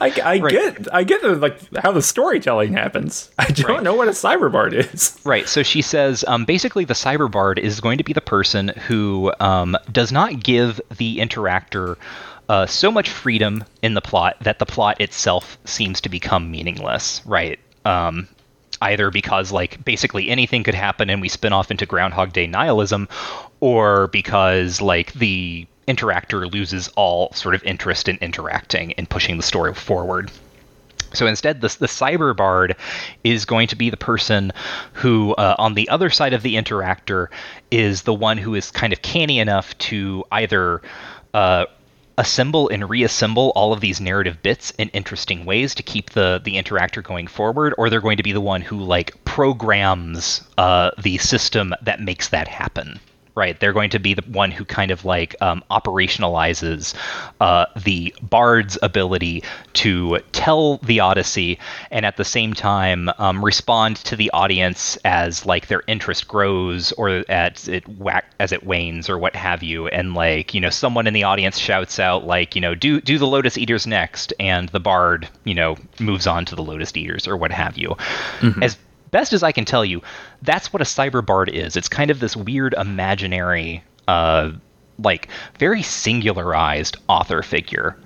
[0.00, 0.52] I, I right.
[0.52, 3.30] get I get the, like how the storytelling happens.
[3.38, 3.82] I don't right.
[3.82, 5.18] know what a cyberbard is.
[5.24, 5.48] Right.
[5.48, 9.76] So she says um, basically the cyberbard is going to be the person who um,
[9.92, 11.96] does not give the interactor
[12.48, 17.22] uh, so much freedom in the plot that the plot itself seems to become meaningless.
[17.24, 17.60] Right.
[17.84, 18.26] Um,
[18.82, 23.08] either because like basically anything could happen and we spin off into Groundhog Day nihilism,
[23.60, 29.42] or because like the interactor loses all sort of interest in interacting and pushing the
[29.42, 30.30] story forward.
[31.12, 32.76] So instead, the, the cyber bard
[33.24, 34.52] is going to be the person
[34.92, 37.28] who, uh, on the other side of the interactor,
[37.70, 40.82] is the one who is kind of canny enough to either
[41.34, 41.66] uh,
[42.16, 46.54] assemble and reassemble all of these narrative bits in interesting ways to keep the the
[46.54, 51.18] interactor going forward, or they're going to be the one who like programs uh, the
[51.18, 53.00] system that makes that happen
[53.34, 53.58] right?
[53.58, 56.94] They're going to be the one who kind of like um, operationalizes
[57.40, 59.42] uh, the bard's ability
[59.74, 61.58] to tell the Odyssey
[61.90, 66.92] and at the same time um, respond to the audience as like their interest grows
[66.92, 69.88] or as it whack as it wanes or what have you.
[69.88, 73.18] And like you know, someone in the audience shouts out like you know, do do
[73.18, 77.26] the Lotus Eaters next, and the bard you know moves on to the Lotus Eaters
[77.26, 77.90] or what have you.
[78.40, 78.62] Mm-hmm.
[78.62, 78.76] As
[79.10, 80.02] best as I can tell you,
[80.42, 81.76] that's what a cyber bard is.
[81.76, 84.52] It's kind of this weird imaginary, uh,
[84.98, 85.28] like
[85.58, 87.96] very singularized author figure.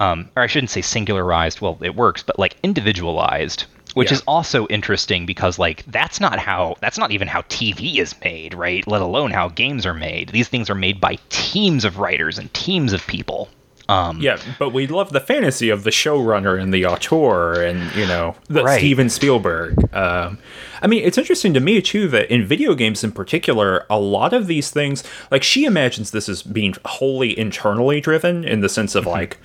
[0.00, 1.60] Um, or I shouldn't say singularized.
[1.60, 3.64] Well, it works, but like individualized.
[3.94, 4.16] Which yeah.
[4.16, 8.52] is also interesting because like that's not how that's not even how TV is made,
[8.52, 8.84] right?
[8.88, 10.30] Let alone how games are made.
[10.30, 13.48] These things are made by teams of writers and teams of people.
[13.88, 18.06] Um, yeah, but we love the fantasy of the showrunner and the auteur and you
[18.06, 18.78] know the right.
[18.78, 19.94] Steven Spielberg.
[19.94, 20.38] Um,
[20.80, 24.32] I mean, it's interesting to me too that in video games in particular, a lot
[24.32, 28.94] of these things, like she imagines this as being wholly internally driven in the sense
[28.94, 29.12] of mm-hmm.
[29.12, 29.38] like,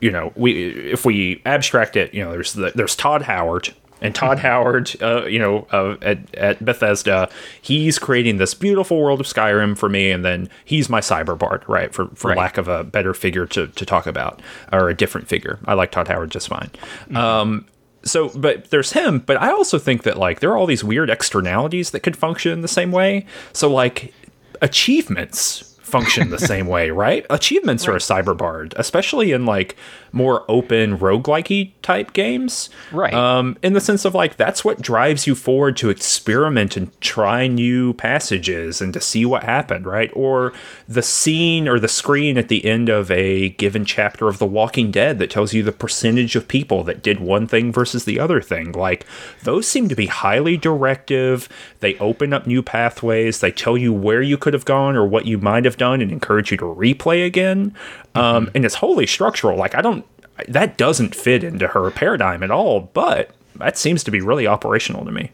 [0.00, 4.14] you know, we if we abstract it, you know, there's the, there's Todd Howard and
[4.14, 4.38] Todd.
[4.40, 7.28] Howard, uh, you know, uh, at, at Bethesda,
[7.60, 11.64] he's creating this beautiful world of Skyrim for me, and then he's my cyber bard,
[11.68, 11.92] right?
[11.92, 12.38] For for right.
[12.38, 14.40] lack of a better figure to, to talk about,
[14.72, 15.58] or a different figure.
[15.66, 16.70] I like Todd Howard just fine.
[16.70, 17.16] Mm-hmm.
[17.16, 17.66] Um,
[18.02, 21.10] so, but there's him, but I also think that like there are all these weird
[21.10, 23.26] externalities that could function in the same way.
[23.52, 24.14] So, like
[24.62, 27.26] achievements function the same way, right?
[27.28, 27.94] Achievements right.
[27.94, 29.76] are a cyber cyberbard, especially in like
[30.12, 32.68] more open roguelike type games.
[32.92, 33.14] Right.
[33.14, 37.46] Um, in the sense of like that's what drives you forward to experiment and try
[37.46, 40.10] new passages and to see what happened, right?
[40.14, 40.52] Or
[40.88, 44.90] the scene or the screen at the end of a given chapter of The Walking
[44.90, 48.40] Dead that tells you the percentage of people that did one thing versus the other
[48.40, 48.72] thing.
[48.72, 49.06] Like
[49.42, 51.48] those seem to be highly directive.
[51.80, 53.40] They open up new pathways.
[53.40, 56.12] They tell you where you could have gone or what you might have done and
[56.12, 57.74] encourage you to replay again.
[58.14, 58.56] Um, mm-hmm.
[58.56, 59.56] and it's wholly structural.
[59.56, 60.04] Like I don't,
[60.46, 62.80] that doesn't fit into her paradigm at all.
[62.92, 65.32] But that seems to be really operational to me.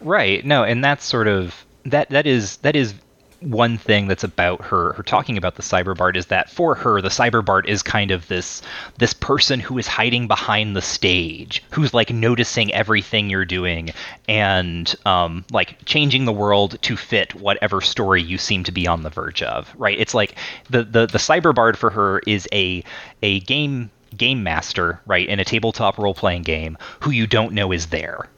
[0.00, 0.44] Right.
[0.44, 2.08] No, and that's sort of that.
[2.10, 2.94] That is that is
[3.42, 7.08] one thing that's about her her talking about the cyberbard is that for her the
[7.08, 8.62] cyberbard is kind of this
[8.98, 13.90] this person who is hiding behind the stage who's like noticing everything you're doing
[14.28, 19.02] and um, like changing the world to fit whatever story you seem to be on
[19.02, 19.98] the verge of right?
[19.98, 20.36] It's like
[20.70, 22.84] the the the cyberbard for her is a
[23.22, 27.72] a game game master right in a tabletop role playing game who you don't know
[27.72, 28.28] is there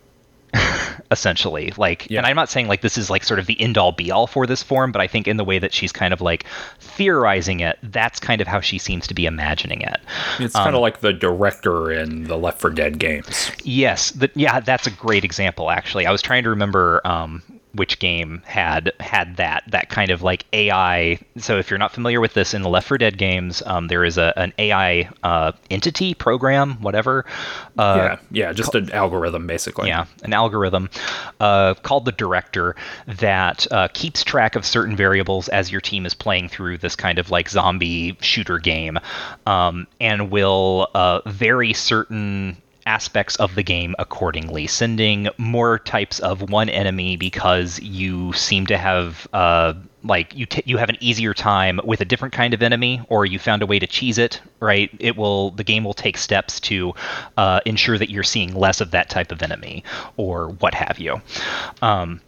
[1.10, 2.18] essentially like yeah.
[2.18, 4.26] and i'm not saying like this is like sort of the end all be all
[4.26, 6.44] for this form but i think in the way that she's kind of like
[6.80, 10.00] theorizing it that's kind of how she seems to be imagining it.
[10.38, 13.50] It's um, kind of like the director in the left 4 dead games.
[13.62, 16.06] Yes the, yeah that's a great example actually.
[16.06, 17.42] I was trying to remember um,
[17.74, 21.18] which game had had that that kind of like AI.
[21.38, 24.04] So if you're not familiar with this in the Left 4 Dead games, um, there
[24.04, 27.24] is a an AI uh, entity program, whatever.
[27.76, 29.88] Uh, yeah, yeah, just ca- an algorithm basically.
[29.88, 30.88] Yeah, an algorithm
[31.40, 32.76] uh, called the Director
[33.06, 37.18] that uh, keeps track of certain variables as your team is playing through this kind
[37.18, 38.98] of like zombie shooter game,
[39.46, 46.50] um, and will uh, vary certain aspects of the game accordingly, sending more types of
[46.50, 51.32] one enemy because you seem to have uh, like you t- you have an easier
[51.32, 54.40] time with a different kind of enemy, or you found a way to cheese it.
[54.60, 54.90] Right?
[54.98, 56.94] It will the game will take steps to
[57.36, 59.84] uh, ensure that you're seeing less of that type of enemy,
[60.16, 61.20] or what have you.
[61.80, 62.20] Um,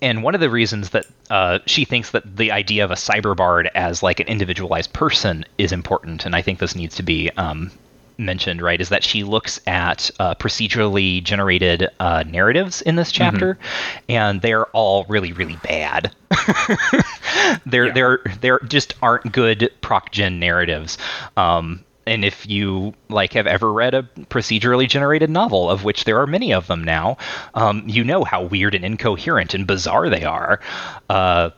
[0.00, 3.68] and one of the reasons that uh, she thinks that the idea of a cyberbard
[3.74, 7.70] as like an individualized person is important, and I think this needs to be um,
[8.18, 13.54] mentioned, right, is that she looks at uh, procedurally generated uh, narratives in this chapter,
[13.54, 14.12] mm-hmm.
[14.12, 16.12] and they're all really, really bad.
[17.66, 17.92] they're yeah.
[17.92, 20.98] they're they're just aren't good proc gen narratives.
[21.36, 26.18] Um, and if you like have ever read a procedurally generated novel, of which there
[26.20, 27.18] are many of them now,
[27.54, 30.60] um, you know how weird and incoherent and bizarre they are.
[31.08, 31.50] Uh,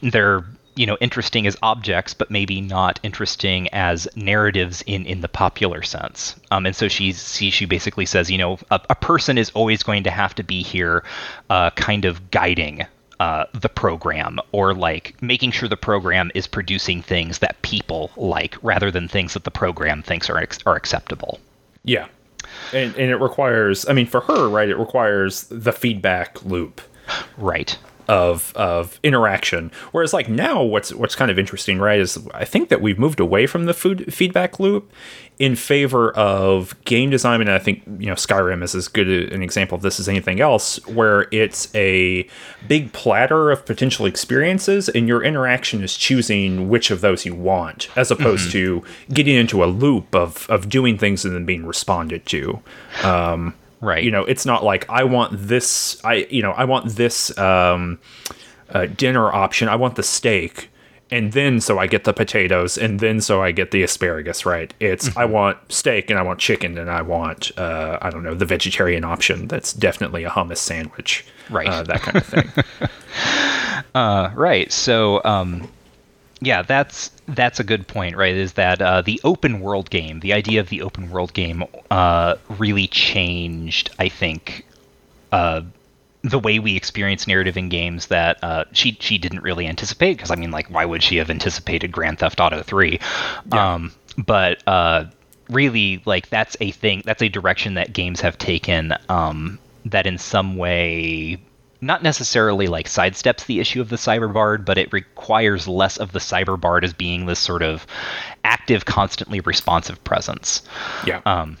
[0.00, 0.44] they're
[0.74, 5.82] you know interesting as objects but maybe not interesting as narratives in in the popular
[5.82, 6.36] sense.
[6.50, 9.82] Um, and so she she she basically says you know a, a person is always
[9.82, 11.04] going to have to be here
[11.50, 12.86] uh, kind of guiding
[13.20, 18.56] uh, the program or like making sure the program is producing things that people like
[18.62, 21.38] rather than things that the program thinks are are acceptable.
[21.84, 22.08] Yeah.
[22.72, 26.80] And, and it requires i mean for her right it requires the feedback loop.
[27.36, 27.78] Right
[28.08, 29.70] of of interaction.
[29.92, 33.20] Whereas like now, what's what's kind of interesting, right, is I think that we've moved
[33.20, 34.92] away from the food feedback loop
[35.38, 39.42] in favor of game design, and I think you know Skyrim is as good an
[39.42, 42.26] example of this as anything else, where it's a
[42.68, 47.88] big platter of potential experiences, and your interaction is choosing which of those you want,
[47.96, 48.84] as opposed mm-hmm.
[48.84, 52.62] to getting into a loop of of doing things and then being responded to.
[53.02, 54.04] Um, Right.
[54.04, 56.00] You know, it's not like I want this.
[56.04, 57.98] I you know I want this um,
[58.70, 59.68] uh, dinner option.
[59.68, 60.70] I want the steak,
[61.10, 64.46] and then so I get the potatoes, and then so I get the asparagus.
[64.46, 64.72] Right.
[64.78, 65.18] It's mm-hmm.
[65.18, 68.46] I want steak, and I want chicken, and I want uh, I don't know the
[68.46, 69.48] vegetarian option.
[69.48, 71.26] That's definitely a hummus sandwich.
[71.50, 71.66] Right.
[71.66, 72.50] Uh, that kind of thing.
[73.96, 74.70] uh, right.
[74.70, 75.20] So.
[75.24, 75.68] Um,
[76.42, 78.34] yeah, that's that's a good point, right?
[78.34, 82.34] Is that uh, the open world game, the idea of the open world game, uh,
[82.48, 84.66] really changed, I think,
[85.30, 85.62] uh,
[86.22, 90.16] the way we experience narrative in games that uh, she she didn't really anticipate.
[90.16, 92.98] Because I mean, like, why would she have anticipated Grand Theft Auto three?
[93.52, 93.74] Yeah.
[93.74, 95.04] Um, but uh,
[95.48, 97.02] really, like, that's a thing.
[97.04, 98.94] That's a direction that games have taken.
[99.08, 101.38] Um, that in some way
[101.82, 106.20] not necessarily like sidesteps the issue of the cyberbard, but it requires less of the
[106.20, 107.86] cyberbard as being this sort of
[108.44, 110.62] active, constantly responsive presence.
[111.04, 111.20] Yeah.
[111.26, 111.58] Um,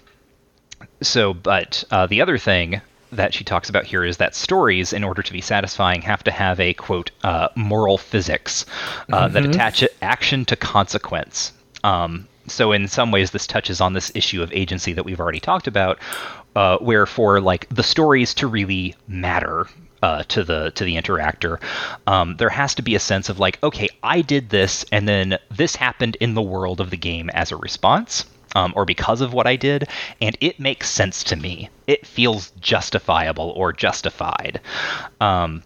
[1.00, 2.80] so, but uh, the other thing
[3.10, 6.30] that she talks about here is that stories, in order to be satisfying, have to
[6.30, 8.64] have a quote uh, moral physics
[9.12, 9.34] uh, mm-hmm.
[9.34, 11.52] that attach action to consequence.
[11.84, 15.40] Um, so in some ways, this touches on this issue of agency that we've already
[15.40, 15.98] talked about,
[16.56, 19.66] uh, where for like the stories to really matter,
[20.02, 21.60] uh, to the to the interactor.
[22.06, 25.38] Um, there has to be a sense of like, okay, I did this, and then
[25.50, 28.26] this happened in the world of the game as a response.
[28.54, 29.88] Um, or because of what I did,
[30.20, 31.70] and it makes sense to me.
[31.86, 34.60] It feels justifiable or justified.
[35.22, 35.62] Um,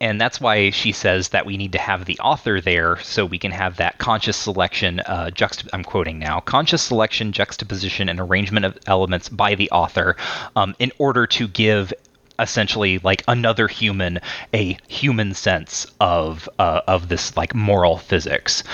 [0.00, 3.38] and that's why she says that we need to have the author there so we
[3.38, 5.30] can have that conscious selection uh,
[5.72, 10.16] i'm quoting now conscious selection juxtaposition and arrangement of elements by the author
[10.56, 11.92] um, in order to give
[12.38, 14.20] essentially like another human
[14.54, 18.64] a human sense of uh, of this like moral physics.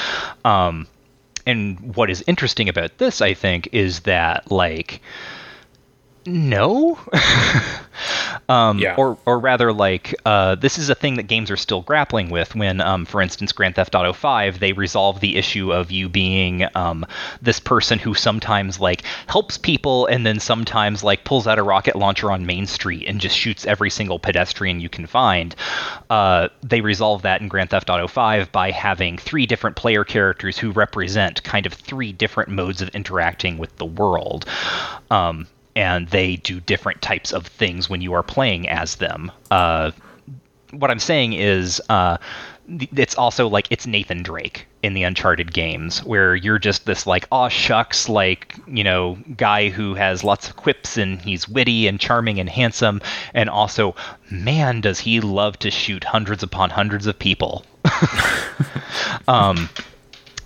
[0.45, 0.86] Um,
[1.47, 5.01] and what is interesting about this i think is that like
[6.26, 6.98] no?
[8.48, 8.96] Um, Yeah.
[8.96, 12.55] or or rather like uh, this is a thing that games are still grappling with
[12.55, 16.66] when um, for instance grand theft auto 5 they resolve the issue of you being
[16.74, 17.06] um,
[17.40, 21.96] this person who sometimes like helps people and then sometimes like pulls out a rocket
[21.96, 25.55] launcher on main street and just shoots every single pedestrian you can find.
[26.10, 30.59] Uh, they resolve that in grand theft auto 5 by having three different player characters
[30.59, 34.44] who represent kind of three different modes of interacting with the world.
[35.10, 35.46] Um,
[35.76, 39.30] and they do different types of things when you are playing as them.
[39.51, 39.90] Uh,
[40.70, 42.18] what I'm saying is, uh,
[42.96, 47.26] it's also like it's Nathan Drake in the Uncharted games, where you're just this like
[47.30, 52.01] aw shucks like you know guy who has lots of quips and he's witty and
[52.01, 53.02] charming and handsome,
[53.34, 53.94] and also
[54.30, 57.64] man does he love to shoot hundreds upon hundreds of people.
[59.28, 59.68] um,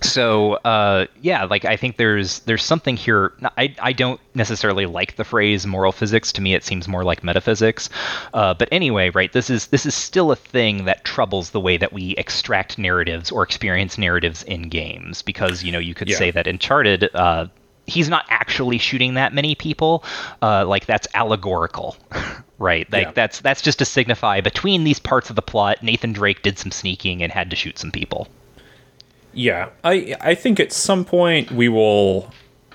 [0.01, 3.33] so uh, yeah like i think there's there's something here.
[3.57, 6.33] I, I don't necessarily like the phrase moral physics.
[6.33, 7.89] To me it seems more like metaphysics.
[8.33, 11.77] Uh, but anyway right this is this is still a thing that troubles the way
[11.77, 16.17] that we extract narratives or experience narratives in games because you know you could Yeah.
[16.19, 17.47] say that uncharted uh,
[17.87, 20.05] he's not actually shooting that many people.
[20.43, 21.97] Uh, like that's allegorical
[22.59, 22.91] right?
[22.93, 23.13] Like Yeah.
[23.13, 26.71] that's that's just to signify between these parts of the plot nathan drake did some
[26.71, 28.29] sneaking and had to shoot some people
[29.33, 32.33] Yeah, I I think at some point we will.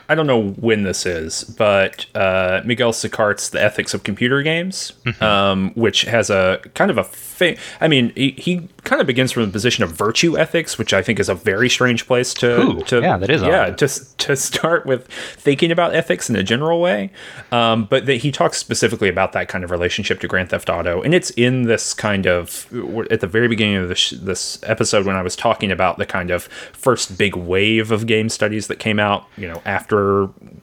[0.09, 4.93] I don't know when this is, but uh, Miguel Sicart's The Ethics of Computer Games,
[5.21, 7.03] um, which has a kind of a.
[7.03, 10.93] Fa- I mean, he, he kind of begins from the position of virtue ethics, which
[10.93, 12.61] I think is a very strange place to.
[12.61, 13.77] Ooh, to yeah, that is Yeah, odd.
[13.79, 17.09] to, to start with thinking about ethics in a general way.
[17.51, 21.01] Um, but that he talks specifically about that kind of relationship to Grand Theft Auto.
[21.01, 22.67] And it's in this kind of,
[23.09, 26.29] at the very beginning of this, this episode, when I was talking about the kind
[26.29, 26.43] of
[26.73, 29.92] first big wave of game studies that came out, you know, after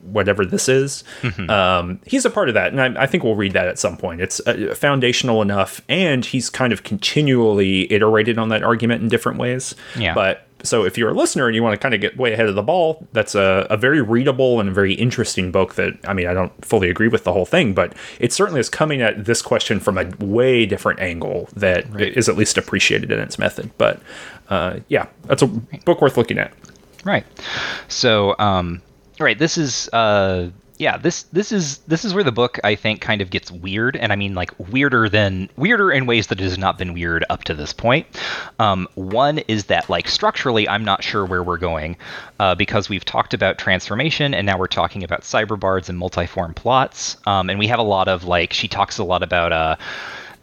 [0.01, 1.03] whatever this is.
[1.49, 2.73] Um, he's a part of that.
[2.73, 4.21] And I, I think we'll read that at some point.
[4.21, 5.81] It's uh, foundational enough.
[5.87, 9.75] And he's kind of continually iterated on that argument in different ways.
[9.97, 10.13] Yeah.
[10.13, 12.47] But so if you're a listener and you want to kind of get way ahead
[12.47, 16.27] of the ball, that's a, a very readable and very interesting book that, I mean,
[16.27, 19.41] I don't fully agree with the whole thing, but it certainly is coming at this
[19.41, 23.71] question from a way different angle that is at least appreciated in its method.
[23.79, 24.01] But
[24.49, 26.53] uh, yeah, that's a book worth looking at.
[27.03, 27.25] Right.
[27.87, 28.83] So, um,
[29.21, 29.37] right.
[29.37, 30.49] This is, uh,
[30.81, 30.97] yeah.
[30.97, 34.11] This this is this is where the book I think kind of gets weird, and
[34.11, 37.43] I mean like weirder than weirder in ways that it has not been weird up
[37.43, 38.07] to this point.
[38.57, 41.97] Um, one is that like structurally, I'm not sure where we're going,
[42.39, 47.15] uh, because we've talked about transformation, and now we're talking about cyberbards and multiform plots,
[47.27, 49.75] um, and we have a lot of like she talks a lot about uh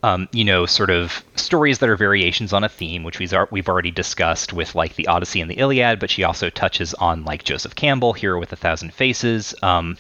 [0.03, 3.69] um, you know, sort of stories that are variations on a theme, which we've, we've
[3.69, 7.45] already discussed with like the Odyssey and the Iliad, but she also touches on like
[7.45, 9.97] Joseph Campbell, Hero with a Thousand Faces, um,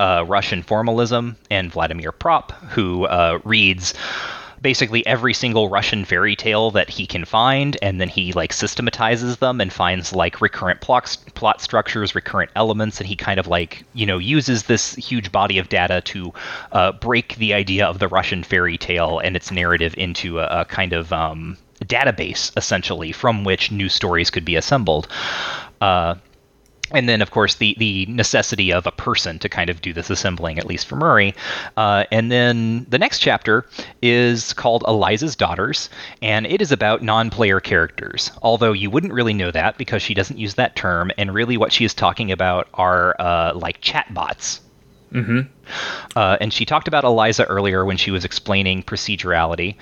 [0.00, 3.94] uh, Russian formalism, and Vladimir Propp, who uh, reads
[4.62, 9.38] basically every single Russian fairy tale that he can find, and then he like systematizes
[9.38, 13.84] them and finds like recurrent plot plot structures, recurrent elements, and he kind of like
[13.92, 16.32] you know uses this huge body of data to
[16.72, 20.64] uh, break the idea of the Russian fairy tale and its narrative into a, a
[20.64, 25.08] kind of um, database essentially from which new stories could be assembled.
[25.80, 26.14] Uh,
[26.92, 30.10] and then, of course, the the necessity of a person to kind of do this
[30.10, 31.34] assembling, at least for Murray.
[31.76, 33.66] Uh, and then the next chapter
[34.00, 35.88] is called Eliza's Daughters,
[36.20, 38.30] and it is about non-player characters.
[38.42, 41.72] Although you wouldn't really know that because she doesn't use that term, and really what
[41.72, 44.60] she is talking about are uh, like chatbots.
[46.16, 49.76] Uh, and she talked about Eliza earlier when she was explaining procedurality.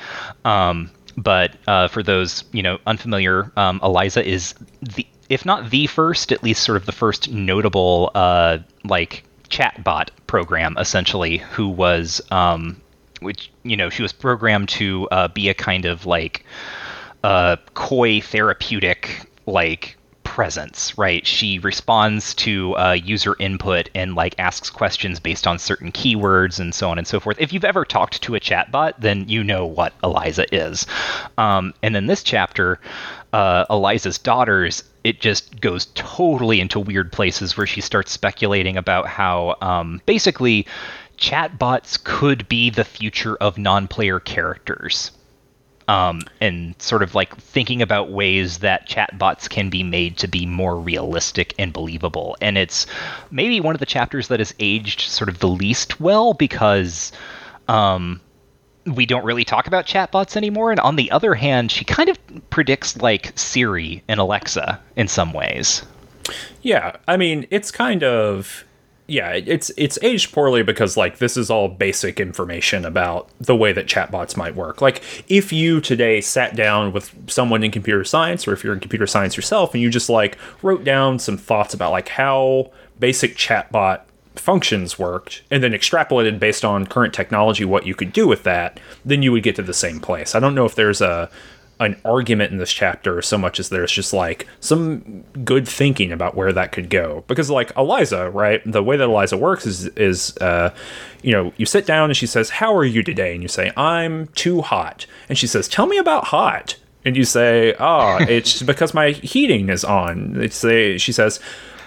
[0.44, 5.86] Um, but uh, for those you know unfamiliar, um, Eliza is the if not the
[5.86, 12.20] first, at least sort of the first notable uh, like chatbot program, essentially, who was
[12.30, 12.80] um,
[13.20, 16.44] which you know she was programmed to uh, be a kind of like
[17.24, 21.26] uh, coy therapeutic like presence, right?
[21.26, 26.74] She responds to uh, user input and like asks questions based on certain keywords and
[26.74, 27.36] so on and so forth.
[27.40, 30.86] If you've ever talked to a chatbot, then you know what Eliza is.
[31.36, 32.78] Um, and then this chapter,
[33.32, 39.06] uh, Eliza's daughters, it just goes totally into weird places where she starts speculating about
[39.06, 40.66] how um, basically
[41.18, 45.12] chatbots could be the future of non-player characters
[45.90, 50.46] um, and sort of like thinking about ways that chatbots can be made to be
[50.46, 52.36] more realistic and believable.
[52.40, 52.86] And it's
[53.32, 57.10] maybe one of the chapters that has aged sort of the least well because
[57.66, 58.20] um,
[58.86, 60.70] we don't really talk about chatbots anymore.
[60.70, 62.18] And on the other hand, she kind of
[62.50, 65.82] predicts like Siri and Alexa in some ways.
[66.62, 68.64] Yeah, I mean, it's kind of
[69.10, 73.72] yeah, it's it's aged poorly because like this is all basic information about the way
[73.72, 74.80] that chatbots might work.
[74.80, 78.78] Like if you today sat down with someone in computer science or if you're in
[78.78, 82.70] computer science yourself and you just like wrote down some thoughts about like how
[83.00, 84.02] basic chatbot
[84.36, 88.80] functions worked and then extrapolated based on current technology what you could do with that,
[89.04, 90.34] then you would get to the same place.
[90.34, 91.30] I don't know if there's a
[91.80, 96.36] an argument in this chapter so much as there's just like some good thinking about
[96.36, 97.24] where that could go.
[97.26, 100.72] Because like eliza right the way that eliza works is is uh
[101.22, 103.32] you know you sit down and she says how are you today?
[103.32, 105.06] And you say i'm too hot.
[105.28, 106.76] And she says tell me about hot.
[107.04, 110.34] And you say oh it's because my heating is on.
[110.34, 111.40] They say she says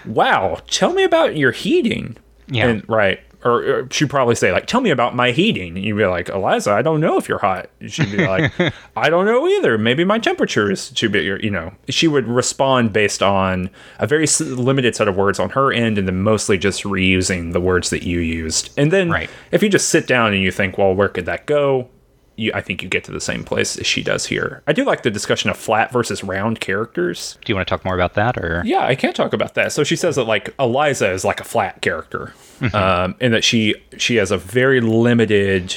[0.04, 2.16] wow tell me about your heating
[2.54, 2.68] Yeah.
[2.68, 3.20] and right.
[3.44, 5.76] Or, or she'd probably say like tell me about my heating.
[5.76, 7.68] And you'd be like eliza i don't know if you're hot.
[7.86, 8.50] She'd be like
[8.96, 9.76] i don't know either.
[9.76, 11.72] Maybe my temperature is too big you know.
[11.90, 13.68] She would respond based on
[13.98, 17.60] a very limited set of words on her end and then mostly just reusing the
[17.60, 18.70] words that you used.
[18.78, 19.28] And then Right.
[19.50, 21.90] if you just sit down and you think well where could that go
[22.36, 24.62] you, I think you get to the same place as she does here.
[24.66, 27.38] I do like the discussion of flat versus round characters.
[27.44, 28.62] Do you want to talk more about that or?
[28.64, 29.72] Yeah, I can't talk about that.
[29.72, 32.34] So she says that like Eliza is like a flat character,
[32.72, 35.76] um, and that she she has a very limited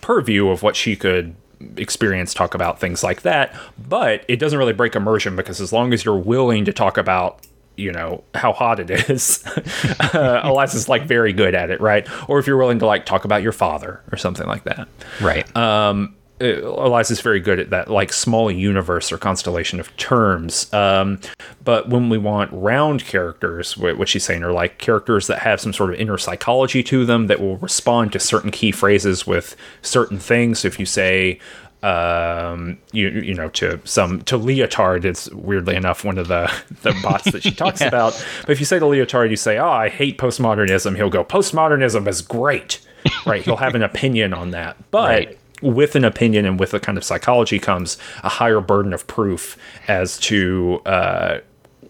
[0.00, 1.34] purview of what she could
[1.76, 3.54] experience, talk about things like that.
[3.88, 7.40] But it doesn't really break immersion because as long as you're willing to talk about
[7.76, 9.44] you know how hot it is
[10.14, 13.24] uh, eliza's like very good at it right or if you're willing to like talk
[13.24, 14.88] about your father or something like that
[15.20, 15.54] Right.
[15.56, 20.70] um, uh, Eliza's very good at that, like small universe or constellation of terms.
[20.74, 21.18] Um,
[21.64, 25.72] but when we want round characters, what she's saying are like characters that have some
[25.72, 30.18] sort of inner psychology to them that will respond to certain key phrases with certain
[30.18, 30.58] things.
[30.58, 31.40] So if you say,
[31.82, 36.50] um, you you know, to some to Lyotard, it's weirdly enough one of the
[36.82, 38.12] the bots that she talks about.
[38.42, 42.06] But if you say to Lyotard, you say, "Oh, I hate postmodernism," he'll go, "Postmodernism
[42.08, 42.80] is great."
[43.24, 43.42] Right?
[43.42, 45.38] He'll have an opinion on that, but Right.
[45.62, 49.56] with an opinion and with a kind of psychology comes a higher burden of proof
[49.86, 51.38] as to uh,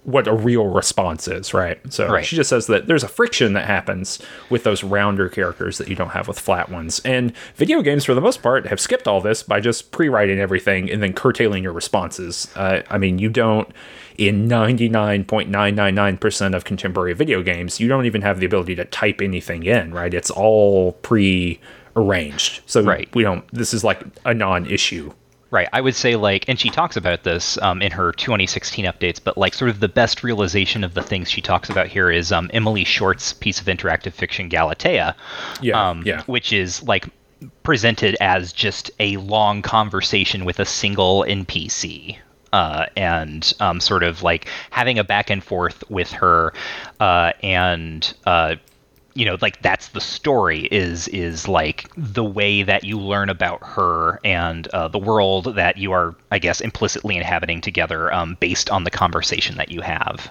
[0.06, 1.80] what a real response is, right?
[1.92, 2.24] So Right.
[2.24, 5.96] she just says that there's a friction that happens with those rounder characters that you
[5.96, 7.00] don't have with flat ones.
[7.04, 10.38] And video games, for the most part, have skipped all this by just pre writing
[10.38, 12.46] everything and then curtailing your responses.
[12.54, 13.68] Uh, I mean, you don't.
[14.16, 19.64] In 99.999% of contemporary video games, you don't even have the ability to type anything
[19.64, 20.12] in, right?
[20.14, 21.58] It's all pre
[21.96, 22.60] arranged.
[22.66, 23.08] So Right.
[23.14, 25.12] we don't, this is like a non issue.
[25.50, 25.68] Right.
[25.72, 29.38] I would say like, and she talks about this um, in her 2016 updates, but
[29.38, 32.50] like sort of the best realization of the things she talks about here is um,
[32.52, 35.14] Emily Short's piece of interactive fiction, Galatea.
[35.60, 36.22] Yeah, Um, yeah.
[36.24, 37.08] Which is like
[37.62, 42.18] presented as just a long conversation with a single NPC.
[42.52, 46.54] Uh, and um, sort of like having a back and forth with her,
[47.00, 48.54] uh, and uh,
[49.16, 53.64] you know like that's the story is is like the way that you learn about
[53.66, 58.70] her and uh, the world that you are i guess implicitly inhabiting together um, based
[58.70, 60.30] on the conversation that you have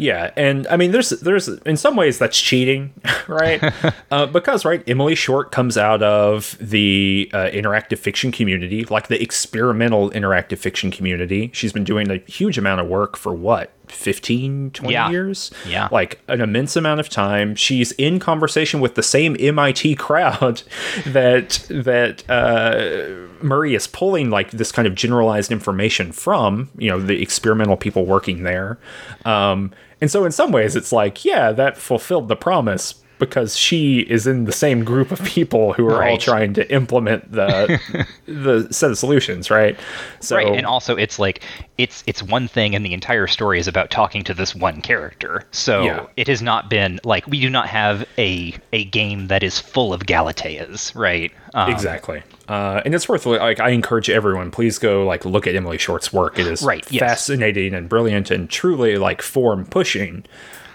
[0.00, 2.94] Yeah, and I mean, there's there's in some ways that's cheating,
[3.28, 3.62] right?
[4.10, 9.22] uh, because right, Emily Short comes out of the uh, interactive fiction community, like the
[9.22, 11.50] experimental interactive fiction community.
[11.52, 15.10] She's been doing a huge amount of work for what 15 20 Yeah.
[15.10, 15.88] years Yeah.
[15.90, 20.62] like an immense amount of time she's in conversation with the same mit crowd
[21.06, 27.00] that that uh, murray is pulling like this kind of generalized information from you know
[27.00, 28.78] the experimental people working there
[29.24, 34.00] um, and so in some ways it's like yeah that fulfilled the promise because she
[34.00, 37.78] is in the same group of people who are all trying to implement the
[38.26, 39.78] the set of solutions, right?
[40.18, 41.42] So right and also it's like
[41.78, 45.44] it's it's one thing and the entire story is about talking to this one character
[45.52, 46.06] so Yeah.
[46.16, 49.92] it has not been like we do not have a a game that is full
[49.94, 52.22] of galateas right um, exactly.
[52.48, 56.12] Uh, and it's worth like I encourage everyone, please go like look at Emily Short's
[56.12, 56.38] work.
[56.38, 57.00] It is Right, yes.
[57.00, 60.24] fascinating and brilliant and truly like form pushing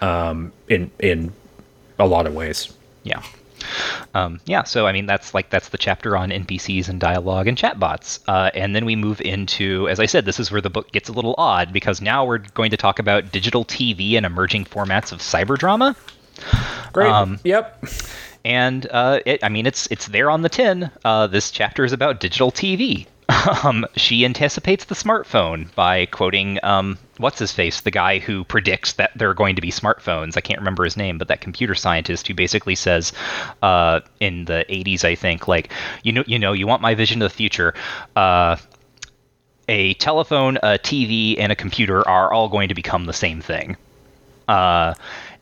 [0.00, 1.32] um, in in
[1.98, 2.72] a lot of ways.
[3.04, 3.22] yeah
[4.14, 7.56] um, yeah so i mean that's like that's the chapter on npcs and dialogue and
[7.56, 10.92] chatbots uh, and then we move into as i said this is where the book
[10.92, 14.64] gets a little odd because now we're going to talk about digital tv and emerging
[14.64, 15.96] formats of cyber drama
[16.92, 17.10] Great.
[17.10, 17.84] Um, yep.
[18.44, 20.90] and uh, it, I mean, it's it's there on the tin.
[21.04, 23.06] Uh, this chapter is about digital TV.
[23.64, 28.94] Um, she anticipates the smartphone by quoting um, what's his face, the guy who predicts
[28.94, 30.36] that there are going to be smartphones.
[30.36, 33.12] I can't remember his name, but that computer scientist who basically says
[33.62, 35.72] uh, in the 80s, I think, like
[36.02, 37.74] you know, you know, you want my vision of the future.
[38.14, 38.56] Uh,
[39.68, 43.76] a telephone, a TV, and a computer are all going to become the same thing.
[44.48, 44.94] Uh,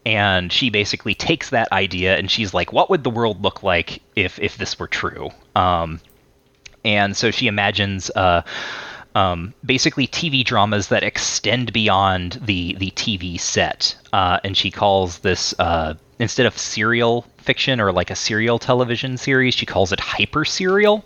[0.06, 4.02] and she basically takes that idea and she's like, "What would the world look like
[4.16, 6.00] if if this were true?" Um,
[6.84, 8.42] and so she imagines uh,
[9.14, 15.18] um, basically TV dramas that extend beyond the the TV set, uh, and she calls
[15.20, 20.00] this uh, instead of serial fiction or like a serial television series, she calls it
[20.00, 21.04] hyper serial.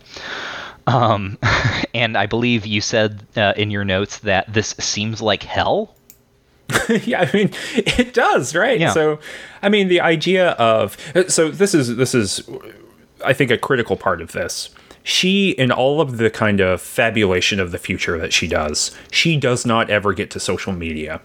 [0.87, 1.39] Um,
[1.95, 5.95] and I believe you said uh, in your notes that this seems like hell.
[7.05, 8.79] yeah, I mean, it does, right?
[8.79, 8.93] Yeah.
[8.93, 9.21] So,
[9.63, 10.99] I mean, the idea of
[11.29, 12.47] so this is this is,
[13.25, 14.69] I think, a critical part of this.
[15.11, 19.39] She, in all of the kind of fabulation of the future that she does, she
[19.39, 21.23] does not ever get to social media.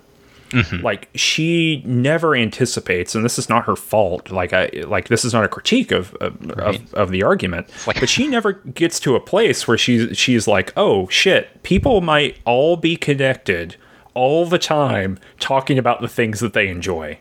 [0.51, 0.77] Mm-hmm.
[0.85, 4.31] Like she never anticipates, and this is not her fault.
[4.31, 6.79] Like I, like this is not a critique of of, Right.
[6.79, 10.47] of, of the argument, like- but she never gets to a place where she's she's
[10.47, 13.75] like, oh shit, people might all be connected
[14.13, 17.17] all the time talking about the things that they enjoy.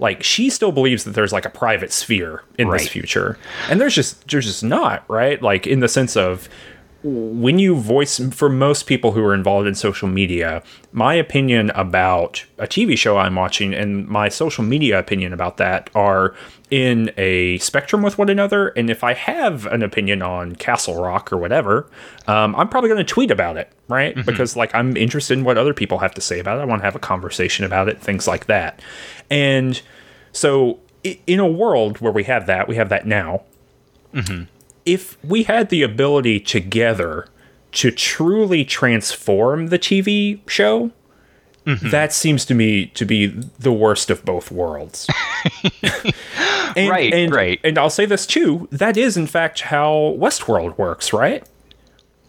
[0.00, 3.94] Like she still believes that there's like a private sphere in this future, and there's
[3.94, 5.40] just there's just not right.
[5.40, 6.48] Like in the sense of
[7.04, 10.62] when you voice for most people who are involved in social media,
[10.92, 15.90] my opinion about a TV show I'm watching and my social media opinion about that
[15.94, 16.34] are
[16.70, 18.68] in a spectrum with one another.
[18.68, 21.90] And if I have an opinion on Castle Rock or whatever,
[22.26, 24.16] um, I'm probably going to tweet about it, right?
[24.24, 26.62] Because like I'm interested in what other people have to say about it.
[26.62, 28.80] I want to have a conversation about it, things like that.
[29.30, 29.80] And
[30.32, 33.42] so in a world where we have that, we have that now
[34.84, 37.26] if we had the ability together
[37.72, 40.90] to truly transform the TV show,
[41.90, 45.08] that seems to me to be the worst of both worlds.
[46.76, 47.58] and, Right, and, right.
[47.64, 51.42] And I'll say this too: that is, in fact, how Westworld works, right?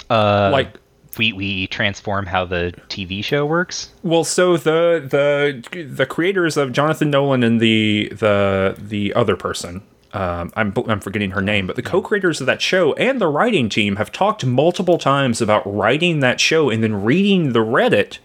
[0.09, 0.80] Uh, like,
[1.18, 3.92] we we transform how the TV show works.
[4.04, 9.82] well, so the the the creators of Jonathan Nolan and the the the other person.
[10.14, 13.68] Um, I'm I'm forgetting her name, but the co-creators of that show and the writing
[13.68, 18.20] team have talked multiple times about writing that show and then reading the Reddit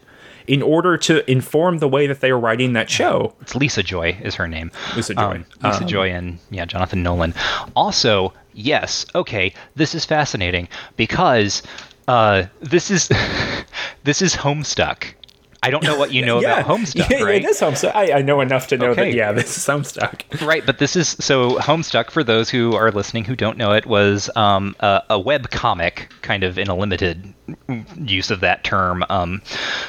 [0.47, 3.35] in order to inform the way that they are writing that show.
[3.41, 4.71] It's Lisa Joy is her name.
[4.97, 5.21] Lisa Joy.
[5.23, 7.35] Um, Lisa Joy and yeah, Jonathan Nolan.
[7.77, 11.62] Also, yes, okay, this is fascinating because
[12.11, 13.09] uh, this is
[14.05, 15.15] this is Homestuck.
[15.62, 17.45] I don't know what you know about Homestuck, yeah, right?
[17.45, 17.95] it is Homestuck.
[17.95, 19.11] I, I know enough to know Okay.
[19.11, 19.15] that.
[19.15, 20.41] Yeah, this is Homestuck.
[20.41, 22.11] Right, but this is so Homestuck.
[22.11, 26.11] For those who are listening who don't know it, was um, a, a web comic,
[26.23, 27.35] kind of in a limited
[27.99, 29.43] use of that term, um,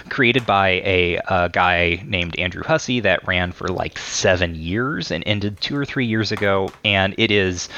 [0.09, 5.23] created by a, a guy named Andrew Hussie that ran for like seven years and
[5.25, 6.69] ended two or three years ago.
[6.83, 7.69] And it is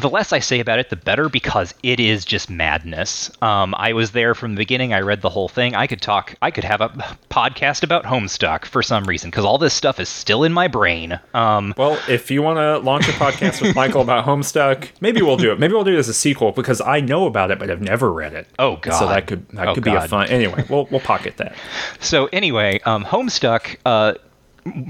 [0.00, 3.30] the less I say about it, the better because it is just madness.
[3.42, 4.92] Um, I was there from the beginning.
[4.92, 5.74] I read the whole thing.
[5.74, 6.34] I could talk.
[6.42, 6.88] I could have a
[7.30, 11.18] podcast about Homestuck for some reason because all this stuff is still in my brain.
[11.34, 15.36] Um, Well, if you want to launch a podcast with Michael about Homestuck, maybe we'll
[15.36, 15.58] do it.
[15.58, 18.12] Maybe we'll do it as a sequel because I know about it, but I've never
[18.12, 18.46] read it.
[18.58, 18.98] Oh, God.
[18.98, 20.28] So that could that Oh, could be a fun.
[20.28, 21.54] Anyway, we'll we'll pocket that.
[22.00, 24.14] So anyway, um, Homestuck uh,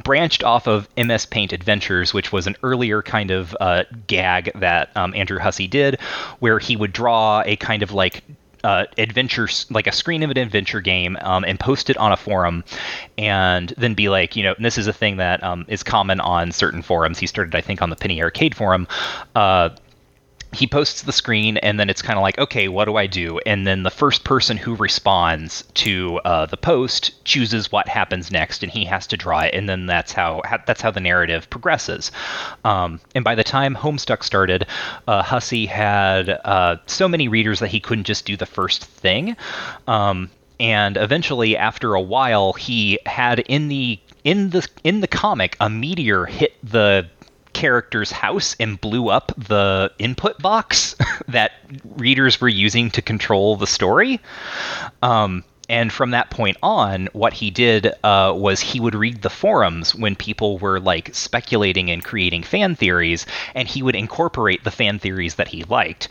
[0.05, 4.91] branched off of MS Paint Adventures, which was an earlier kind of uh, gag that
[4.97, 6.01] um, Andrew Hussie did,
[6.41, 8.23] where he would draw a kind of like
[8.65, 12.17] uh, adventure, like a screen of an adventure game, um, and post it on a
[12.17, 12.65] forum,
[13.17, 16.53] and then be like, you know, this is a thing that um, is common on
[16.53, 17.19] certain forums.
[17.19, 18.87] He started, I think, on the Penny Arcade forum.
[19.35, 19.71] Uh,
[20.53, 23.39] he posts the screen and then it's kind of like okay what do i do?
[23.47, 28.63] And then the first person who responds to uh, the post chooses what happens next
[28.63, 32.11] and he has to draw it and then that's how that's how the narrative progresses.
[32.65, 34.67] Um, and by the time homestuck started
[35.07, 39.37] uh, hussie had uh, so many readers that he couldn't just do the first thing.
[39.87, 40.31] Um,
[40.61, 45.71] and eventually after a while he had in the in the in the comic a
[45.71, 47.07] meteor hit the
[47.59, 50.95] character's house and blew up the input box
[51.29, 51.51] that
[51.97, 54.21] readers were using to control the story.
[55.03, 59.29] Um, and from that point on, what he did uh, was he would read the
[59.29, 64.71] forums when people were like speculating and creating fan theories, and he would incorporate the
[64.71, 66.09] fan theories that he liked.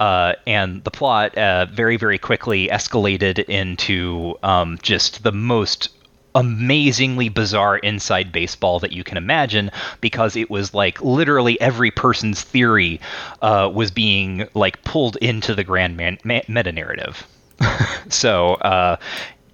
[0.00, 5.90] Uh, and the plot uh, very, very quickly escalated into um, just the most
[6.36, 9.70] amazingly bizarre inside baseball that you can imagine
[10.02, 13.00] because it was like literally every person's theory
[13.40, 17.26] uh, was being like pulled into the grand man- meta narrative.
[18.10, 18.96] so uh,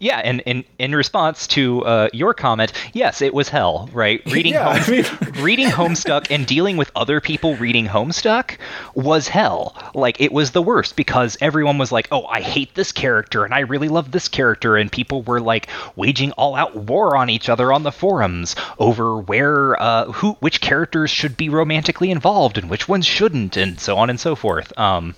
[0.03, 4.21] yeah, and in in response to uh, your comment, yes, it was hell, right?
[4.27, 5.43] Reading yeah, home, I mean...
[5.45, 8.59] reading Homestuck and dealing with other people reading Homestuck
[8.97, 9.77] was hell.
[9.95, 13.55] Like it was the worst because everyone was like, "Oh, I hate this character and
[13.55, 17.49] I really love this character," and people were like waging all out war on each
[17.49, 22.69] other on the forums over where uh, who which characters should be romantically involved and
[22.69, 24.77] which ones shouldn't, and so on and so forth.
[24.77, 25.15] Um,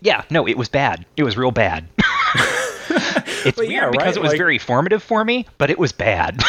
[0.00, 1.04] yeah, no, it was bad.
[1.16, 1.88] It was real bad.
[3.44, 6.40] it's weird yeah, because it was like, very formative for me, but it was bad.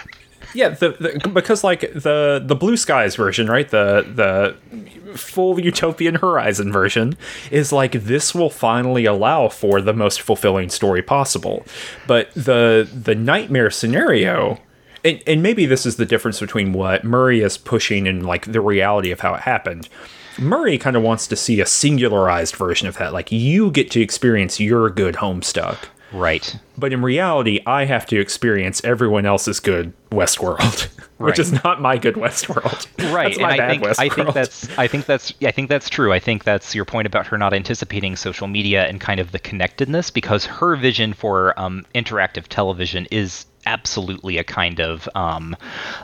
[0.54, 3.68] yeah, the, the, because like the the Blue Skies version, right?
[3.68, 7.16] The the full utopian horizon version
[7.50, 11.64] is like this will finally allow for the most fulfilling story possible.
[12.06, 14.58] But the the nightmare scenario
[15.06, 18.60] and, and maybe this is the difference between what Murray is pushing and like the
[18.60, 19.88] reality of how it happened.
[20.38, 23.12] Murray kind of wants to see a singularized version of that.
[23.12, 25.78] Like you get to experience your good Homestuck.
[26.12, 26.56] Right.
[26.78, 31.08] But in reality, I have to experience everyone else's good Westworld, right.
[31.18, 32.86] which is not my good Westworld.
[33.12, 33.36] Right.
[33.36, 36.12] and I think I think that's I think that's I think that's true.
[36.12, 39.38] I think that's your point about her not anticipating social media and kind of the
[39.38, 45.56] connectedness because her vision for um, interactive television is absolutely a kind of um,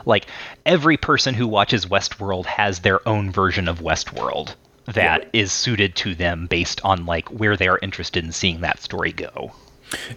[0.05, 0.27] like
[0.65, 5.41] every person who watches Westworld has their own version of Westworld that yeah.
[5.41, 9.11] is suited to them based on like where they are interested in seeing that story
[9.11, 9.53] go.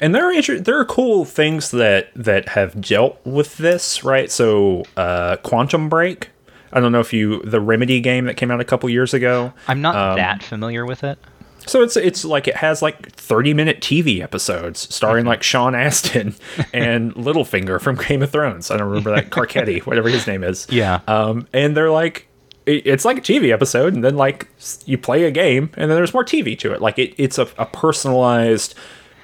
[0.00, 4.30] And there are there are cool things that that have dealt with this, right?
[4.30, 6.30] So, uh, Quantum Break.
[6.72, 9.52] I don't know if you the Remedy game that came out a couple years ago.
[9.68, 11.18] I'm not um, that familiar with it.
[11.66, 16.34] So it's it's like it has like 30 minute TV episodes starring like Sean Astin
[16.72, 18.70] and Littlefinger from Game of Thrones.
[18.70, 20.66] I don't remember that Carcetti, whatever his name is.
[20.70, 21.00] Yeah.
[21.06, 22.28] Um, and they're like
[22.66, 24.48] it's like a TV episode, and then like
[24.86, 26.80] you play a game, and then there's more TV to it.
[26.80, 28.74] Like it, it's a, a personalized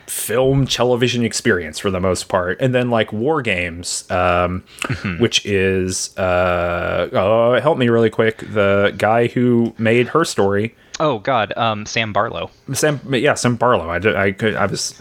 [0.07, 5.23] film television experience for the most part and then like war games um, mm-hmm.
[5.23, 11.19] which is uh, oh help me really quick the guy who made her story oh
[11.19, 15.01] god um, sam barlow sam yeah sam barlow i, I could i was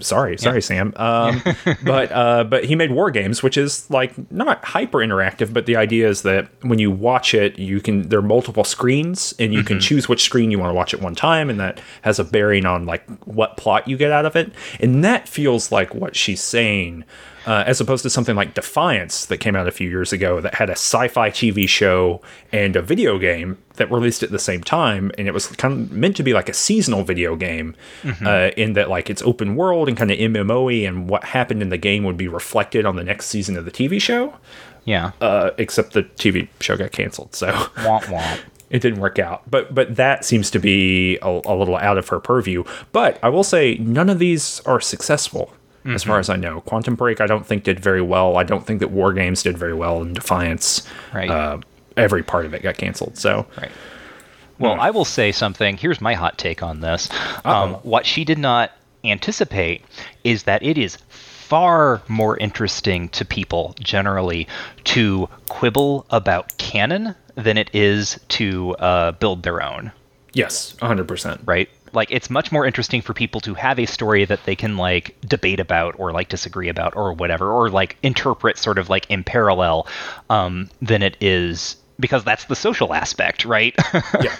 [0.00, 0.60] sorry, sorry, yeah.
[0.60, 0.92] Sam.
[0.96, 1.42] Um,
[1.84, 5.76] but uh, but he made War Games, which is like not hyper interactive, but the
[5.76, 9.60] idea is that when you watch it, you can there are multiple screens, and you
[9.60, 9.68] mm-hmm.
[9.68, 12.24] can choose which screen you want to watch at one time, and that has a
[12.24, 16.16] bearing on like what plot you get out of it, and that feels like what
[16.16, 17.04] she's saying
[17.46, 20.54] uh, as opposed to something like Defiance that came out a few years ago that
[20.54, 22.20] had a sci-fi TV show
[22.52, 25.92] and a video game that released at the same time, and it was kind of
[25.92, 28.26] meant to be like a seasonal video game, mm-hmm.
[28.26, 31.68] uh, in that like it's open world and kind of MMOE, and what happened in
[31.68, 34.34] the game would be reflected on the next season of the TV show.
[34.84, 35.12] Yeah.
[35.20, 37.50] Uh, except the TV show got canceled, so.
[37.52, 38.40] Womp womp
[38.70, 39.48] it didn't work out.
[39.50, 42.64] But but that seems to be a, a, little out of her purview.
[42.92, 45.52] But I will say none of these are successful
[45.84, 45.94] mm-hmm.
[45.94, 46.60] as far as I know.
[46.62, 48.36] Quantum Break, I don't think did very well.
[48.36, 50.86] I don't think that War Games did very well in Defiance.
[51.12, 51.30] Right.
[51.30, 51.58] Uh,
[51.96, 53.18] every part of it got canceled.
[53.18, 53.46] So.
[53.60, 53.70] Right.
[54.58, 54.78] Well.
[54.80, 55.76] I will say something.
[55.76, 57.08] Here's my hot take on this.
[57.44, 58.70] Um, what she did not
[59.02, 59.84] anticipate
[60.22, 64.48] is that it is far more interesting to people generally
[64.84, 69.92] to quibble about canon than it is to uh, build their own.
[70.32, 71.40] Yes, 100%.
[71.44, 71.68] Right?
[71.94, 75.16] Like it's much more interesting for people to have a story that they can like
[75.22, 79.24] debate about or like disagree about or whatever or like interpret sort of like in
[79.24, 79.86] parallel
[80.30, 83.74] um, than it is because that's the social aspect, right?
[84.20, 84.36] yeah.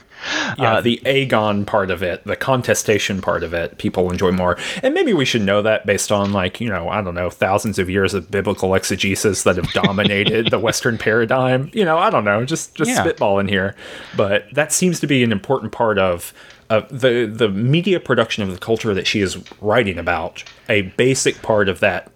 [0.58, 4.57] Yeah, uh, the agon part of it, the contestation part of it, people enjoy more.
[4.83, 7.78] And maybe we should know that based on, like, you know, I don't know, thousands
[7.78, 11.70] of years of biblical exegesis that have dominated the Western paradigm.
[11.74, 13.05] You know, I don't know, just just yeah.
[13.05, 13.74] spitballing here.
[14.16, 16.33] But that seems to be an important part of
[16.70, 20.44] uh, the the media production of the culture that she is writing about.
[20.68, 22.10] A basic part of that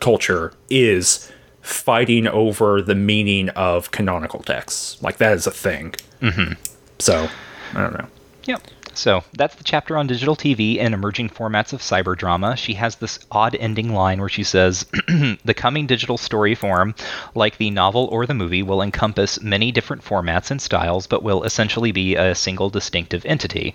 [0.00, 5.02] culture is fighting over the meaning of canonical texts.
[5.02, 5.94] Like that is a thing.
[6.20, 6.54] Mm-hmm.
[6.98, 7.28] So
[7.74, 8.06] I don't know.
[8.44, 8.62] Yep.
[8.98, 12.56] So that's the chapter on digital TV and emerging formats of cyber drama.
[12.56, 14.86] She has this odd ending line where she says,
[15.44, 16.96] The coming digital story form,
[17.36, 21.44] like the novel or the movie, will encompass many different formats and styles, but will
[21.44, 23.72] essentially be a single distinctive entity.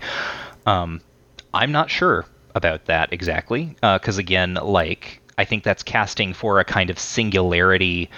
[0.66, 1.00] Um,
[1.54, 6.60] I'm not sure about that exactly, because uh, again, like, I think that's casting for
[6.60, 8.10] a kind of singularity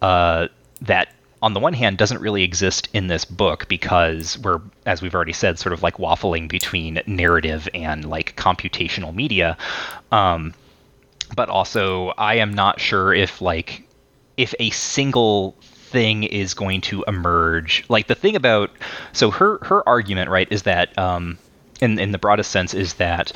[0.00, 0.48] uh,
[0.80, 1.08] that
[1.42, 5.32] on the one hand doesn't really exist in this book because we're as we've already
[5.32, 9.56] said sort of like waffling between narrative and like computational media.
[10.12, 10.54] Um,
[11.34, 13.82] but also i am not sure if like
[14.36, 15.56] if a single
[15.86, 17.84] thing is going to emerge.
[17.88, 18.70] Like the thing about
[19.12, 21.38] so her her argument right is that um,
[21.80, 23.32] in in the broadest sense is that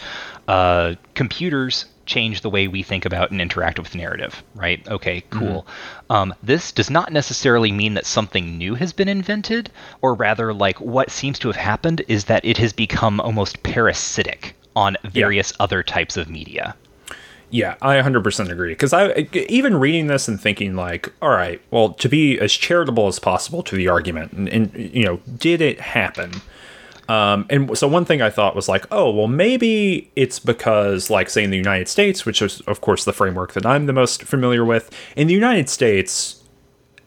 [0.48, 4.86] uh, computers change the way we think about and interact with narrative, right?
[4.88, 5.38] Okay, mm-hmm.
[5.38, 5.62] cool.
[5.62, 6.12] Mm-hmm.
[6.12, 9.70] Um, this does not necessarily mean that something new has been invented,
[10.02, 14.54] or rather, like what seems to have happened is that it has become almost parasitic
[14.76, 15.64] on various yeah.
[15.64, 16.74] other types of media.
[17.50, 18.72] Yeah, I 100% agree.
[18.72, 23.08] Because I even reading this and thinking like, all right, well, to be as charitable
[23.08, 26.42] as possible to the argument, and, and you know, did it happen?
[27.10, 31.28] Um, and so one thing I thought was like, oh, well, maybe it's because, like,
[31.28, 34.22] say in the United States, which is, of course, the framework that I'm the most
[34.22, 36.44] familiar with, in the United States,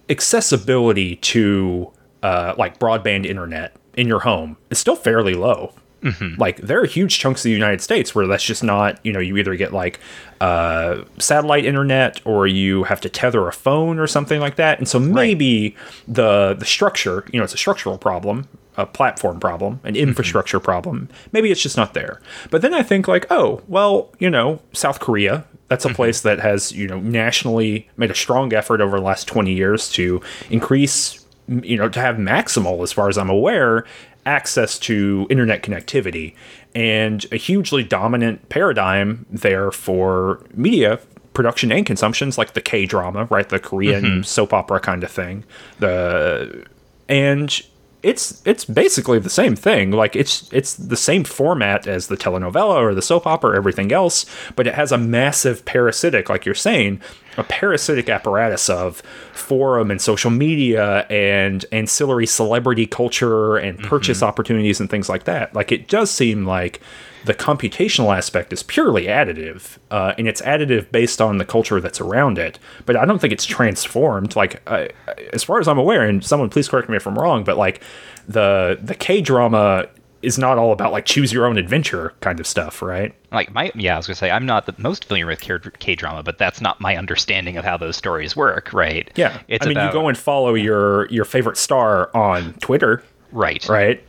[0.09, 1.89] accessibility to
[2.21, 5.73] uh, like broadband internet in your home is still fairly low.
[6.01, 6.37] Mm-hmm.
[6.37, 9.21] Like there are huge chunks of the United States where that's just not, you know,
[9.21, 10.01] you either get like
[10.41, 14.79] uh, satellite internet or you have to tether a phone or something like that.
[14.79, 16.15] And so maybe right.
[16.15, 20.03] the the structure, you know, it's a structural problem a platform problem, an mm-hmm.
[20.03, 20.65] infrastructure mm-hmm.
[20.65, 21.09] problem.
[21.31, 22.21] Maybe it's just not there.
[22.49, 25.95] But then I think like, oh, well, you know, South Korea, that's a mm-hmm.
[25.95, 29.89] place that has, you know, nationally made a strong effort over the last 20 years
[29.91, 33.85] to increase, you know, to have maximal as far as I'm aware,
[34.25, 36.33] access to internet connectivity
[36.75, 40.99] and a hugely dominant paradigm there for media
[41.33, 43.47] production and consumptions like the K drama, right?
[43.47, 44.21] The Korean mm-hmm.
[44.21, 45.43] soap opera kind of thing.
[45.79, 46.65] The
[47.09, 47.61] and
[48.03, 49.91] it's it's basically the same thing.
[49.91, 53.93] Like it's it's the same format as the telenovela or the soap opera or everything
[53.93, 54.25] else,
[54.57, 57.01] but it has a massive parasitic, like you're saying,
[57.37, 59.01] a parasitic apparatus of
[59.31, 64.27] forum and social media and ancillary celebrity culture and purchase mm-hmm.
[64.27, 65.55] opportunities and things like that.
[65.55, 66.81] Like it does seem like
[67.25, 72.01] the computational aspect is purely additive, uh, and it's additive based on the culture that's
[72.01, 72.59] around it.
[72.85, 74.35] But I don't think it's transformed.
[74.35, 74.87] Like, uh,
[75.31, 77.81] as far as I'm aware, and someone please correct me if I'm wrong, but like
[78.27, 79.87] the the K drama
[80.21, 83.13] is not all about like choose your own adventure kind of stuff, right?
[83.31, 85.41] Like my yeah, I was gonna say I'm not the most familiar with
[85.79, 89.09] K drama, but that's not my understanding of how those stories work, right?
[89.15, 93.03] Yeah, it's I mean about, you go and follow your your favorite star on Twitter,
[93.31, 93.67] right?
[93.69, 94.03] Right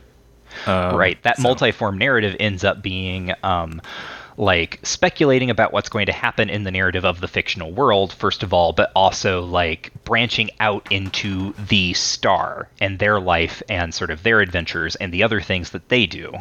[0.65, 1.21] um, right.
[1.23, 1.43] That so.
[1.43, 3.81] multiform narrative ends up being um,
[4.37, 8.43] like speculating about what's going to happen in the narrative of the fictional world, first
[8.43, 14.11] of all, but also like branching out into the star and their life and sort
[14.11, 16.33] of their adventures and the other things that they do.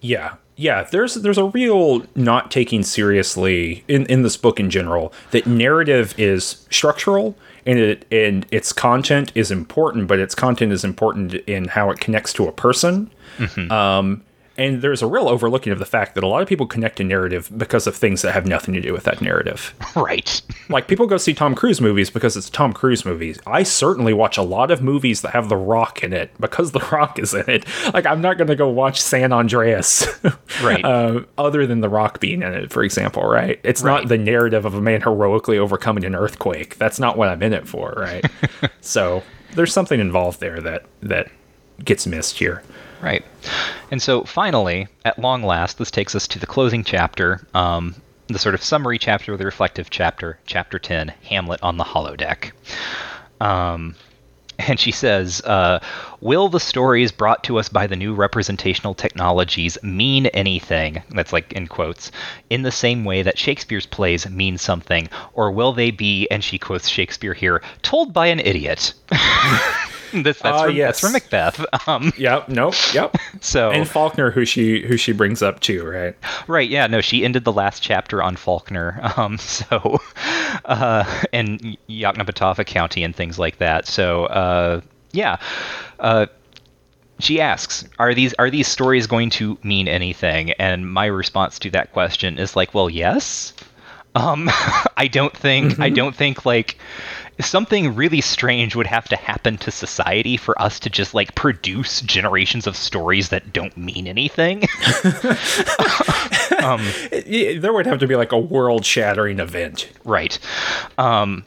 [0.00, 0.34] Yeah.
[0.58, 5.46] Yeah, there's there's a real not taking seriously in, in this book in general that
[5.46, 11.34] narrative is structural and it and its content is important, but its content is important
[11.34, 13.10] in how it connects to a person.
[13.38, 13.70] Mm-hmm.
[13.70, 14.22] Um,
[14.58, 17.04] and there's a real overlooking of the fact that a lot of people connect to
[17.04, 19.74] narrative because of things that have nothing to do with that narrative.
[19.96, 20.42] Right.
[20.68, 23.38] like people go see Tom Cruise movies because it's Tom Cruise movies.
[23.46, 26.86] I certainly watch a lot of movies that have The Rock in it because The
[26.92, 27.64] Rock is in it.
[27.94, 30.06] Like I'm not going to go watch San Andreas,
[30.62, 30.84] right?
[30.84, 33.58] Uh, other than The Rock being in it, for example, right?
[33.64, 34.00] It's right.
[34.00, 36.76] not the narrative of a man heroically overcoming an earthquake.
[36.76, 38.24] That's not what I'm in it for, right?
[38.80, 39.22] so
[39.54, 41.30] there's something involved there that that
[41.84, 42.62] gets missed here.
[43.00, 43.24] Right.
[43.90, 47.94] And so finally, at long last, this takes us to the closing chapter, um,
[48.28, 52.52] the sort of summary chapter, the reflective chapter, chapter 10, Hamlet on the holodeck.
[53.40, 53.94] Um,
[54.58, 55.80] and she says, uh,
[56.20, 61.02] Will the stories brought to us by the new representational technologies mean anything?
[61.10, 62.10] That's like in quotes,
[62.48, 66.58] in the same way that Shakespeare's plays mean something, or will they be, and she
[66.58, 68.94] quotes Shakespeare here, told by an idiot?
[70.12, 70.86] This, that's, Ah, from, yes.
[70.86, 71.64] that's from Macbeth.
[71.88, 72.48] Um, Yep.
[72.48, 72.74] Nope.
[72.94, 73.16] Yep.
[73.40, 76.16] so and Faulkner, who she who she brings up too, right?
[76.48, 79.98] Right, yeah, no, she ended the last chapter on Faulkner, um, so,
[80.64, 83.86] uh, and Yoknapatawpha County and things like that.
[83.86, 84.80] So, uh,
[85.12, 85.36] yeah,
[86.00, 86.26] uh,
[87.18, 91.70] she asks, "Are these are these stories going to mean anything?" And my response to
[91.70, 93.52] that question is like, "Well, yes."
[94.16, 94.48] Um,
[94.96, 96.76] I don't think I don't think like
[97.40, 102.00] something really strange would have to happen to society for us to just like produce
[102.00, 104.62] generations of stories that don't mean anything.
[107.12, 109.88] It- there would have to be like a world-shattering event.
[110.04, 110.38] Right.
[110.98, 111.44] Um,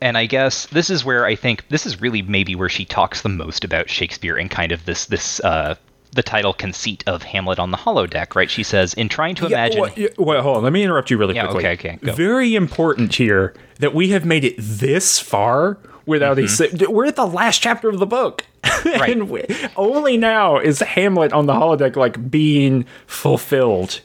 [0.00, 3.22] and I guess this is where I think this is really maybe where she talks
[3.22, 5.74] the most about Shakespeare and kind of this this uh,
[6.14, 8.34] the title conceit of Hamlet on the holodeck.
[8.34, 8.50] Right?
[8.50, 9.76] She says in trying to imagine.
[9.78, 10.62] Yeah, well, yeah, wait, hold on.
[10.62, 11.66] Let me interrupt you really Yeah, quickly.
[11.70, 12.12] okay, okay, go.
[12.12, 16.86] Very important here that we have made it this far without a.
[16.88, 18.44] We're at the last chapter of the book.
[18.44, 18.48] Mm-hmm.
[19.00, 19.12] Right.
[19.12, 19.44] and we,
[19.76, 24.00] only now is Hamlet on the holodeck like being fulfilled.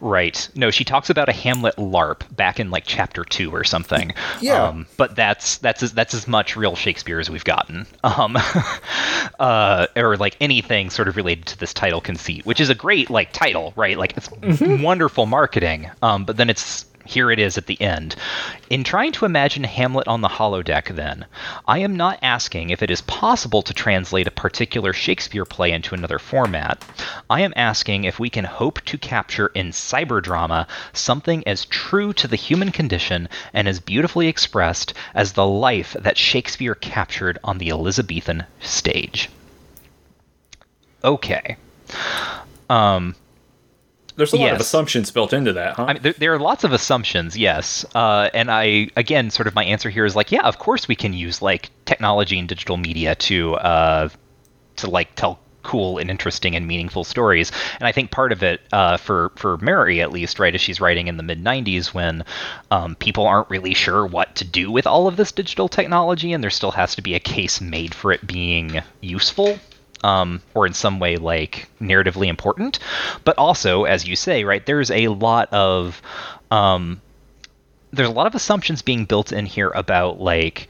[0.00, 0.48] Right.
[0.54, 4.12] No, she talks about a Hamlet LARP back in like chapter two or something.
[4.40, 4.68] Yeah.
[4.68, 7.86] Um, but that's that's as, that's as much real Shakespeare as we've gotten.
[8.02, 8.36] Um,
[9.38, 13.08] uh, or like anything sort of related to this title conceit, which is a great
[13.08, 13.96] like title, right?
[13.96, 14.28] Like it's
[14.82, 15.88] wonderful marketing.
[16.02, 18.14] Um, but then it's here it is at the end.
[18.70, 21.26] In trying to imagine Hamlet on the holodeck, then,
[21.66, 25.94] I am not asking if it is possible to translate a particular Shakespeare play into
[25.94, 26.82] another format.
[27.28, 32.28] I am asking if we can hope to capture in cyberdrama something as true to
[32.28, 37.70] the human condition and as beautifully expressed as the life that Shakespeare captured on the
[37.70, 39.28] Elizabethan stage.
[41.02, 41.56] Okay.
[42.68, 43.16] Um,
[44.20, 45.84] There's a lot of assumptions built into that, huh?
[45.84, 47.86] I mean, there, there are lots of assumptions, yes.
[47.94, 50.94] Uh, and I, again, sort of my answer here is like, yeah, of course we
[50.94, 54.08] can use like technology and digital media to, uh,
[54.76, 57.50] to like tell cool and interesting and meaningful stories.
[57.78, 60.80] And I think part of it, uh, for for Murray at least, right, as she's
[60.80, 62.24] writing in the mid '90s when
[62.70, 66.42] um, people aren't really sure what to do with all of this digital technology, and
[66.42, 69.58] there still has to be a case made for it being useful
[70.02, 72.78] um, or in some way like narratively important.
[73.24, 76.00] But also, as you say, right, there's a lot of
[76.50, 77.00] um,
[77.92, 80.68] there's a lot of assumptions being built in here about like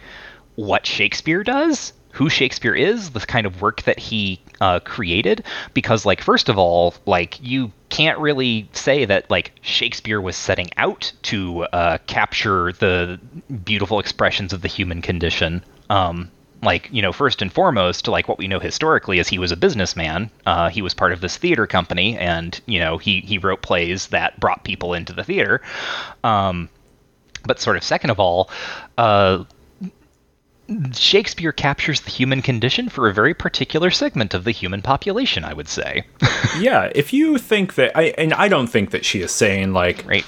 [0.57, 5.45] what Shakespeare does, who Shakespeare is, the kind of work that he uh, created.
[5.75, 10.71] Because, like, first of all, like you can't really say that like Shakespeare was setting
[10.77, 13.21] out to uh, capture the
[13.65, 15.65] beautiful expressions of the human condition.
[15.89, 16.31] Um,
[16.63, 19.57] like you know first and foremost like what we know historically is he was a
[19.57, 20.31] businessman.
[20.47, 24.09] Uh, he was part of this theater company and you know he he wrote plays
[24.09, 25.61] that brought people into the theater.
[26.25, 26.69] Um,
[27.45, 28.51] but sort of second of all
[28.99, 29.45] uh,
[30.93, 35.53] shakespeare captures the human condition for a very particular segment of the human population i
[35.53, 36.05] would say.
[36.59, 40.05] Yeah, if you think that, I, and I don't think that she is saying like
[40.07, 40.25] right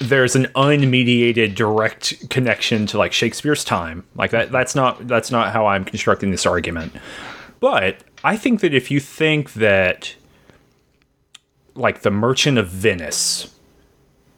[0.00, 4.04] there's an unmediated direct connection to like Shakespeare's time.
[4.14, 6.92] Like that that's not that's not how I'm constructing this argument.
[7.60, 10.14] But I think that if you think that
[11.74, 13.54] like the Merchant of Venice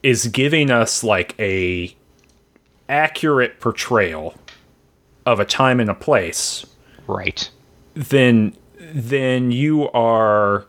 [0.03, 1.95] is giving us like a
[2.89, 4.35] accurate portrayal
[5.25, 6.65] of a time and a place,
[7.07, 7.49] right
[7.93, 10.65] then then you are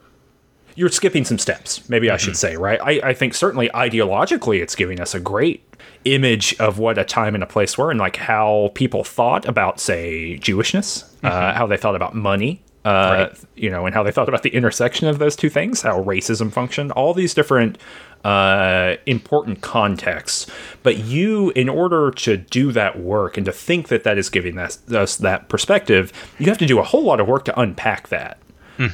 [0.74, 2.80] you're skipping some steps maybe i should say right?
[2.82, 5.62] I, I think certainly ideologically it's giving us a great
[6.04, 9.80] image of what a time and a place were and like how people thought about
[9.80, 13.38] say jewishness uh, how they thought about money uh, Right.
[13.56, 16.52] you know and how they thought about the intersection of those two things how racism
[16.52, 17.78] functioned all these different
[18.24, 20.46] uh, important contexts.
[20.82, 24.56] But you in order to do that work and to think that that is giving
[24.58, 28.08] us, us that perspective you have to do a whole lot of work to unpack
[28.08, 28.38] that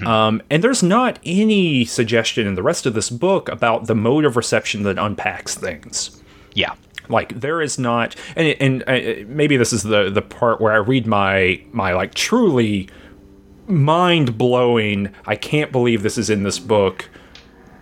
[0.07, 4.25] um, and there's not any suggestion in the rest of this book about the mode
[4.25, 6.23] of reception that unpacks things.
[6.55, 6.75] yeah
[7.09, 10.77] Like there is not, and and uh, maybe this is the the part where I
[10.77, 12.89] read my my like truly
[13.67, 15.09] mind blowing.
[15.27, 17.09] I can't believe this is in this book.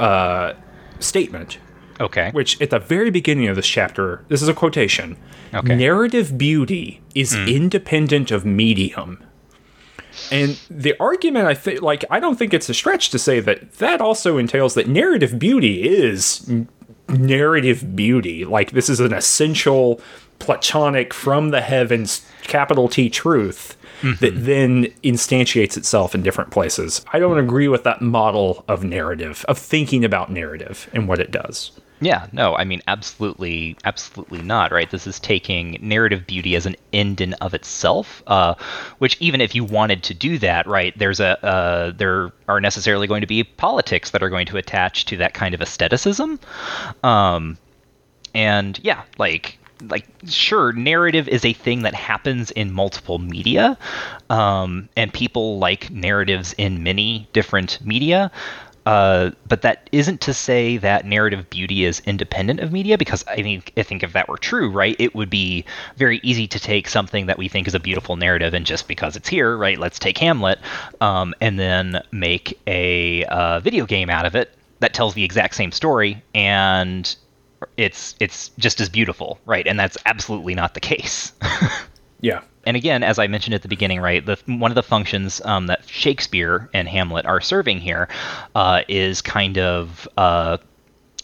[0.01, 0.55] Uh,
[1.01, 1.59] statement
[2.01, 5.17] okay which at the very beginning of this chapter, this is a quotation.
[5.55, 5.75] Okay.
[5.75, 9.23] Narrative beauty is independent of medium.
[10.31, 13.75] And the argument, I think, like, I don't think it's a stretch to say that
[13.75, 16.51] that also entails that narrative beauty is
[17.09, 18.45] narrative beauty.
[18.45, 20.01] Like, this is an essential
[20.39, 24.45] platonic from the heavens, capital T truth that mm-hmm.
[24.45, 27.05] then instantiates itself in different places.
[27.13, 31.31] I don't agree with that model of narrative, of thinking about narrative and what it
[31.31, 31.73] does.
[32.01, 34.89] Yeah, no, I mean, absolutely, absolutely not, right?
[34.89, 38.55] This is taking narrative beauty as an end in of itself, uh,
[38.99, 43.09] which even if you wanted to do that, right, there's a, uh, there are necessarily
[43.09, 46.39] going to be politics that are going to attach to that kind of aestheticism.
[47.03, 47.59] Um,
[48.33, 53.77] and yeah, like, like sure narrative is a thing that happens in multiple media
[54.31, 58.31] um, and people like narratives in many different media
[58.89, 63.43] uh, but that isn't to say that narrative beauty is independent of media, because I
[63.43, 65.67] think I think if that were true, right, it would be
[65.99, 69.15] very easy to take something that we think is a beautiful narrative, and just because
[69.15, 70.59] it's here, right, let's take Hamlet,
[71.03, 75.55] um, and then make a uh, video game out of it that tells the exact
[75.55, 77.15] same story, and
[77.77, 79.67] it's it's just as beautiful, right?
[79.67, 81.33] And that's absolutely not the case.
[82.23, 85.41] yeah and again, as I mentioned at the beginning, right, the, one of the functions
[85.47, 88.11] um, that Shakespeare and Hamlet are serving here
[88.55, 90.59] uh, is kind of uh,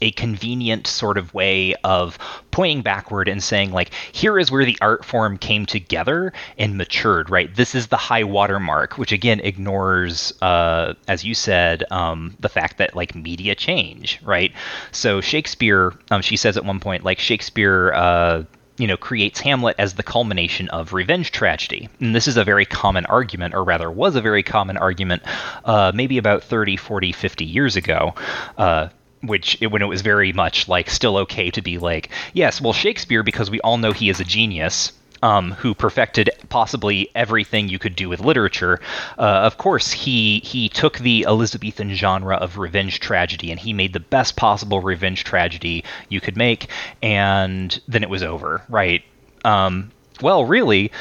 [0.01, 2.17] a convenient sort of way of
[2.51, 7.29] pointing backward and saying like here is where the art form came together and matured
[7.29, 7.55] right?
[7.55, 12.79] This is the high watermark which again ignores uh, as you said um, the fact
[12.79, 14.53] that like media change right?
[14.93, 18.45] So shakespeare um, she says at one point like shakespeare uh,
[18.77, 21.89] you know, creates Hamlet as the culmination of revenge tragedy.
[22.01, 25.23] And this is a very common argument, or rather was a very common argument,
[25.65, 28.15] uh, maybe about 30, 40, 50 years ago.
[28.59, 28.89] Uh,
[29.23, 33.23] which when it was very much like still okay to be like, yes, well, Shakespeare,
[33.23, 34.93] because we all know he is a genius,
[35.25, 38.79] um, who perfected possibly everything you could do with literature.
[39.19, 43.95] Uh, of course, he he took the Elizabethan genre of revenge tragedy and he made
[43.95, 46.69] the best possible revenge tragedy you could make,
[47.03, 49.03] and then it was over, right?
[49.47, 50.93] Um, well, really,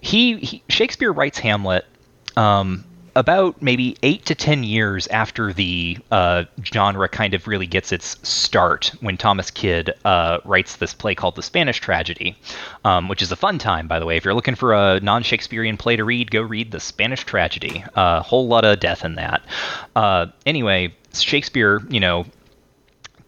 [0.00, 1.86] he, he, Shakespeare writes Hamlet.
[2.36, 2.84] Um,
[3.18, 8.16] about maybe eight to ten years after the uh, genre kind of really gets its
[8.26, 12.38] start, when Thomas Kyd uh, writes this play called The Spanish Tragedy,
[12.84, 14.16] um, which is a fun time, by the way.
[14.16, 17.84] If you're looking for a non Shakespearean play to read, go read The Spanish Tragedy.
[17.96, 19.42] A uh, whole lot of death in that.
[19.96, 22.24] Uh, anyway, Shakespeare, you know,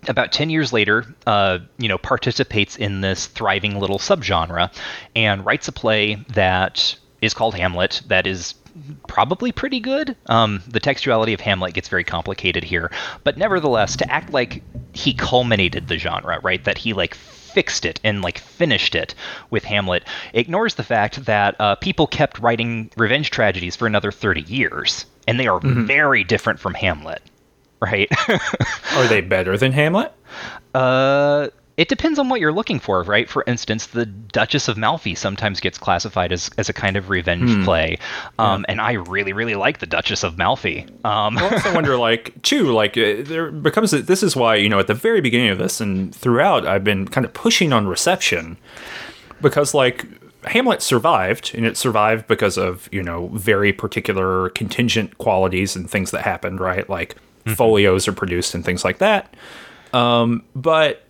[0.07, 4.73] about 10 years later, uh, you know, participates in this thriving little subgenre
[5.17, 8.55] and writes a play that is called Hamlet that is
[9.07, 10.17] probably pretty good.
[10.27, 12.91] Um, the textuality of Hamlet gets very complicated here,
[13.25, 16.63] but nevertheless, to act like he culminated the genre, right?
[16.65, 19.15] That he like fixed it and like finished it
[19.51, 24.43] with Hamlet ignores the fact that uh, people kept writing revenge tragedies for another 30
[24.43, 25.85] years, and they are mm-hmm.
[25.85, 27.23] very different from Hamlet,
[27.81, 28.09] right?
[28.95, 30.13] are they better than Hamlet?
[30.75, 31.49] Uh,
[31.81, 33.27] it depends on what you're looking for, right?
[33.27, 37.51] For instance, the Duchess of Malfi sometimes gets classified as, as a kind of revenge
[37.51, 37.65] hmm.
[37.65, 37.97] play,
[38.39, 38.73] um, yeah.
[38.73, 40.87] and I really, really like the Duchess of Malfi.
[41.05, 44.79] Um, I also wonder, like, too, like uh, there becomes this is why you know
[44.79, 48.59] at the very beginning of this and throughout, I've been kind of pushing on reception
[49.41, 50.05] because, like,
[50.45, 56.11] Hamlet survived, and it survived because of you know very particular contingent qualities and things
[56.11, 56.87] that happened, right?
[56.91, 57.55] Like mm-hmm.
[57.55, 59.35] folios are produced and things like that.
[59.95, 61.07] Um, but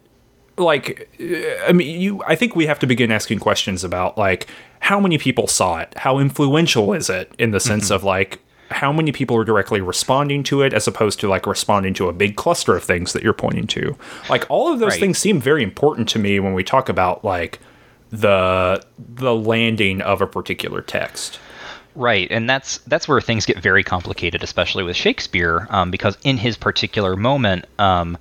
[0.61, 4.47] like uh, i mean you i think we have to begin asking questions about like
[4.81, 7.95] how many people saw it how influential is it in the sense mm-hmm.
[7.95, 8.41] of like
[8.71, 12.13] how many people are directly responding to it as opposed to like responding to a
[12.13, 13.97] big cluster of things that you're pointing to
[14.29, 15.01] like all of those right.
[15.01, 17.59] things seem very important to me when we talk about like
[18.11, 21.41] the the landing of a particular text
[21.97, 26.37] Right, and that's that's where things get very complicated, especially with Shakespeare, um, because in
[26.37, 28.17] his particular moment, um,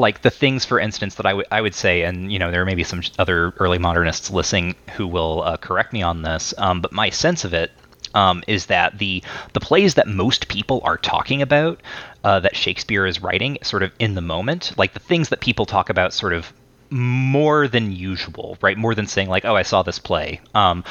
[0.00, 2.64] like the things, for instance, that I, w- I would say, and you know, there
[2.64, 6.80] may be some other early modernists listening who will uh, correct me on this, um,
[6.80, 7.70] but my sense of it
[8.14, 9.22] um, is that the
[9.52, 11.80] the plays that most people are talking about
[12.24, 15.66] uh, that Shakespeare is writing, sort of in the moment, like the things that people
[15.66, 16.52] talk about, sort of
[16.90, 18.76] more than usual, right?
[18.76, 20.82] More than saying like, "Oh, I saw this play," um,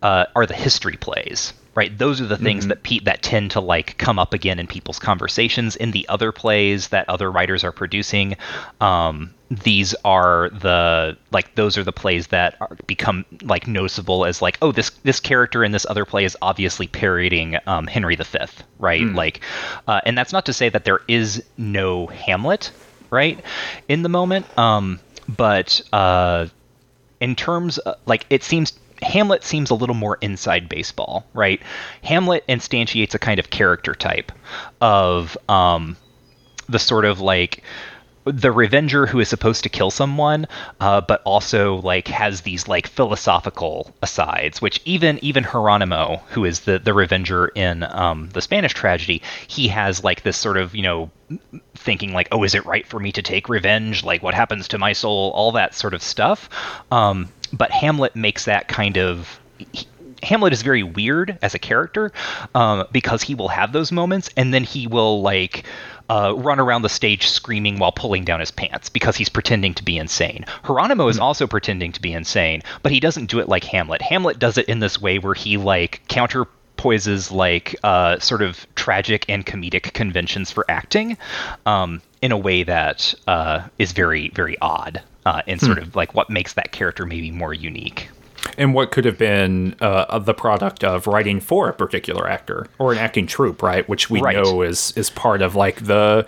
[0.00, 1.96] uh, are the history plays right?
[1.96, 2.68] Those are the things mm-hmm.
[2.70, 6.32] that pe- that tend to like come up again in people's conversations in the other
[6.32, 8.36] plays that other writers are producing.
[8.80, 14.40] Um, these are the like those are the plays that are, become like noticeable as
[14.40, 18.24] like oh this this character in this other play is obviously parodying um, Henry V,
[18.78, 19.02] right?
[19.02, 19.14] Mm.
[19.14, 19.40] Like,
[19.86, 22.70] uh, and that's not to say that there is no Hamlet,
[23.10, 23.38] right,
[23.88, 24.46] in the moment.
[24.58, 26.46] Um, but uh,
[27.20, 31.60] in terms of, like it seems Hamlet seems a little more inside baseball, right?
[32.02, 34.32] Hamlet instantiates a kind of character type
[34.80, 35.96] of um,
[36.68, 37.62] the sort of like
[38.24, 40.46] the revenger who is supposed to kill someone
[40.80, 46.60] uh, but also like has these like philosophical asides which even even Hieronimo who is
[46.60, 50.82] the the revenger in um, the Spanish tragedy he has like this sort of you
[50.82, 51.10] know
[51.74, 54.04] thinking like oh is it right for me to take revenge?
[54.04, 55.30] Like what happens to my soul?
[55.34, 56.48] All that sort of stuff.
[56.90, 59.40] Um, but Hamlet makes that kind of
[59.72, 59.86] he,
[60.24, 62.12] Hamlet is very weird as a character
[62.54, 65.64] um, because he will have those moments and then he will like
[66.08, 69.84] uh, run around the stage screaming while pulling down his pants because he's pretending to
[69.84, 70.44] be insane.
[70.64, 71.22] Hieronimo is hmm.
[71.22, 74.02] also pretending to be insane, but he doesn't do it like Hamlet.
[74.02, 78.66] Hamlet does it in this way where he like counter poises like uh, sort of
[78.74, 81.16] tragic and comedic conventions for acting
[81.66, 85.84] um, in a way that uh, is very very odd uh, and sort hmm.
[85.84, 88.08] of like what makes that character maybe more unique
[88.58, 92.92] and what could have been uh, the product of writing for a particular actor or
[92.92, 93.88] an acting troupe, right?
[93.88, 94.36] Which we right.
[94.36, 96.26] know is is part of like the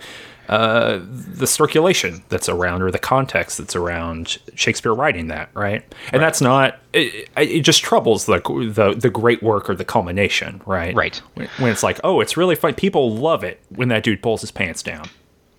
[0.49, 5.83] uh, the circulation that's around or the context that's around Shakespeare writing that, right?
[6.11, 6.19] And right.
[6.19, 6.79] that's not.
[6.93, 8.39] It, it, just troubles the,
[8.73, 10.95] the the great work or the culmination, right?
[10.95, 11.17] Right.
[11.33, 12.75] When, when it's like, oh, it's really fun.
[12.75, 15.09] People love it when that dude pulls his pants down.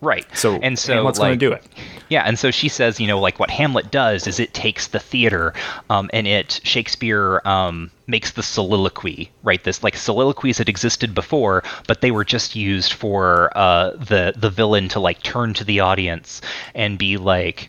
[0.01, 0.25] Right.
[0.37, 1.65] So and so Hamlet's like, going to do it.
[2.09, 5.01] Yeah, and so she says, you know, like what Hamlet does is it takes the
[5.01, 5.53] theater,
[5.91, 9.63] um, and it Shakespeare um, makes the soliloquy, right?
[9.63, 14.51] This like soliloquies had existed before, but they were just used for uh, the the
[14.51, 16.41] villain to like turn to the audience
[16.77, 17.69] and be like,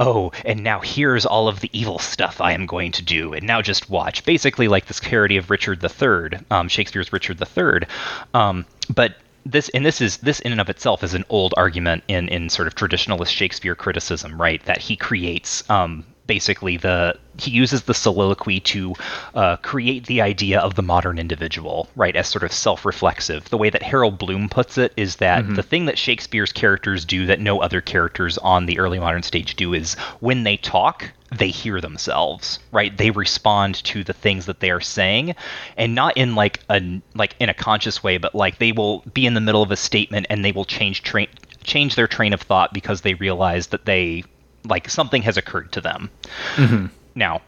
[0.00, 3.46] oh, and now here's all of the evil stuff I am going to do, and
[3.46, 4.24] now just watch.
[4.24, 7.86] Basically, like this parody of Richard III, um, Shakespeare's Richard III.
[8.32, 8.64] Um,
[8.94, 9.16] but
[9.50, 12.48] this and this is this in and of itself is an old argument in in
[12.48, 14.64] sort of traditionalist Shakespeare criticism, right?
[14.64, 18.94] That he creates um, basically the he uses the soliloquy to
[19.34, 23.50] uh, create the idea of the modern individual, right, as sort of self-reflexive.
[23.50, 25.54] The way that Harold Bloom puts it is that mm-hmm.
[25.54, 29.54] the thing that Shakespeare's characters do that no other characters on the early modern stage
[29.56, 32.96] do is when they talk, they hear themselves, right?
[32.96, 35.34] They respond to the things that they are saying,
[35.76, 39.26] and not in like a like in a conscious way, but like they will be
[39.26, 41.28] in the middle of a statement and they will change train
[41.64, 44.22] change their train of thought because they realize that they
[44.68, 46.10] like something has occurred to them.
[46.56, 46.86] Mm-hmm.
[47.14, 47.42] Now,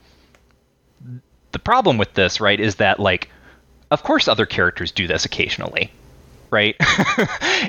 [1.53, 3.31] the problem with this, right, is that like,
[3.91, 5.91] of course, other characters do this occasionally,
[6.51, 6.77] right?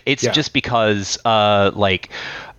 [0.06, 0.32] it's yeah.
[0.32, 2.10] just because, uh, like,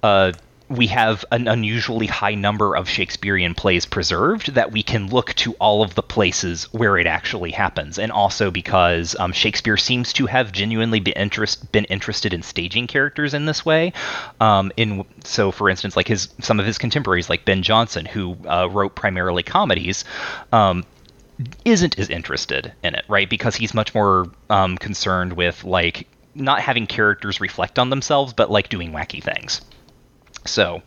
[0.02, 0.32] uh,
[0.70, 5.52] we have an unusually high number of Shakespearean plays preserved that we can look to
[5.54, 10.26] all of the places where it actually happens, and also because um, Shakespeare seems to
[10.26, 13.92] have genuinely been interest been interested in staging characters in this way.
[14.40, 18.36] Um, in so, for instance, like his some of his contemporaries, like Ben Jonson, who
[18.46, 20.04] uh, wrote primarily comedies.
[20.52, 20.86] Um,
[21.64, 23.28] isn't as interested in it, right?
[23.28, 28.50] Because he's much more um, concerned with like not having characters reflect on themselves, but
[28.50, 29.62] like doing wacky things.
[30.44, 30.82] So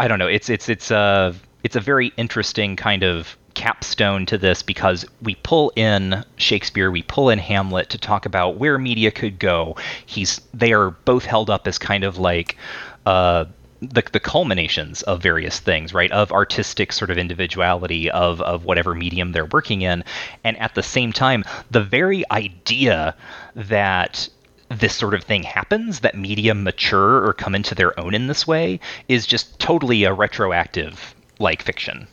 [0.00, 0.28] I don't know.
[0.28, 5.34] It's it's it's a it's a very interesting kind of capstone to this because we
[5.34, 9.76] pull in Shakespeare, we pull in Hamlet to talk about where media could go.
[10.06, 12.56] He's they are both held up as kind of like
[13.04, 13.46] uh,
[13.80, 16.10] the, the culminations of various things, right?
[16.12, 20.04] Of artistic sort of individuality of, of whatever medium they're working in.
[20.44, 23.14] And at the same time, the very idea
[23.54, 24.28] that
[24.70, 28.46] this sort of thing happens, that media mature or come into their own in this
[28.46, 32.06] way, is just totally a retroactive like fiction.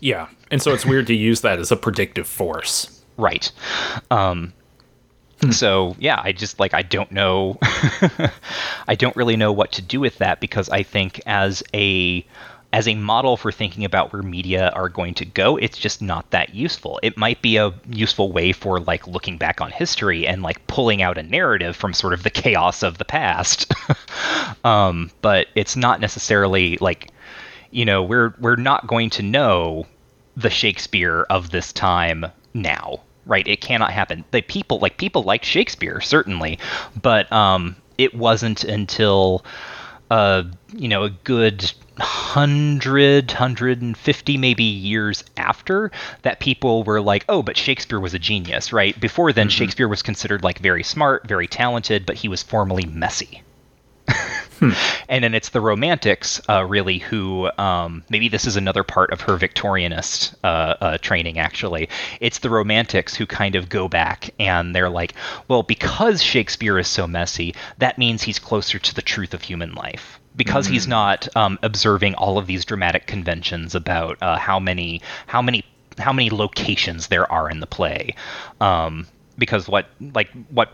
[0.00, 3.02] Yeah, and so it's weird to use that as a predictive force.
[3.16, 3.50] Right.
[4.10, 4.52] Um,
[5.42, 5.50] hmm.
[5.50, 7.58] So yeah, I just like I don't know.
[8.86, 12.24] I don't really know what to do with that because I think as a
[12.72, 16.30] as a model for thinking about where media are going to go, it's just not
[16.30, 17.00] that useful.
[17.02, 21.00] It might be a useful way for like looking back on history and like pulling
[21.00, 23.72] out a narrative from sort of the chaos of the past.
[24.64, 27.10] um, but it's not necessarily like,
[27.70, 29.86] you know, we're we're not going to know
[30.36, 33.48] the Shakespeare of this time now, right?
[33.48, 34.24] It cannot happen.
[34.30, 36.58] The people like people like Shakespeare certainly,
[37.00, 39.42] but um, it wasn't until
[40.10, 45.90] uh, you know a good 100 150 maybe years after
[46.22, 49.50] that people were like oh but shakespeare was a genius right before then mm-hmm.
[49.50, 53.42] shakespeare was considered like very smart very talented but he was formally messy
[54.58, 54.70] hmm.
[55.08, 59.20] and then it's the romantics uh, really who um, maybe this is another part of
[59.20, 61.88] her victorianist uh, uh, training actually
[62.20, 65.14] it's the romantics who kind of go back and they're like
[65.48, 69.72] well because shakespeare is so messy that means he's closer to the truth of human
[69.74, 70.74] life because mm-hmm.
[70.74, 75.64] he's not um, observing all of these dramatic conventions about uh, how many how many
[75.98, 78.14] how many locations there are in the play.
[78.60, 79.06] Um,
[79.36, 80.70] because what like what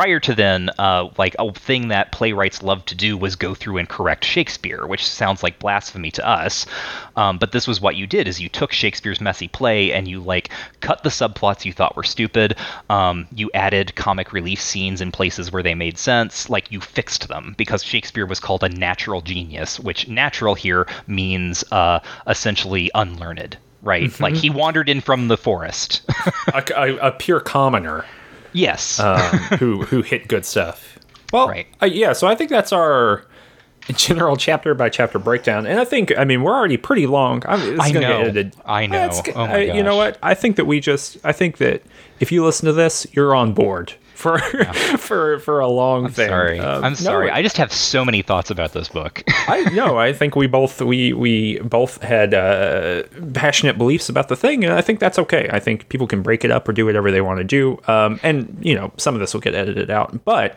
[0.00, 3.76] prior to then, uh, like a thing that playwrights loved to do was go through
[3.76, 6.64] and correct Shakespeare, which sounds like blasphemy to us.
[7.16, 10.20] Um, but this was what you did: is you took Shakespeare's messy play and you
[10.20, 10.48] like
[10.80, 12.56] cut the subplots you thought were stupid.
[12.88, 16.48] Um, you added comic relief scenes in places where they made sense.
[16.48, 21.62] Like you fixed them because Shakespeare was called a natural genius, which natural here means
[21.72, 24.04] uh, essentially unlearned right?
[24.04, 24.22] Mm-hmm.
[24.22, 26.02] Like he wandered in from the forest.
[26.54, 28.04] a, a, a, pure commoner.
[28.52, 28.98] Yes.
[29.00, 29.20] um,
[29.58, 30.98] who who hit good stuff.
[31.32, 31.66] Well, right.
[31.80, 32.12] Uh, yeah.
[32.12, 33.24] So I think that's our
[33.94, 37.42] general chapter by chapter breakdown, and I think I mean we're already pretty long.
[37.46, 38.50] I, mean, I know.
[38.64, 39.10] I know.
[39.34, 40.18] oh I, you know what?
[40.22, 41.18] I think that we just.
[41.24, 41.82] I think that
[42.18, 44.72] if you listen to this, you're on board for yeah.
[44.96, 46.28] for for a long I'm thing.
[46.28, 47.28] Sorry, uh, I'm sorry.
[47.28, 49.22] No, I just have so many thoughts about this book.
[49.28, 49.98] I know.
[49.98, 54.72] I think we both we we both had uh, passionate beliefs about the thing, and
[54.72, 55.48] I think that's okay.
[55.50, 57.80] I think people can break it up or do whatever they want to do.
[57.88, 60.56] Um, and you know, some of this will get edited out, but.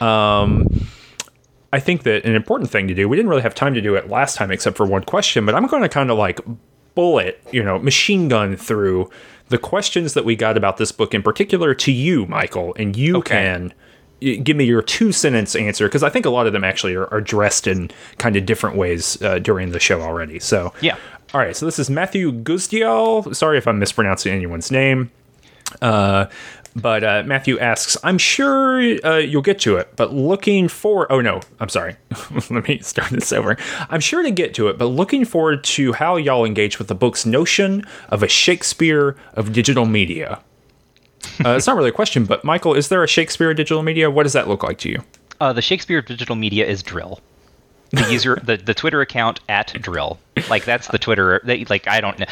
[0.00, 0.68] Um,
[1.70, 3.94] I think that an important thing to do, we didn't really have time to do
[3.94, 6.40] it last time except for one question, but I'm going to kind of like
[6.94, 9.10] bullet, you know, machine gun through
[9.48, 13.18] the questions that we got about this book in particular to you, Michael, and you
[13.18, 13.34] okay.
[13.34, 13.74] can
[14.20, 17.06] give me your two sentence answer because I think a lot of them actually are,
[17.12, 20.40] are dressed in kind of different ways uh, during the show already.
[20.40, 20.96] So, yeah.
[21.34, 21.54] All right.
[21.54, 23.34] So this is Matthew Guzdial.
[23.34, 25.10] Sorry if I'm mispronouncing anyone's name.
[25.82, 26.26] Uh,
[26.80, 31.10] but uh, Matthew asks, I'm sure uh, you'll get to it, but looking for.
[31.10, 31.96] Oh, no, I'm sorry.
[32.50, 33.56] Let me start this over.
[33.90, 36.94] I'm sure to get to it, but looking forward to how y'all engage with the
[36.94, 40.40] book's notion of a Shakespeare of digital media.
[41.44, 44.10] Uh, it's not really a question, but Michael, is there a Shakespeare of digital media?
[44.10, 45.02] What does that look like to you?
[45.40, 47.20] Uh, the Shakespeare of digital media is dril.
[47.90, 50.18] The user, the, the Twitter account at dril.
[50.50, 51.40] Like that's the Twitter.
[51.44, 52.26] Like I don't know.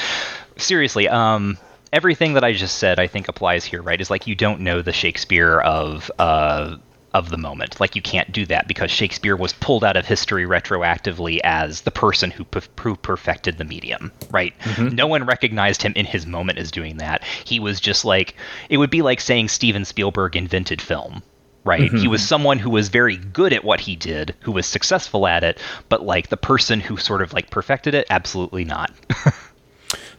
[0.57, 1.57] Seriously, um,
[1.93, 4.01] everything that I just said, I think applies here, right?
[4.01, 6.77] Is like you don't know the Shakespeare of uh,
[7.17, 7.81] of the moment.
[7.81, 11.91] Like you can't do that because Shakespeare was pulled out of history retroactively as the
[11.91, 12.45] person who,
[12.79, 14.57] who perfected the medium, right?
[14.61, 14.95] Mm-hmm.
[14.95, 17.25] No one recognized him in his moment as doing that.
[17.45, 18.37] He was just like
[18.69, 21.23] it would be like saying Steven Spielberg invented film.
[21.65, 21.81] Right.
[21.81, 21.97] Mm-hmm.
[21.97, 25.43] He was someone who was very good at what he did, who was successful at
[25.43, 25.59] it,
[25.89, 28.93] but like the person who sort of like perfected it, absolutely not.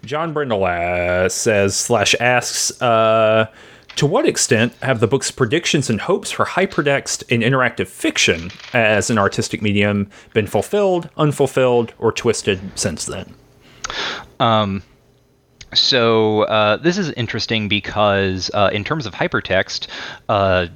[0.03, 3.47] John Brindle uh, says slash asks, uh,
[3.97, 9.09] to what extent have the book's predictions and hopes for hypertext in interactive fiction as
[9.09, 13.33] an artistic medium been fulfilled, unfulfilled, or twisted since then?
[14.39, 14.83] Um,
[15.73, 19.87] so uh, this is interesting because uh, in terms of hypertext,
[20.29, 20.67] uh,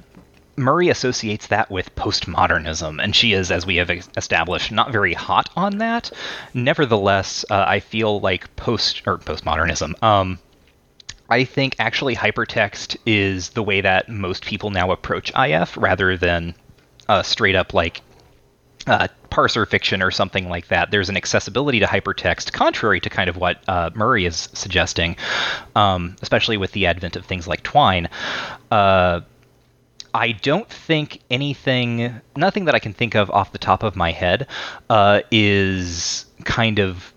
[0.56, 5.48] Murray associates that with postmodernism, and she is, as we have established, not very hot
[5.56, 6.10] on that.
[6.52, 10.00] Nevertheless, uh, I feel like post or postmodernism.
[10.02, 10.38] Um,
[11.30, 16.54] I think actually hypertext is the way that most people now approach IF, rather than
[17.08, 18.02] uh, straight up like
[18.86, 20.90] uh, parser fiction or something like that.
[20.90, 25.16] There's an accessibility to hypertext, contrary to kind of what uh, Murray is suggesting,
[25.74, 28.08] um, especially with the advent of things like Twine.
[28.70, 29.20] Uh,
[30.14, 34.12] I don't think anything, nothing that I can think of off the top of my
[34.12, 34.46] head,
[34.90, 37.12] uh, is kind of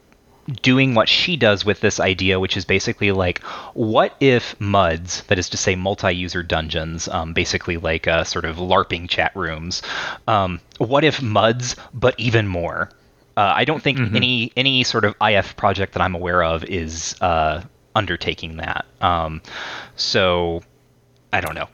[0.62, 3.40] doing what she does with this idea, which is basically like,
[3.74, 8.58] what if MUDs, that is to say, multi-user dungeons, um, basically like uh, sort of
[8.58, 9.82] LARPing chat rooms,
[10.28, 12.92] um, what if MUDs, but even more?
[13.38, 14.16] Uh, I don't think mm-hmm.
[14.16, 18.86] any any sort of IF project that I'm aware of is uh, undertaking that.
[19.02, 19.42] Um,
[19.98, 20.62] so
[21.34, 21.68] I don't know.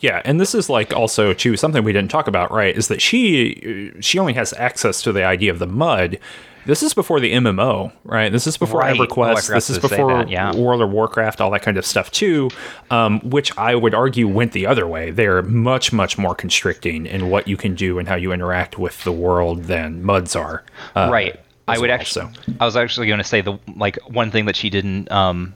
[0.00, 2.76] Yeah, and this is like also too something we didn't talk about, right?
[2.76, 6.18] Is that she she only has access to the idea of the mud.
[6.66, 8.30] This is before the MMO, right?
[8.30, 8.94] This is before right.
[8.94, 9.50] EverQuest.
[9.50, 10.54] Oh, this is before yeah.
[10.54, 12.50] World of Warcraft, all that kind of stuff too.
[12.90, 15.10] Um, which I would argue went the other way.
[15.10, 19.02] They're much much more constricting in what you can do and how you interact with
[19.04, 20.64] the world than MUDs are.
[20.94, 21.40] Uh, right.
[21.68, 22.32] I would well, actually.
[22.34, 22.54] So.
[22.58, 25.54] I was actually going to say the like one thing that she didn't um,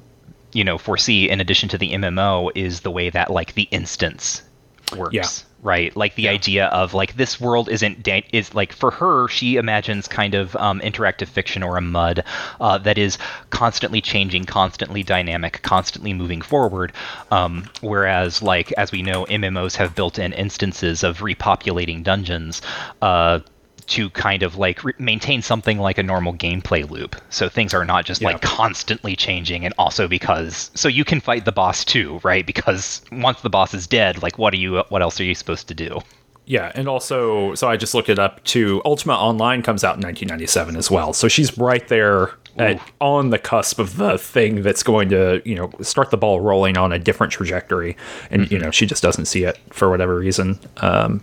[0.54, 4.42] you know foresee in addition to the MMO is the way that like the instance
[4.96, 5.14] works.
[5.14, 5.26] Yeah.
[5.62, 6.32] Right, like the yeah.
[6.32, 10.54] idea of like this world isn't da- is like for her she imagines kind of
[10.56, 12.22] um, interactive fiction or a mud
[12.60, 13.16] uh, that is
[13.48, 16.92] constantly changing, constantly dynamic, constantly moving forward.
[17.30, 22.60] Um, whereas like as we know, MMOs have built-in instances of repopulating dungeons.
[23.00, 23.40] Uh,
[23.86, 27.16] to kind of like re- maintain something like a normal gameplay loop.
[27.30, 28.28] So things are not just yeah.
[28.28, 32.46] like constantly changing and also because so you can fight the boss too, right?
[32.46, 35.68] Because once the boss is dead, like what are you what else are you supposed
[35.68, 36.00] to do?
[36.46, 38.82] Yeah, and also, so I just looked it up too.
[38.84, 43.38] Ultima Online comes out in 1997 as well, so she's right there at, on the
[43.38, 46.98] cusp of the thing that's going to, you know, start the ball rolling on a
[46.98, 47.96] different trajectory,
[48.30, 48.52] and mm-hmm.
[48.52, 50.58] you know, she just doesn't see it for whatever reason.
[50.78, 51.22] Um,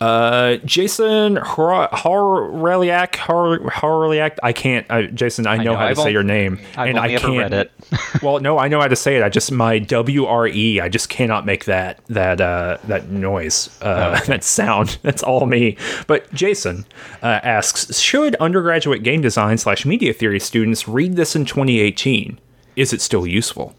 [0.00, 4.38] uh, Jason Harliak, Harliak.
[4.42, 4.86] I can't.
[4.90, 7.16] Uh, Jason, I know, I know how I've to say your name, I've and I
[7.16, 7.52] can't.
[7.52, 7.72] Read it.
[8.22, 9.22] well, no, I know how to say it.
[9.22, 10.80] I just my W R E.
[10.80, 14.26] I just cannot make that that uh, that noise, uh, oh, okay.
[14.26, 14.98] that sound.
[15.02, 15.76] That's all me.
[16.06, 16.84] But Jason
[17.22, 22.38] uh, asks, should undergraduate game design slash media theory students read this in 2018?
[22.76, 23.74] Is it still useful?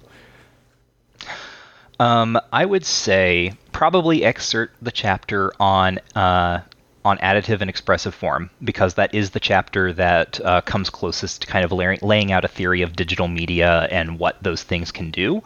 [2.00, 6.62] Um, I would say probably excerpt the chapter on uh,
[7.08, 11.48] on additive and expressive form because that is the chapter that uh, comes closest to
[11.48, 15.10] kind of laying, laying out a theory of digital media and what those things can
[15.10, 15.42] do.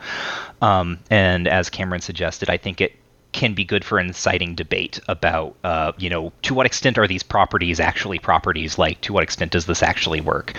[0.61, 2.95] Um, and as Cameron suggested, I think it
[3.31, 7.23] can be good for inciting debate about, uh, you know, to what extent are these
[7.23, 8.77] properties actually properties?
[8.77, 10.53] Like, to what extent does this actually work?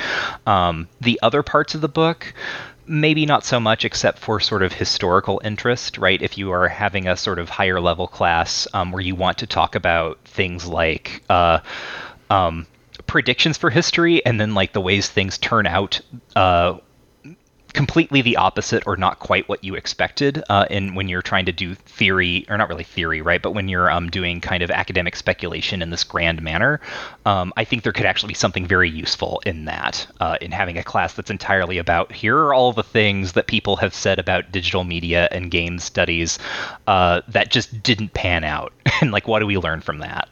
[0.47, 2.33] Um, the other parts of the book,
[2.86, 6.20] maybe not so much except for sort of historical interest right?
[6.20, 9.47] If you are having a sort of higher level class um, where you want to
[9.47, 11.61] talk about things like uh,
[12.31, 12.67] um,
[13.07, 16.01] predictions for history and then like the ways things turn out
[16.36, 16.78] uh,
[17.73, 21.52] completely the opposite or not quite what you expected uh, in when you're trying to
[21.52, 25.17] do theory or not really theory right but when you're um, doing kind of academic
[25.17, 26.81] speculation in this grand manner
[27.26, 30.76] um, i think there could actually be something very useful in that uh, in having
[30.76, 34.52] a class that's entirely about here are all the things that people have said about
[34.52, 36.39] digital media and game studies
[36.86, 38.73] uh, that just didn't pan out.
[39.01, 40.28] And like what do we learn from that?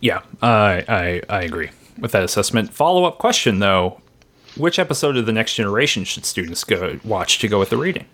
[0.00, 2.72] Yeah I, I i agree with that assessment.
[2.72, 4.00] Follow-up question though
[4.56, 8.06] which episode of the Next Generation should students go watch to go with the reading?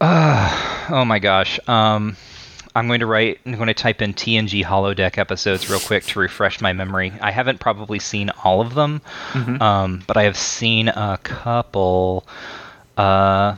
[0.00, 1.58] Uh, oh my gosh.
[1.68, 2.16] Um,
[2.76, 3.40] I'm going to write.
[3.46, 7.12] I'm going to type in TNG holodeck episodes real quick to refresh my memory.
[7.22, 9.00] I haven't probably seen all of them,
[9.32, 9.62] mm-hmm.
[9.62, 12.26] um, but I have seen a couple.
[12.98, 13.56] Uh,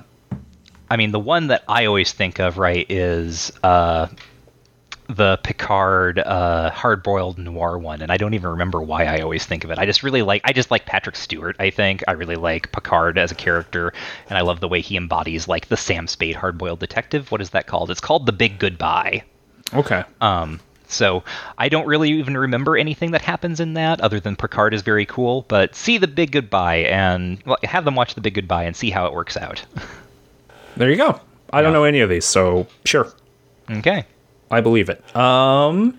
[0.89, 4.07] I mean, the one that I always think of, right, is uh,
[5.09, 9.65] the Picard uh, hard-boiled noir one, and I don't even remember why I always think
[9.65, 9.79] of it.
[9.79, 11.57] I just really like I just like Patrick Stewart.
[11.59, 13.93] I think I really like Picard as a character,
[14.29, 17.33] and I love the way he embodies like the Sam Spade hard-boiled detective.
[17.33, 17.91] What is that called?
[17.91, 19.25] It's called The Big Goodbye.
[19.73, 20.05] Okay.
[20.21, 20.61] Um.
[20.91, 21.23] So
[21.59, 25.07] I don't really even remember anything that happens in that, other than Picard is very
[25.07, 25.45] cool.
[25.49, 28.91] But see The Big Goodbye and well, have them watch The Big Goodbye and see
[28.91, 29.65] how it works out.
[30.77, 31.19] there you go.
[31.51, 31.63] I yeah.
[31.63, 33.11] don't know any of these, so sure.
[33.71, 34.05] Okay.
[34.51, 35.17] I believe it.
[35.17, 35.99] Um,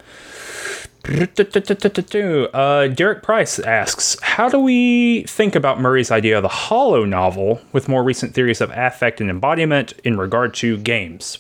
[2.54, 7.88] uh, Derek Price asks, "How do we think about Murray's idea of the holonovel with
[7.88, 11.40] more recent theories of affect and embodiment in regard to games?"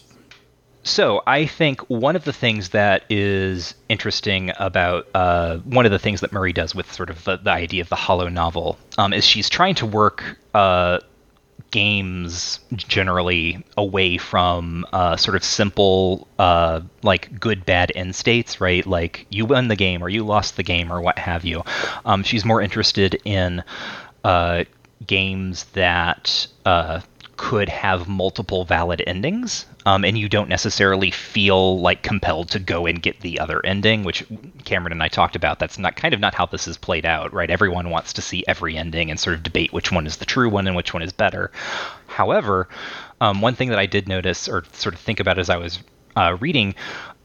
[0.83, 5.99] So I think one of the things that is interesting about uh, one of the
[5.99, 9.25] things that Murray does with sort of the, the idea of the holonovel um, is
[9.25, 10.99] she's trying to work uh,
[11.71, 18.85] games generally away from uh, sort of simple uh, like good bad end states right?
[18.85, 21.63] Like you won the game or you lost the game or what have you.
[22.05, 23.63] Um, she's more interested in
[24.23, 24.63] uh,
[25.05, 27.01] games that uh,
[27.39, 32.85] could have multiple valid endings um, and you don't necessarily feel like compelled to go
[32.85, 34.25] and get the other ending, which
[34.65, 35.57] Cameron and I talked about.
[35.57, 37.49] That's not kind of not how this is played out, right?
[37.49, 40.49] Everyone wants to see every ending and sort of debate which one is the true
[40.49, 41.49] one and which one is better.
[42.07, 42.67] However,
[43.21, 45.79] um, one thing that I did notice or sort of think about as I was
[46.17, 46.75] uh, reading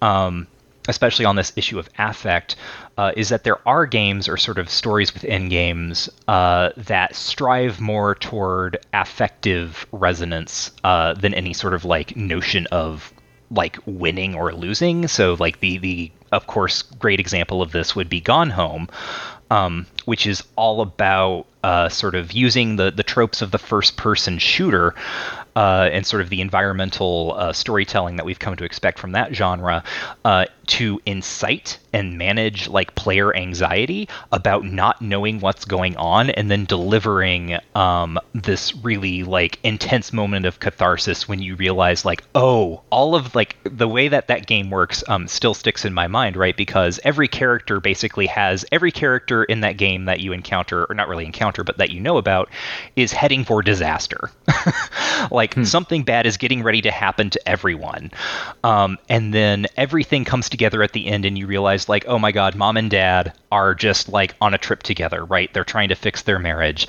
[0.00, 0.46] um,
[0.88, 2.56] especially on this issue of affect,
[2.96, 7.80] uh, is that there are games or sort of stories within games uh, that strive
[7.80, 13.12] more toward affective resonance uh, than any sort of like notion of
[13.50, 15.08] like winning or losing.
[15.08, 18.88] So like the the of course great example of this would be Gone Home,
[19.50, 23.96] um, which is all about uh, sort of using the the tropes of the first
[23.96, 24.94] person shooter
[25.56, 29.34] uh, and sort of the environmental uh, storytelling that we've come to expect from that
[29.34, 29.84] genre
[30.24, 36.50] uh, to incite and manage like player anxiety about not knowing what's going on and
[36.50, 42.82] then delivering um, this really like intense moment of catharsis when you realize like oh
[42.90, 46.36] all of like the way that that game works um, still sticks in my mind
[46.36, 46.56] right?
[46.56, 51.08] Because every character basically has every character in that game that you encounter or not
[51.08, 52.50] really encounter but that you know about
[52.96, 54.30] is heading for disaster.
[55.30, 55.64] Like hmm.
[55.64, 58.10] something bad is getting ready to happen to everyone.
[58.62, 62.32] Um, and then everything comes together at the end and you realize like oh my
[62.32, 65.94] god mom and dad are just like on a trip together right they're trying to
[65.94, 66.86] fix their marriage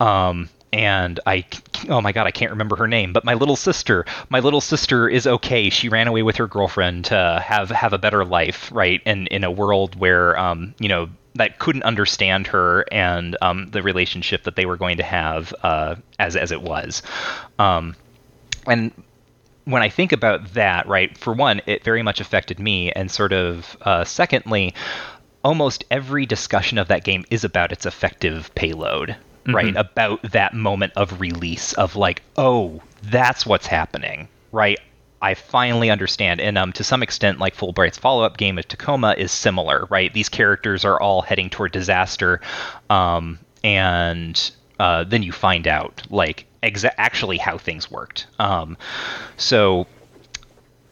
[0.00, 1.46] um, and I,
[1.88, 5.08] oh my god, I can't remember her name, but my little sister, my little sister
[5.08, 5.70] is okay.
[5.70, 9.00] She ran away with her girlfriend to have have a better life, right?
[9.06, 13.82] And in a world where, um, you know, that couldn't understand her and um, the
[13.82, 17.02] relationship that they were going to have uh, as as it was.
[17.58, 17.96] Um,
[18.66, 18.92] and
[19.66, 23.32] when I think about that, right, for one, it very much affected me, and sort
[23.32, 24.74] of uh, secondly,
[25.44, 29.54] almost every discussion of that game is about its effective payload, mm-hmm.
[29.54, 29.76] right?
[29.76, 34.78] About that moment of release of like, oh, that's what's happening, right?
[35.20, 36.40] I finally understand.
[36.40, 40.12] And um, to some extent, like Fullbright's follow up game of Tacoma is similar, right?
[40.12, 42.40] These characters are all heading toward disaster.
[42.88, 48.26] Um, and uh, then you find out, like, exa- actually how things worked.
[48.38, 48.76] Um,
[49.36, 49.86] so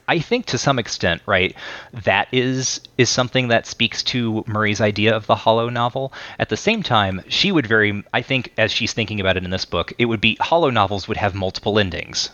[0.06, 1.54] I think to some extent, right,
[1.92, 6.12] that is is something that speaks to Murray's idea of the holonovel.
[6.38, 9.50] At the same time, she would very I think as she's thinking about it in
[9.50, 12.30] this book, it would be holonovels would have multiple endings.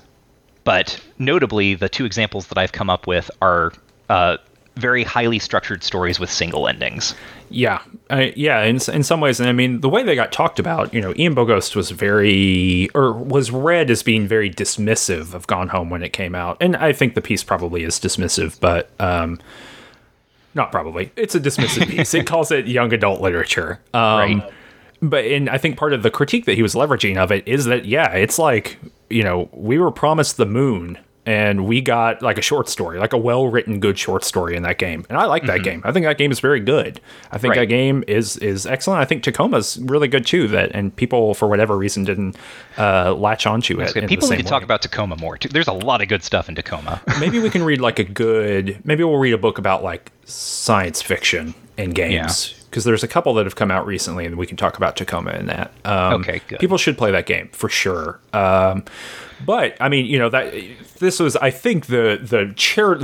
[0.65, 3.73] But notably, the two examples that I've come up with are
[4.09, 4.37] uh,
[4.77, 7.15] very highly structured stories with single endings.
[7.51, 8.63] Yeah, uh, yeah.
[8.63, 11.13] In in some ways, and I mean, the way they got talked about, you know,
[11.17, 16.03] Ian Bogost was very, or was read as being very dismissive of Gone Home when
[16.03, 19.41] it came out, and I think the piece probably is dismissive, but um,
[20.55, 21.13] not probably.
[21.17, 22.15] It's a dismissive piece.
[22.15, 23.81] it calls it young adult literature.
[23.93, 24.53] Um, right.
[25.03, 27.65] But and I think part of the critique that he was leveraging of it is
[27.65, 32.39] that yeah, it's like you know we were promised the moon and we got like
[32.39, 35.05] a short story, like a well written, good short story in that game.
[35.09, 35.65] And I like that mm-hmm.
[35.65, 35.83] game.
[35.85, 37.01] I think that game is very good.
[37.31, 37.61] I think right.
[37.61, 39.01] that game is is excellent.
[39.01, 40.49] I think Tacoma's really good too.
[40.49, 42.37] That and people for whatever reason didn't
[42.79, 43.93] uh, latch onto it.
[44.09, 45.37] People need to talk about Tacoma more.
[45.37, 45.49] Too.
[45.49, 47.03] There's a lot of good stuff in Tacoma.
[47.21, 48.81] maybe we can read like a good.
[48.85, 52.51] Maybe we'll read a book about like science fiction in games.
[52.51, 54.97] Yeah because there's a couple that have come out recently, and we can talk about
[54.97, 55.73] Tacoma in that.
[55.85, 56.61] Um, okay, good.
[56.61, 58.21] People should play that game for sure.
[58.33, 58.85] Um,
[59.45, 60.55] but I mean, you know that
[61.01, 62.55] this was, I think, the the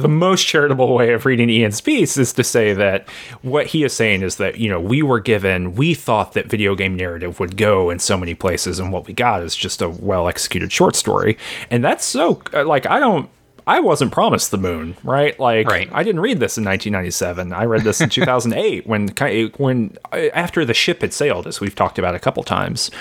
[0.01, 3.09] the most charitable way of reading Ian's piece is to say that
[3.43, 6.75] what he is saying is that you know we were given, we thought that video
[6.75, 9.89] game narrative would go in so many places, and what we got is just a
[9.89, 11.37] well executed short story,
[11.71, 13.29] and that's so uh, like I don't
[13.69, 15.39] I wasn't promised the moon, right?
[15.41, 15.89] Like, right.
[15.93, 17.53] I didn't read this in 1997.
[17.53, 19.09] I read this in 2008 when
[19.57, 22.93] when after the ship had sailed, as we've talked about a couple times.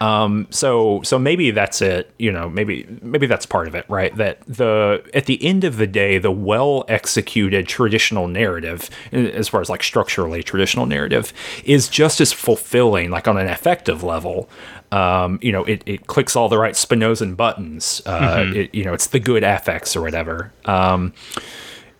[0.00, 2.12] Um, so so maybe that's it.
[2.18, 4.14] You know, maybe maybe that's part of it, right?
[4.16, 9.60] That the at the end of the day, the well executed traditional narrative, as far
[9.60, 11.32] as like structurally traditional narrative,
[11.64, 14.48] is just as fulfilling, like on an affective level,
[14.92, 18.02] um, you know, it, it clicks all the right Spinozan buttons.
[18.04, 18.56] Uh, mm-hmm.
[18.56, 20.52] it, you know, it's the good affects or whatever.
[20.66, 21.14] Um,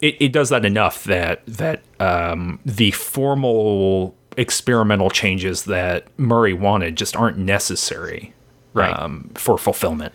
[0.02, 6.96] it, it does that enough that that um, the formal experimental changes that Murray wanted
[6.96, 8.34] just aren't necessary
[8.74, 8.92] right.
[8.92, 10.12] Um, for fulfillment.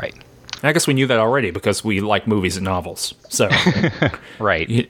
[0.00, 0.14] Right.
[0.62, 3.14] I guess we knew that already because we like movies and novels.
[3.28, 3.48] So,
[4.38, 4.88] right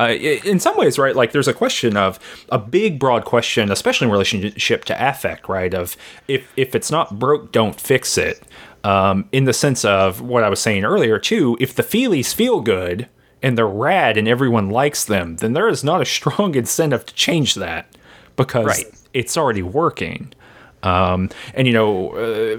[0.00, 1.14] uh, in some ways, right?
[1.14, 5.74] Like there's a question of a big, broad question, especially in relationship to affect, right?
[5.74, 5.96] Of
[6.26, 8.42] if if it's not broke, don't fix it.
[8.82, 12.62] Um, in the sense of what I was saying earlier too, if the feelies feel
[12.62, 13.08] good
[13.42, 17.14] and they're rad and everyone likes them, then there is not a strong incentive to
[17.14, 17.94] change that
[18.36, 18.86] because right.
[19.12, 20.32] it's already working.
[20.82, 22.56] Um, and you know, uh,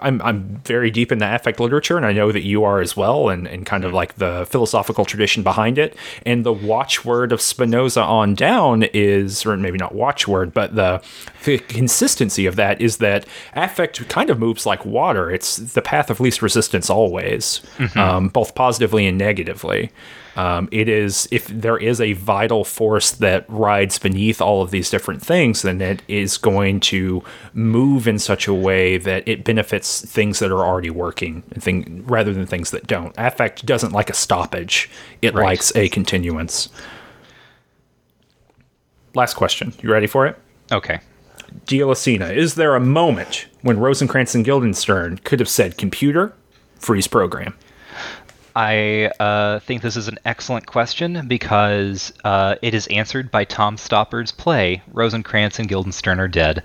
[0.00, 2.96] I'm I'm very deep in the affect literature, and I know that you are as
[2.96, 3.96] well, and, and kind of mm-hmm.
[3.96, 5.96] like the philosophical tradition behind it.
[6.24, 11.02] And the watchword of Spinoza on down is, or maybe not watchword, but the,
[11.44, 15.30] the consistency of that is that affect kind of moves like water.
[15.30, 17.98] It's the path of least resistance always, mm-hmm.
[17.98, 19.90] um, both positively and negatively.
[20.36, 24.90] Um, it is if there is a vital force that rides beneath all of these
[24.90, 27.22] different things, then it is going to
[27.52, 32.32] move in such a way that it benefits things that are already working, thing rather
[32.32, 33.14] than things that don't.
[33.16, 34.90] Affect doesn't like a stoppage;
[35.22, 35.44] it right.
[35.44, 36.68] likes a continuance.
[39.14, 39.72] Last question.
[39.80, 40.36] You ready for it?
[40.72, 41.00] Okay.
[41.66, 46.34] Gialicina, is there a moment when Rosencrantz and Guildenstern could have said computer,
[46.78, 47.54] freeze program?
[48.56, 53.76] I uh, think this is an excellent question because uh, it is answered by Tom
[53.76, 56.62] Stoppard's play, Rosencrantz and Guildenstern Are Dead.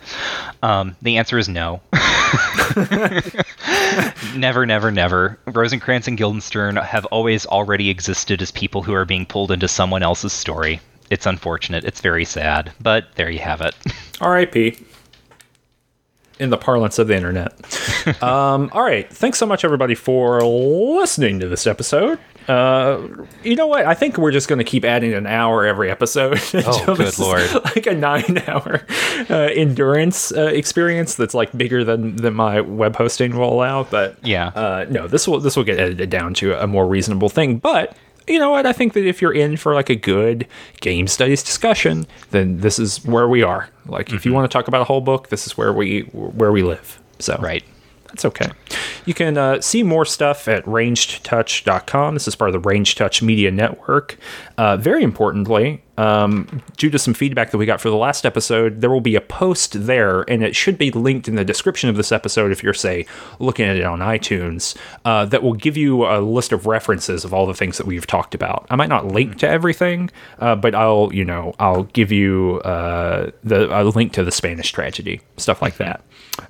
[0.61, 1.82] Um, the answer is no.
[4.35, 5.40] never, never, never.
[5.48, 10.03] Rosencrantz and Guildenstern have always already existed as people who are being pulled into someone
[10.03, 10.82] else's story.
[11.09, 11.85] It's unfortunate.
[11.85, 13.74] It's very sad, but there you have it.
[14.22, 14.77] R.I.P
[16.40, 17.53] in the parlance of the internet.
[18.24, 19.11] um, all right.
[19.11, 22.18] Thanks so much, everybody, for listening to this episode.
[22.48, 23.08] Uh,
[23.43, 23.85] you know what?
[23.85, 26.40] I think we're just going to keep adding an hour every episode.
[26.66, 27.48] Oh, good lord!
[27.66, 28.85] Like a nine-hour
[29.30, 33.84] uh, endurance uh, experience that's like bigger than than my web hosting will allow.
[33.84, 34.48] But Yeah.
[34.48, 37.58] uh, no, this will this will get edited down to a more reasonable thing.
[37.59, 37.95] But
[38.30, 38.66] you know what?
[38.66, 40.48] I think that if you're in for like a good
[40.80, 43.69] game studies discussion, then this is where we are.
[43.85, 44.35] Like, if you mm-hmm.
[44.35, 46.99] want to talk about a whole book, this is where we where we live.
[47.19, 47.64] So Right.
[48.10, 48.50] That's okay.
[49.06, 52.16] You can uh, see more stuff at rangedtouch.com.
[52.16, 54.18] This is part of the Ranged Touch Media Network.
[54.58, 58.82] Uh, very importantly, um, due to some feedback that we got for the last episode,
[58.82, 61.98] there will be a post there, and it should be linked in the description of
[61.98, 63.06] this episode if you're, say,
[63.38, 67.34] looking at it on iTunes, uh, that will give you a list of references of
[67.34, 68.66] all the things that we've talked about.
[68.72, 73.32] I might not link to everything, uh, but I'll, you know, I'll give you uh,
[73.44, 76.02] the a link to the Spanish tragedy, stuff like that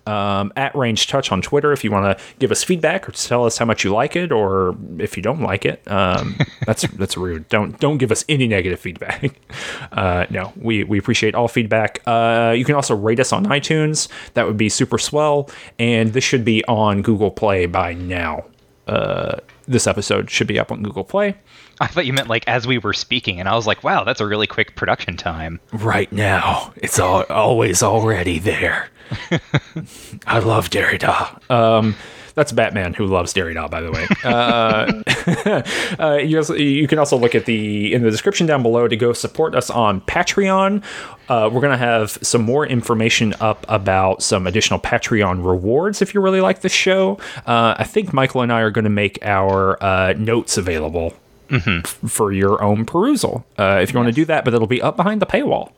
[0.05, 3.45] um, at Ranged Touch on Twitter if you want to give us feedback or tell
[3.45, 5.81] us how much you like it, or if you don't like it.
[5.87, 7.47] Um, that's that's rude.
[7.49, 9.33] Don't don't give us any negative feedback.
[9.91, 12.01] Uh, no, we we appreciate all feedback.
[12.05, 14.07] Uh, you can also rate us on iTunes.
[14.33, 15.49] That would be super swell.
[15.77, 18.45] And this should be on Google Play by now.
[18.87, 21.35] Uh, this episode should be up on Google Play
[21.79, 24.21] I thought you meant like as we were speaking, and I was like, wow, that's
[24.21, 25.59] a really quick production time.
[25.73, 26.73] right now.
[26.77, 28.89] It's all, always already there.
[30.27, 31.49] I love Derrida.
[31.49, 31.95] Um,
[32.35, 34.07] that's Batman who loves Derrida, by the way.
[34.23, 38.87] Uh, uh, you, also, you can also look at the in the description down below
[38.87, 40.83] to go support us on Patreon.
[41.27, 46.21] Uh, we're gonna have some more information up about some additional Patreon rewards if you
[46.21, 47.19] really like the show.
[47.45, 51.13] Uh, I think Michael and I are going to make our uh, notes available
[51.51, 54.81] f- for your own perusal uh, if you want to do that, but it'll be
[54.81, 55.71] up behind the paywall.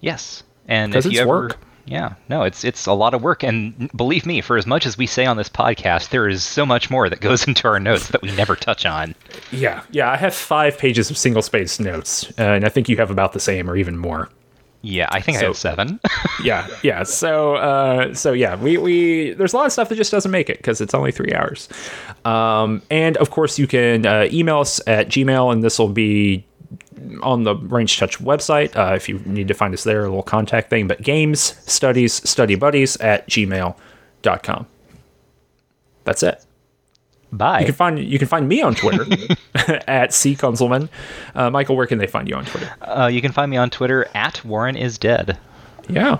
[0.00, 1.56] Yes, and 'Cause if you it's ever, work.
[1.86, 4.96] yeah, no, it's it's a lot of work, and believe me, for as much as
[4.98, 8.08] we say on this podcast, there is so much more that goes into our notes
[8.08, 9.14] that we never touch on.
[9.50, 10.10] Yeah, yeah.
[10.10, 13.32] I have five pages of single spaced notes, uh, and I think you have about
[13.32, 14.28] the same or even more.
[14.88, 16.00] Yeah, I think I So- have seven.
[16.44, 17.02] Yeah, yeah.
[17.02, 20.48] So, uh, so yeah, we we there's a lot of stuff that just doesn't make
[20.50, 21.68] it because it's only three hours.
[22.24, 26.44] Um, and of course, you can uh, email us at Gmail, and this will be
[27.22, 30.22] on the Ranged Touch website uh, if you need to find us there, a little
[30.22, 30.86] contact thing.
[30.86, 31.40] But games,
[31.70, 34.66] studies, study buddies at gmail.com.
[36.04, 36.44] That's it.
[37.32, 37.60] Bye.
[37.60, 39.04] You can find you can find me on Twitter
[39.88, 40.88] at C Kunzelman.
[41.34, 42.72] Uh, Michael, where can they find you on Twitter?
[42.80, 45.38] Uh, you can find me on Twitter at Warren is dead.
[45.88, 46.18] Yeah.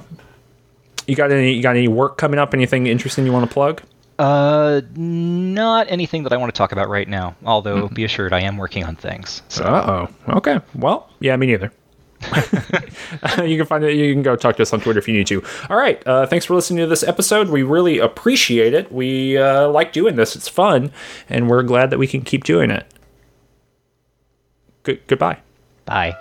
[1.06, 2.54] You got any you got any work coming up?
[2.54, 3.82] Anything interesting you want to plug?
[4.18, 7.36] Uh, not anything that I want to talk about right now.
[7.44, 9.42] Although, be assured, I am working on things.
[9.48, 10.36] So, Uh oh.
[10.38, 10.58] Okay.
[10.74, 11.70] Well, yeah, me neither.
[13.44, 13.94] you can find it.
[13.94, 15.42] You can go talk to us on Twitter if you need to.
[15.70, 16.04] All right.
[16.06, 17.48] Uh, thanks for listening to this episode.
[17.48, 18.90] We really appreciate it.
[18.92, 20.36] We uh, like doing this.
[20.36, 20.92] It's fun,
[21.28, 22.86] and we're glad that we can keep doing it.
[24.82, 25.06] Good.
[25.06, 25.38] Goodbye.
[25.84, 26.16] bye.